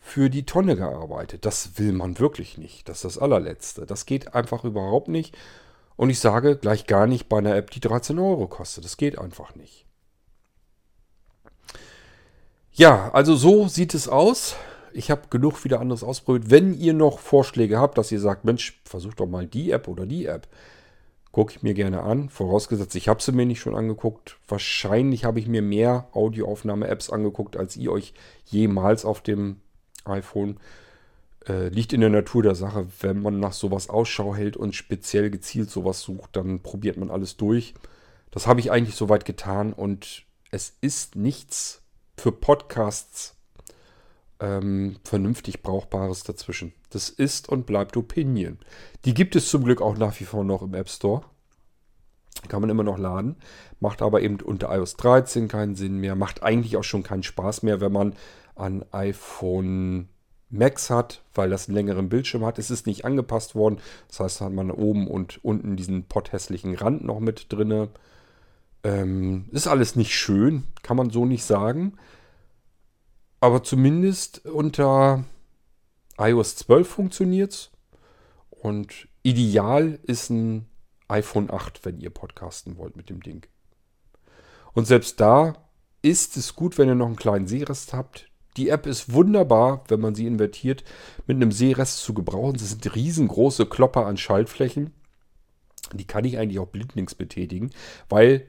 für 0.03 0.29
die 0.29 0.45
Tonne 0.45 0.75
gearbeitet. 0.75 1.45
Das 1.45 1.77
will 1.77 1.93
man 1.93 2.17
wirklich 2.19 2.57
nicht. 2.57 2.89
Das 2.89 2.97
ist 2.97 3.03
das 3.03 3.17
allerletzte. 3.19 3.85
Das 3.85 4.05
geht 4.05 4.33
einfach 4.33 4.63
überhaupt 4.63 5.07
nicht. 5.07 5.37
Und 5.95 6.09
ich 6.09 6.19
sage 6.19 6.57
gleich 6.57 6.87
gar 6.87 7.05
nicht 7.05 7.29
bei 7.29 7.37
einer 7.37 7.55
App, 7.55 7.69
die 7.69 7.79
13 7.79 8.17
Euro 8.17 8.47
kostet. 8.47 8.83
Das 8.83 8.97
geht 8.97 9.19
einfach 9.19 9.55
nicht. 9.55 9.85
Ja, 12.71 13.11
also 13.11 13.35
so 13.35 13.67
sieht 13.67 13.93
es 13.93 14.07
aus. 14.07 14.55
Ich 14.93 15.11
habe 15.11 15.23
genug 15.29 15.63
wieder 15.63 15.79
anderes 15.79 16.03
ausprobiert. 16.03 16.49
Wenn 16.49 16.73
ihr 16.73 16.93
noch 16.93 17.19
Vorschläge 17.19 17.79
habt, 17.79 17.97
dass 17.97 18.11
ihr 18.11 18.19
sagt, 18.19 18.45
Mensch, 18.45 18.81
versucht 18.85 19.19
doch 19.19 19.27
mal 19.27 19.47
die 19.47 19.71
App 19.71 19.87
oder 19.87 20.05
die 20.05 20.25
App, 20.25 20.47
gucke 21.31 21.53
ich 21.55 21.63
mir 21.63 21.73
gerne 21.73 22.01
an. 22.03 22.29
Vorausgesetzt, 22.29 22.95
ich 22.95 23.07
habe 23.07 23.21
sie 23.21 23.31
mir 23.31 23.45
nicht 23.45 23.59
schon 23.59 23.75
angeguckt. 23.75 24.37
Wahrscheinlich 24.47 25.25
habe 25.25 25.39
ich 25.39 25.47
mir 25.47 25.61
mehr 25.61 26.07
Audioaufnahme-Apps 26.13 27.09
angeguckt, 27.09 27.55
als 27.57 27.77
ihr 27.77 27.91
euch 27.91 28.13
jemals 28.45 29.05
auf 29.05 29.21
dem 29.21 29.61
iPhone 30.05 30.59
äh, 31.47 31.69
liegt 31.69 31.93
in 31.93 32.01
der 32.01 32.09
Natur 32.09 32.43
der 32.43 32.55
Sache, 32.55 32.87
wenn 32.99 33.21
man 33.21 33.39
nach 33.39 33.53
sowas 33.53 33.89
Ausschau 33.89 34.35
hält 34.35 34.57
und 34.57 34.75
speziell 34.75 35.29
gezielt 35.29 35.69
sowas 35.69 36.01
sucht, 36.01 36.35
dann 36.35 36.61
probiert 36.61 36.97
man 36.97 37.09
alles 37.09 37.37
durch. 37.37 37.73
Das 38.31 38.47
habe 38.47 38.59
ich 38.59 38.71
eigentlich 38.71 38.95
soweit 38.95 39.25
getan 39.25 39.73
und 39.73 40.25
es 40.51 40.77
ist 40.81 41.15
nichts 41.15 41.81
für 42.17 42.31
Podcasts 42.31 43.35
ähm, 44.41 44.97
vernünftig 45.03 45.61
Brauchbares 45.61 46.23
dazwischen. 46.23 46.73
Das 46.89 47.09
ist 47.09 47.47
und 47.47 47.65
bleibt 47.65 47.95
Opinion. 47.95 48.57
Die 49.05 49.13
gibt 49.13 49.35
es 49.35 49.49
zum 49.49 49.63
Glück 49.63 49.81
auch 49.81 49.97
nach 49.97 50.19
wie 50.19 50.25
vor 50.25 50.43
noch 50.43 50.63
im 50.63 50.73
App 50.73 50.89
Store. 50.89 51.21
Kann 52.47 52.61
man 52.61 52.69
immer 52.69 52.83
noch 52.83 52.97
laden. 52.97 53.35
Macht 53.79 54.01
aber 54.01 54.21
eben 54.21 54.39
unter 54.41 54.75
iOS 54.75 54.95
13 54.95 55.47
keinen 55.47 55.75
Sinn 55.75 55.97
mehr. 55.97 56.15
Macht 56.15 56.43
eigentlich 56.43 56.75
auch 56.75 56.83
schon 56.83 57.03
keinen 57.03 57.23
Spaß 57.23 57.63
mehr, 57.63 57.81
wenn 57.81 57.91
man 57.91 58.15
an 58.55 58.83
iPhone 58.91 60.09
Max 60.49 60.89
hat, 60.89 61.23
weil 61.33 61.49
das 61.49 61.67
einen 61.67 61.75
längeren 61.75 62.09
Bildschirm 62.09 62.45
hat. 62.45 62.59
Es 62.59 62.71
ist 62.71 62.87
nicht 62.87 63.05
angepasst 63.05 63.55
worden. 63.55 63.79
Das 64.09 64.19
heißt, 64.19 64.41
hat 64.41 64.51
man 64.51 64.71
oben 64.71 65.07
und 65.07 65.43
unten 65.43 65.77
diesen 65.77 66.03
potthässlichen 66.05 66.75
Rand 66.75 67.03
noch 67.03 67.19
mit 67.19 67.51
drinne. 67.53 67.89
Ähm, 68.83 69.45
ist 69.51 69.67
alles 69.67 69.95
nicht 69.95 70.15
schön, 70.15 70.63
kann 70.81 70.97
man 70.97 71.11
so 71.11 71.25
nicht 71.25 71.43
sagen. 71.43 71.93
Aber 73.41 73.63
zumindest 73.63 74.45
unter 74.45 75.25
iOS 76.17 76.55
12 76.57 76.87
funktioniert 76.87 77.51
es. 77.51 77.71
Und 78.49 79.07
ideal 79.23 79.99
ist 80.03 80.29
ein 80.29 80.67
iPhone 81.07 81.51
8, 81.51 81.83
wenn 81.83 81.99
ihr 81.99 82.11
podcasten 82.11 82.77
wollt 82.77 82.95
mit 82.95 83.09
dem 83.09 83.21
Ding. 83.21 83.45
Und 84.73 84.85
selbst 84.85 85.19
da 85.19 85.55
ist 86.03 86.37
es 86.37 86.55
gut, 86.55 86.77
wenn 86.77 86.87
ihr 86.87 86.95
noch 86.95 87.07
einen 87.07 87.15
kleinen 87.15 87.47
Seerest 87.47 87.93
habt. 87.93 88.29
Die 88.57 88.69
App 88.69 88.85
ist 88.85 89.11
wunderbar, 89.11 89.83
wenn 89.87 89.99
man 89.99 90.13
sie 90.13 90.27
invertiert, 90.27 90.83
mit 91.25 91.35
einem 91.35 91.51
Seerest 91.51 91.99
zu 91.99 92.13
gebrauchen. 92.13 92.53
Das 92.53 92.69
sind 92.69 92.95
riesengroße 92.95 93.65
Klopper 93.65 94.05
an 94.05 94.17
Schaltflächen. 94.17 94.93
Die 95.93 96.05
kann 96.05 96.25
ich 96.25 96.37
eigentlich 96.37 96.59
auch 96.59 96.67
blindlings 96.67 97.15
betätigen, 97.15 97.71
weil 98.07 98.45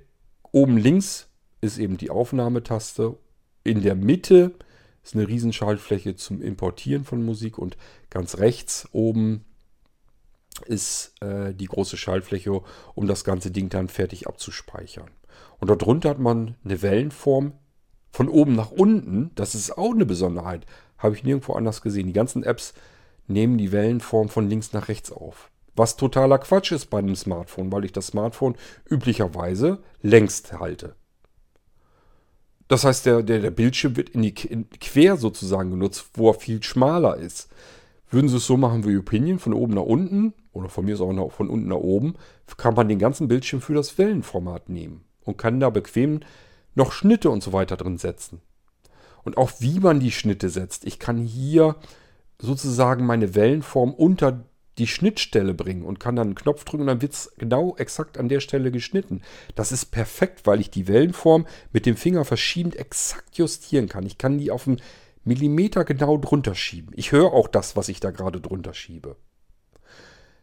oben 0.50 0.76
links 0.76 1.28
ist 1.60 1.78
eben 1.78 1.96
die 1.96 2.10
Aufnahmetaste. 2.10 3.16
In 3.64 3.82
der 3.82 3.94
Mitte 3.94 4.54
ist 5.02 5.14
eine 5.14 5.26
Riesenschaltfläche 5.26 6.14
zum 6.16 6.40
Importieren 6.40 7.04
von 7.04 7.24
Musik 7.24 7.58
und 7.58 7.76
ganz 8.10 8.38
rechts 8.38 8.88
oben 8.92 9.44
ist 10.66 11.14
äh, 11.20 11.54
die 11.54 11.66
große 11.66 11.96
Schaltfläche, 11.96 12.62
um 12.94 13.06
das 13.06 13.24
ganze 13.24 13.50
Ding 13.50 13.68
dann 13.68 13.88
fertig 13.88 14.26
abzuspeichern. 14.26 15.10
Und 15.58 15.68
darunter 15.68 16.10
hat 16.10 16.18
man 16.18 16.56
eine 16.64 16.82
Wellenform 16.82 17.54
von 18.12 18.28
oben 18.28 18.54
nach 18.54 18.70
unten, 18.70 19.30
das 19.34 19.54
ist 19.54 19.76
auch 19.76 19.92
eine 19.92 20.04
Besonderheit. 20.04 20.66
Habe 20.98 21.16
ich 21.16 21.24
nirgendwo 21.24 21.54
anders 21.54 21.80
gesehen. 21.80 22.06
Die 22.06 22.12
ganzen 22.12 22.44
Apps 22.44 22.74
nehmen 23.26 23.58
die 23.58 23.72
Wellenform 23.72 24.28
von 24.28 24.48
links 24.48 24.72
nach 24.72 24.88
rechts 24.88 25.10
auf. 25.10 25.50
Was 25.74 25.96
totaler 25.96 26.38
Quatsch 26.38 26.72
ist 26.72 26.90
bei 26.90 26.98
einem 26.98 27.16
Smartphone, 27.16 27.72
weil 27.72 27.84
ich 27.86 27.92
das 27.92 28.08
Smartphone 28.08 28.56
üblicherweise 28.88 29.82
längst 30.02 30.52
halte. 30.52 30.94
Das 32.72 32.84
heißt, 32.84 33.04
der, 33.04 33.22
der, 33.22 33.40
der 33.40 33.50
Bildschirm 33.50 33.98
wird 33.98 34.08
in 34.08 34.22
die 34.22 34.32
in, 34.48 34.66
quer 34.80 35.18
sozusagen 35.18 35.72
genutzt, 35.72 36.06
wo 36.14 36.30
er 36.30 36.34
viel 36.40 36.62
schmaler 36.62 37.18
ist. 37.18 37.50
Würden 38.08 38.30
sie 38.30 38.38
es 38.38 38.46
so 38.46 38.56
machen 38.56 38.86
wie 38.86 38.96
Opinion, 38.96 39.38
von 39.38 39.52
oben 39.52 39.74
nach 39.74 39.82
unten, 39.82 40.32
oder 40.54 40.70
von 40.70 40.86
mir 40.86 40.94
ist 40.94 41.02
auch 41.02 41.12
noch 41.12 41.32
von 41.32 41.50
unten 41.50 41.68
nach 41.68 41.76
oben, 41.76 42.14
kann 42.56 42.72
man 42.72 42.88
den 42.88 42.98
ganzen 42.98 43.28
Bildschirm 43.28 43.60
für 43.60 43.74
das 43.74 43.98
Wellenformat 43.98 44.70
nehmen 44.70 45.04
und 45.22 45.36
kann 45.36 45.60
da 45.60 45.68
bequem 45.68 46.20
noch 46.74 46.92
Schnitte 46.92 47.28
und 47.28 47.42
so 47.42 47.52
weiter 47.52 47.76
drin 47.76 47.98
setzen. 47.98 48.40
Und 49.22 49.36
auch 49.36 49.52
wie 49.58 49.78
man 49.78 50.00
die 50.00 50.10
Schnitte 50.10 50.48
setzt. 50.48 50.86
Ich 50.86 50.98
kann 50.98 51.18
hier 51.18 51.76
sozusagen 52.40 53.04
meine 53.04 53.34
Wellenform 53.34 53.92
unter 53.92 54.46
die 54.78 54.86
Schnittstelle 54.86 55.54
bringen 55.54 55.84
und 55.84 56.00
kann 56.00 56.16
dann 56.16 56.28
einen 56.28 56.34
Knopf 56.34 56.64
drücken 56.64 56.82
und 56.82 56.86
dann 56.86 57.02
wird 57.02 57.12
es 57.12 57.32
genau 57.36 57.76
exakt 57.76 58.18
an 58.18 58.28
der 58.28 58.40
Stelle 58.40 58.70
geschnitten. 58.70 59.22
Das 59.54 59.72
ist 59.72 59.86
perfekt, 59.86 60.46
weil 60.46 60.60
ich 60.60 60.70
die 60.70 60.88
Wellenform 60.88 61.46
mit 61.72 61.86
dem 61.86 61.96
Finger 61.96 62.24
verschiebend 62.24 62.76
exakt 62.76 63.36
justieren 63.36 63.88
kann. 63.88 64.06
Ich 64.06 64.18
kann 64.18 64.38
die 64.38 64.50
auf 64.50 64.66
einen 64.66 64.80
Millimeter 65.24 65.84
genau 65.84 66.16
drunter 66.16 66.54
schieben. 66.54 66.92
Ich 66.96 67.12
höre 67.12 67.32
auch 67.32 67.48
das, 67.48 67.76
was 67.76 67.88
ich 67.88 68.00
da 68.00 68.10
gerade 68.10 68.40
drunter 68.40 68.74
schiebe. 68.74 69.16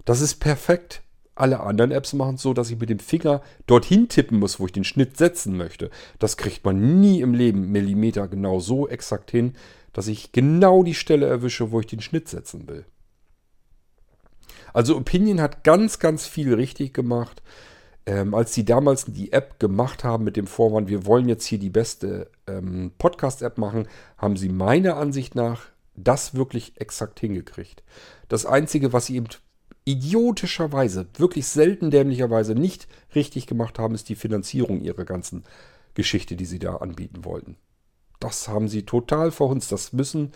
Das 0.06 0.22
ist 0.22 0.36
perfekt. 0.36 1.02
Alle 1.36 1.62
anderen 1.62 1.92
Apps 1.92 2.14
machen 2.14 2.36
es 2.36 2.42
so, 2.42 2.54
dass 2.54 2.70
ich 2.70 2.80
mit 2.80 2.90
dem 2.90 3.00
Finger 3.00 3.42
dorthin 3.66 4.10
tippen 4.10 4.40
muss, 4.40 4.60
wo 4.60 4.66
ich 4.66 4.74
den 4.74 4.84
Schnitt 4.84 5.18
setzen 5.18 5.56
möchte. 5.56 5.90
Das 6.20 6.36
kriegt 6.36 6.66
man 6.66 7.00
nie 7.00 7.22
im 7.22 7.34
Leben 7.34 7.72
Millimeter 7.72 8.28
genau 8.28 8.60
so 8.60 8.88
exakt 8.88 9.32
hin, 9.32 9.54
dass 9.94 10.08
ich 10.08 10.32
genau 10.32 10.84
die 10.84 10.94
Stelle 10.94 11.28
erwische, 11.28 11.72
wo 11.72 11.80
ich 11.80 11.88
den 11.88 12.02
Schnitt 12.02 12.28
setzen 12.28 12.68
will. 12.68 12.86
Also 14.74 14.98
Opinion 14.98 15.42
hat 15.42 15.64
ganz, 15.64 16.00
ganz 16.00 16.26
viel 16.26 16.54
richtig 16.54 16.94
gemacht. 16.94 17.42
Ähm, 18.06 18.34
als 18.34 18.54
sie 18.54 18.66
damals 18.66 19.06
die 19.06 19.34
App 19.34 19.60
gemacht 19.60 20.04
haben 20.04 20.24
mit 20.24 20.36
dem 20.36 20.48
Vorwand, 20.48 20.90
wir 20.90 21.06
wollen 21.06 21.30
jetzt 21.30 21.46
hier 21.46 21.60
die 21.60 21.70
beste 21.70 22.30
ähm, 22.48 22.92
Podcast-App 22.98 23.58
machen, 23.58 23.88
haben 24.18 24.38
sie 24.38 24.50
meiner 24.50 24.98
Ansicht 24.98 25.36
nach 25.36 25.68
das 25.96 26.34
wirklich 26.34 26.80
exakt 26.80 27.20
hingekriegt. 27.20 27.84
Das 28.28 28.46
Einzige, 28.46 28.94
was 28.94 29.08
sie 29.08 29.18
eben 29.18 29.28
idiotischerweise, 29.86 31.08
wirklich 31.18 31.48
selten 31.48 31.92
dämlicherweise 31.92 32.56
nicht 32.56 32.88
richtig 33.16 33.48
gemacht 33.48 33.80
haben, 33.80 33.96
ist 33.96 34.10
die 34.10 34.16
Finanzierung 34.16 34.82
ihrer 34.82 35.06
ganzen 35.06 35.44
Geschichte, 35.94 36.36
die 36.36 36.46
sie 36.46 36.60
da 36.60 36.78
anbieten 36.78 37.26
wollten. 37.26 37.58
Das 38.20 38.48
haben 38.48 38.68
sie 38.68 38.84
total 38.84 39.32
verhunzt. 39.32 39.72
Das 39.72 39.94
müssen 39.94 40.32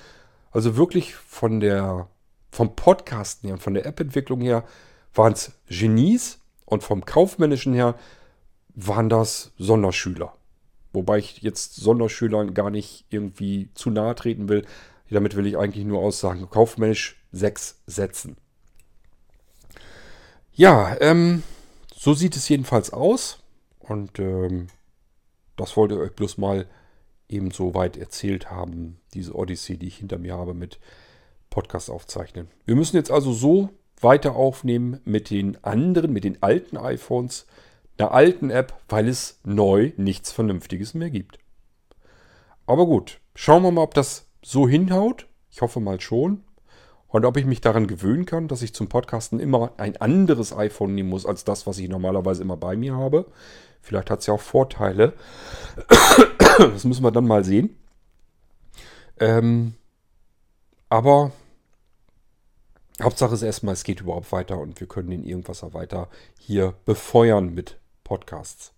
also 0.51 0.77
wirklich 0.77 1.15
von 1.15 1.59
der, 1.59 2.07
vom 2.54 2.76
Podcasten 2.76 3.47
her 3.47 3.56
und 3.56 3.64
von 3.64 3.74
der 3.74 3.86
App-Entwicklung 3.86 4.39
her 4.41 4.64
waren 5.16 5.34
es 5.34 5.54
Genies 5.68 6.39
und 6.66 6.84
vom 6.84 7.04
kaufmännischen 7.04 7.74
her 7.74 7.95
waren 8.76 9.10
das 9.10 9.51
Sonderschüler. 9.58 10.34
Wobei 10.93 11.18
ich 11.18 11.41
jetzt 11.41 11.76
Sonderschülern 11.76 12.54
gar 12.54 12.70
nicht 12.70 13.06
irgendwie 13.10 13.70
zu 13.74 13.89
nahe 13.89 14.14
treten 14.14 14.49
will. 14.49 14.66
Damit 15.10 15.36
will 15.36 15.45
ich 15.45 15.58
eigentlich 15.58 15.86
nur 15.86 15.99
aussagen, 15.99 16.49
kaufmännisch 16.49 17.22
sechs 17.32 17.82
Sätzen. 17.86 18.38
Ja, 20.54 20.95
ähm, 21.01 21.43
so 21.95 22.14
sieht 22.14 22.36
es 22.36 22.49
jedenfalls 22.49 22.93
aus. 22.93 23.39
Und 23.80 24.20
ähm, 24.20 24.68
das 25.56 25.76
wollte 25.76 25.95
ich 25.95 26.01
euch 26.01 26.14
bloß 26.14 26.38
mal 26.38 26.68
eben 27.30 27.51
so 27.51 27.74
weit 27.74 27.97
erzählt 27.97 28.51
haben, 28.51 28.99
diese 29.14 29.36
Odyssee, 29.36 29.78
die 29.78 29.88
ich 29.88 29.97
hinter 29.97 30.20
mir 30.20 30.36
habe 30.36 30.54
mit 30.54 30.80
Podcast 31.54 31.91
aufzeichnen. 31.91 32.49
Wir 32.66 32.76
müssen 32.76 32.95
jetzt 32.95 33.12
also 33.12 33.32
so 33.32 33.70
weiter 34.01 34.36
aufnehmen 34.36 34.99
mit 35.06 35.30
den 35.30 35.64
anderen, 35.64 36.12
mit 36.12 36.24
den 36.24 36.41
alten 36.41 36.78
iPhones, 36.78 37.45
einer 37.97 38.12
alten 38.12 38.49
App, 38.49 38.74
weil 38.89 39.08
es 39.08 39.39
neu 39.43 39.91
nichts 39.97 40.32
Vernünftiges 40.32 40.95
mehr 40.95 41.12
gibt. 41.12 41.38
Aber 42.66 42.88
gut, 42.88 43.20
schauen 43.36 43.62
wir 43.62 43.72
mal, 43.72 43.84
ob 43.84 43.93
das 43.93 44.26
so 44.41 44.68
hinhaut. 44.68 45.28
Ich 45.51 45.62
hoffe 45.62 45.80
mal 45.80 46.01
schon. 46.01 46.43
Und 47.08 47.24
ob 47.26 47.38
ich 47.38 47.45
mich 47.45 47.62
daran 47.62 47.86
gewöhnen 47.86 48.26
kann, 48.26 48.47
dass 48.47 48.64
ich 48.64 48.74
zum 48.74 48.89
Podcasten 48.89 49.39
immer 49.39 49.74
ein 49.78 49.97
anderes 49.97 50.58
iPhone 50.58 50.95
nehmen 50.95 51.10
muss, 51.10 51.28
als 51.28 51.43
das, 51.43 51.68
was 51.68 51.78
ich 51.78 51.88
normalerweise 51.88 52.41
immer 52.41 52.58
bei 52.58 52.76
mir 52.76 52.95
habe. 52.95 53.28
Vielleicht 53.80 54.10
hat 54.10 54.22
es 54.22 54.26
ja 54.26 54.34
auch 54.34 54.41
Vorteile. 54.41 55.14
Das 56.58 56.84
müssen 56.84 57.04
wir 57.04 57.12
dann 57.12 57.28
mal 57.28 57.43
sehen. 57.43 57.76
Ähm, 59.20 59.74
aber 60.89 61.32
Hauptsache 63.01 63.33
ist 63.33 63.41
erstmal, 63.41 63.73
es 63.73 63.83
geht 63.83 64.01
überhaupt 64.01 64.31
weiter 64.31 64.59
und 64.59 64.79
wir 64.79 64.87
können 64.87 65.09
den 65.09 65.23
Irgendwasser 65.23 65.73
weiter 65.73 66.09
hier 66.39 66.75
befeuern 66.85 67.53
mit 67.53 67.79
Podcasts. 68.03 68.73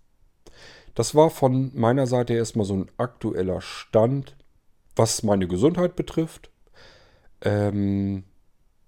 Das 0.94 1.14
war 1.14 1.30
von 1.30 1.72
meiner 1.76 2.08
Seite 2.08 2.34
erstmal 2.34 2.66
so 2.66 2.76
ein 2.76 2.92
aktueller 2.98 3.60
Stand, 3.60 4.38
was 4.96 5.24
meine 5.24 5.48
Gesundheit 5.48 5.96
betrifft. 5.96 6.50
Ähm, 7.42 8.24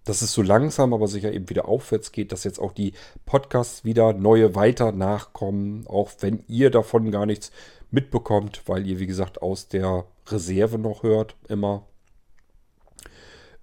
dass 0.08 0.22
es 0.22 0.32
so 0.32 0.42
langsam, 0.42 0.94
aber 0.94 1.08
sicher 1.08 1.34
eben 1.34 1.50
wieder 1.50 1.68
aufwärts 1.68 2.14
geht, 2.14 2.32
dass 2.32 2.46
jetzt 2.46 2.60
auch 2.60 2.72
die 2.72 2.94
Podcasts 3.26 3.84
wieder 3.84 4.14
neue 4.14 4.56
weiter 4.56 4.94
nachkommen, 4.94 5.86
auch 5.86 6.12
wenn 6.22 6.46
ihr 6.48 6.70
davon 6.72 7.12
gar 7.12 7.26
nichts 7.26 7.52
mitbekommt, 7.92 8.64
weil 8.68 8.88
ihr, 8.88 9.00
wie 9.00 9.08
gesagt, 9.08 9.42
aus 9.42 9.68
der 9.68 10.06
Reserve 10.28 10.78
noch 10.78 11.04
hört, 11.04 11.36
immer. 11.50 11.86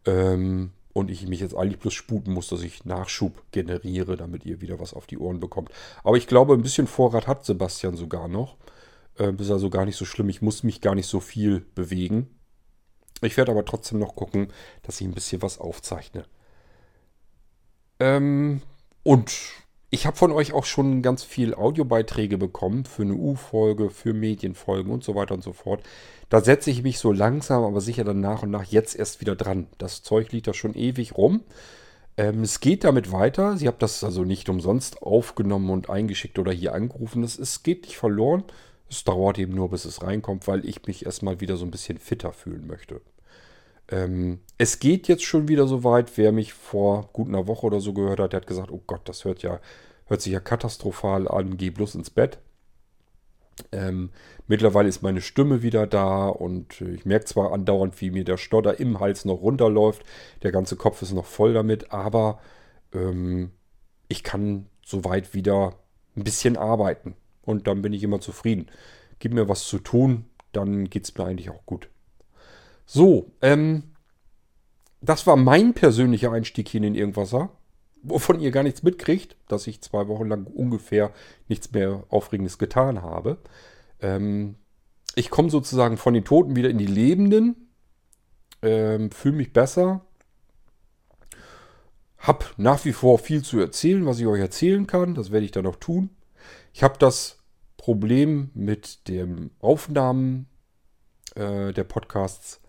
Ähm, 0.05 0.73
und 0.95 1.11
ich 1.11 1.27
mich 1.27 1.41
jetzt 1.41 1.57
eigentlich 1.57 1.81
bloß 1.81 1.93
sputen 1.93 2.33
muss, 2.33 2.49
dass 2.49 2.63
ich 2.63 2.85
Nachschub 2.85 3.43
generiere, 3.51 4.17
damit 4.17 4.47
ihr 4.47 4.63
wieder 4.63 4.81
was 4.81 4.95
auf 4.95 5.07
die 5.07 5.19
Ohren 5.19 5.41
bekommt. 5.41 5.71
Aber 6.05 6.17
ich 6.17 6.27
glaube, 6.27 6.55
ein 6.55 6.63
bisschen 6.63 6.87
Vorrat 6.87 7.27
hat 7.27 7.45
Sebastian 7.45 7.97
sogar 7.97 8.29
noch. 8.29 8.57
Äh, 9.19 9.35
ist 9.35 9.51
also 9.51 9.71
gar 9.71 9.85
nicht 9.85 9.97
so 9.97 10.05
schlimm. 10.05 10.29
Ich 10.29 10.41
muss 10.41 10.63
mich 10.63 10.81
gar 10.81 10.95
nicht 10.95 11.09
so 11.09 11.19
viel 11.21 11.67
bewegen. 11.75 12.31
Ich 13.21 13.37
werde 13.37 13.51
aber 13.51 13.65
trotzdem 13.65 13.99
noch 13.99 14.15
gucken, 14.15 14.49
dass 14.83 15.01
ich 15.01 15.07
ein 15.07 15.15
bisschen 15.15 15.43
was 15.43 15.59
aufzeichne. 15.59 16.27
Ähm, 17.99 18.63
und 19.03 19.33
ich 19.95 20.07
habe 20.07 20.17
von 20.17 20.33
euch 20.33 20.53
auch 20.53 20.65
schon 20.65 21.03
ganz 21.03 21.23
viel 21.23 21.55
Audiobeiträge 21.55 22.37
bekommen 22.37 22.85
für 22.85 23.03
eine 23.03 23.15
U-Folge, 23.15 23.91
für 23.91 24.13
Medienfolgen 24.13 24.93
und 24.93 25.05
so 25.05 25.15
weiter 25.15 25.35
und 25.35 25.45
so 25.45 25.53
fort. 25.53 25.85
Da 26.29 26.41
setze 26.41 26.71
ich 26.73 26.83
mich 26.83 26.99
so 26.99 27.13
langsam, 27.13 27.63
aber 27.63 27.81
sicher 27.81 28.03
dann 28.03 28.19
nach 28.19 28.43
und 28.43 28.51
nach 28.51 28.65
jetzt 28.65 28.97
erst 28.97 29.21
wieder 29.21 29.37
dran. 29.37 29.69
Das 29.79 30.03
Zeug 30.03 30.33
liegt 30.33 30.49
da 30.49 30.53
schon 30.53 30.75
ewig 30.75 31.17
rum. 31.17 31.43
Ähm, 32.17 32.43
es 32.43 32.59
geht 32.59 32.83
damit 32.83 33.13
weiter. 33.13 33.57
Sie 33.57 33.69
habt 33.69 33.83
das 33.83 34.03
also 34.03 34.25
nicht 34.25 34.49
umsonst 34.49 35.01
aufgenommen 35.01 35.71
und 35.71 35.89
eingeschickt 35.89 36.41
oder 36.41 36.51
hier 36.51 36.75
angerufen. 36.75 37.23
Es, 37.23 37.39
es 37.39 37.63
geht 37.63 37.83
nicht 37.83 37.97
verloren. 37.97 38.43
Es 38.91 39.05
dauert 39.05 39.39
eben 39.39 39.55
nur, 39.55 39.71
bis 39.71 39.85
es 39.85 40.03
reinkommt, 40.03 40.49
weil 40.49 40.65
ich 40.65 40.85
mich 40.87 41.07
erstmal 41.07 41.39
wieder 41.39 41.57
so 41.57 41.65
ein 41.65 41.71
bisschen 41.71 41.99
fitter 41.99 42.33
fühlen 42.33 42.67
möchte. 42.67 43.01
Ähm, 43.89 44.41
es 44.59 44.79
geht 44.79 45.09
jetzt 45.09 45.25
schon 45.25 45.49
wieder 45.49 45.67
so 45.67 45.85
weit. 45.85 46.17
Wer 46.17 46.33
mich 46.33 46.53
vor 46.55 47.09
gut 47.13 47.29
einer 47.29 47.47
Woche 47.47 47.67
oder 47.67 47.81
so 47.81 47.93
gehört 47.93 48.21
hat, 48.21 48.33
der 48.33 48.41
hat 48.41 48.47
gesagt, 48.47 48.71
oh 48.71 48.83
Gott, 48.87 49.09
das 49.09 49.25
hört 49.25 49.43
ja, 49.43 49.61
hört 50.07 50.23
sich 50.23 50.33
ja 50.33 50.41
katastrophal 50.41 51.29
an, 51.29 51.57
geh 51.57 51.71
bloß 51.71 51.95
ins 51.97 52.11
Bett. 52.11 52.39
Ähm, 53.73 54.11
mittlerweile 54.49 54.89
ist 54.89 55.03
meine 55.03 55.21
Stimme 55.21 55.63
wieder 55.63 55.87
da 55.87 56.29
und 56.29 56.81
ich 56.81 57.05
merke 57.05 57.27
zwar 57.27 57.53
andauernd, 57.53 58.01
wie 58.01 58.11
mir 58.11 58.25
der 58.25 58.37
Stodder 58.37 58.81
im 58.81 59.01
Hals 59.01 59.25
noch 59.25 59.43
runterläuft. 59.43 60.03
Der 60.43 60.53
ganze 60.53 60.77
Kopf 60.77 61.03
ist 61.03 61.13
noch 61.13 61.27
voll 61.27 61.55
damit, 61.55 61.93
aber 61.93 62.41
ähm, 62.93 63.53
ich 64.09 64.25
kann 64.25 64.67
soweit 64.85 65.35
wieder 65.35 65.75
ein 66.17 66.25
bisschen 66.25 66.57
arbeiten. 66.57 67.15
Und 67.43 67.67
dann 67.67 67.83
bin 67.83 67.93
ich 67.93 68.03
immer 68.03 68.21
zufrieden. 68.21 68.71
Gib 69.19 69.35
mir 69.35 69.49
was 69.49 69.65
zu 69.67 69.79
tun, 69.79 70.25
dann 70.53 70.89
geht 70.91 71.05
es 71.05 71.17
mir 71.17 71.25
eigentlich 71.25 71.51
auch 71.51 71.65
gut. 71.67 71.89
So, 72.87 73.33
ähm, 73.43 73.95
das 75.01 75.27
war 75.27 75.37
mein 75.37 75.75
persönlicher 75.75 76.33
Einstieg 76.33 76.69
hier 76.69 76.83
in 76.83 76.95
Irgendwasser, 76.95 77.51
wovon 78.03 78.41
ihr 78.41 78.51
gar 78.51 78.63
nichts 78.63 78.83
mitkriegt, 78.83 79.37
dass 79.49 79.67
ich 79.67 79.83
zwei 79.83 80.09
Wochen 80.09 80.29
lang 80.29 80.47
ungefähr 80.47 81.13
nichts 81.49 81.73
mehr 81.73 82.05
Aufregendes 82.09 82.59
getan 82.59 83.03
habe. 83.03 83.39
Ähm, 84.01 84.57
ich 85.15 85.31
komme 85.31 85.51
sozusagen 85.51 85.97
von 85.97 86.15
den 86.15 86.25
Toten 86.25 86.57
wieder 86.57 86.71
in 86.71 86.79
die 86.79 86.87
Lebenden, 86.87 87.69
ähm, 88.63 89.11
fühle 89.11 89.37
mich 89.37 89.53
besser, 89.53 90.05
habe 92.19 92.47
nach 92.57 92.85
wie 92.87 92.93
vor 92.93 93.19
viel 93.19 93.43
zu 93.43 93.61
erzählen, 93.61 94.07
was 94.07 94.19
ich 94.19 94.27
euch 94.27 94.41
erzählen 94.41 94.87
kann. 94.87 95.15
Das 95.15 95.31
werde 95.31 95.45
ich 95.45 95.53
dann 95.53 95.65
noch 95.65 95.77
tun. 95.77 96.11
Ich 96.73 96.83
habe 96.83 96.99
das 96.99 97.39
Problem 97.77 98.51
mit 98.55 99.09
dem 99.09 99.51
Aufnahmen 99.61 100.47
äh, 101.35 101.73
der 101.73 101.85
Podcasts 101.85 102.61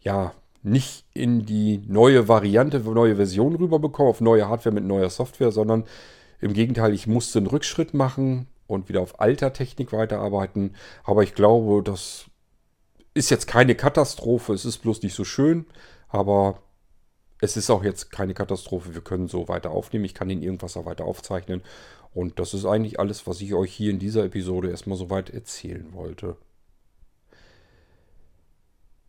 ja, 0.00 0.32
nicht 0.62 1.04
in 1.14 1.46
die 1.46 1.82
neue 1.86 2.28
Variante, 2.28 2.80
neue 2.80 3.16
Version 3.16 3.54
rüberbekommen, 3.56 4.10
auf 4.10 4.20
neue 4.20 4.48
Hardware 4.48 4.74
mit 4.74 4.84
neuer 4.84 5.10
Software, 5.10 5.52
sondern 5.52 5.84
im 6.40 6.52
Gegenteil, 6.52 6.92
ich 6.92 7.06
musste 7.06 7.38
einen 7.38 7.46
Rückschritt 7.46 7.94
machen 7.94 8.46
und 8.66 8.88
wieder 8.88 9.00
auf 9.00 9.20
alter 9.20 9.52
Technik 9.52 9.92
weiterarbeiten. 9.92 10.74
Aber 11.04 11.22
ich 11.22 11.34
glaube, 11.34 11.82
das 11.82 12.26
ist 13.14 13.30
jetzt 13.30 13.46
keine 13.46 13.74
Katastrophe. 13.74 14.52
Es 14.52 14.64
ist 14.64 14.78
bloß 14.78 15.02
nicht 15.02 15.14
so 15.14 15.24
schön, 15.24 15.66
aber 16.08 16.62
es 17.40 17.56
ist 17.56 17.70
auch 17.70 17.82
jetzt 17.82 18.10
keine 18.10 18.34
Katastrophe. 18.34 18.94
Wir 18.94 19.02
können 19.02 19.28
so 19.28 19.48
weiter 19.48 19.70
aufnehmen. 19.70 20.04
Ich 20.04 20.14
kann 20.14 20.30
Ihnen 20.30 20.42
irgendwas 20.42 20.76
auch 20.76 20.86
weiter 20.86 21.04
aufzeichnen. 21.04 21.62
Und 22.12 22.38
das 22.38 22.54
ist 22.54 22.64
eigentlich 22.64 22.98
alles, 22.98 23.26
was 23.26 23.40
ich 23.40 23.54
euch 23.54 23.72
hier 23.72 23.90
in 23.90 23.98
dieser 23.98 24.24
Episode 24.24 24.70
erstmal 24.70 24.98
soweit 24.98 25.30
erzählen 25.30 25.92
wollte. 25.92 26.36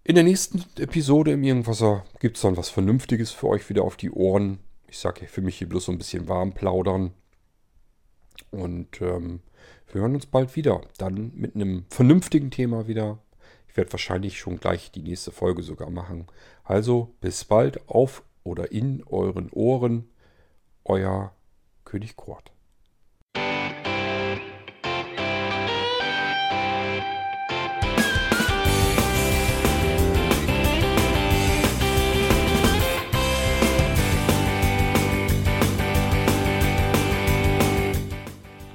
In 0.03 0.15
der 0.15 0.23
nächsten 0.23 0.65
Episode 0.81 1.31
im 1.31 1.43
Irgendwasser 1.43 2.03
gibt 2.19 2.35
es 2.35 2.41
dann 2.41 2.57
was 2.57 2.69
Vernünftiges 2.69 3.29
für 3.29 3.47
euch 3.47 3.69
wieder 3.69 3.83
auf 3.83 3.97
die 3.97 4.09
Ohren. 4.09 4.57
Ich 4.87 4.97
sage 4.97 5.27
für 5.27 5.41
mich 5.41 5.59
hier 5.59 5.69
bloß 5.69 5.85
so 5.85 5.91
ein 5.91 5.99
bisschen 5.99 6.27
warm 6.27 6.53
plaudern. 6.53 7.13
Und 8.49 8.99
ähm, 8.99 9.41
wir 9.91 10.01
hören 10.01 10.15
uns 10.15 10.25
bald 10.25 10.55
wieder. 10.55 10.81
Dann 10.97 11.31
mit 11.35 11.53
einem 11.53 11.85
vernünftigen 11.89 12.49
Thema 12.49 12.87
wieder. 12.87 13.19
Ich 13.67 13.77
werde 13.77 13.93
wahrscheinlich 13.93 14.39
schon 14.39 14.59
gleich 14.59 14.91
die 14.91 15.03
nächste 15.03 15.31
Folge 15.31 15.61
sogar 15.61 15.91
machen. 15.91 16.25
Also 16.63 17.13
bis 17.21 17.45
bald 17.45 17.87
auf 17.87 18.23
oder 18.43 18.71
in 18.71 19.03
euren 19.03 19.51
Ohren. 19.51 20.09
Euer 20.83 21.35
König 21.85 22.15
Kurt. 22.15 22.51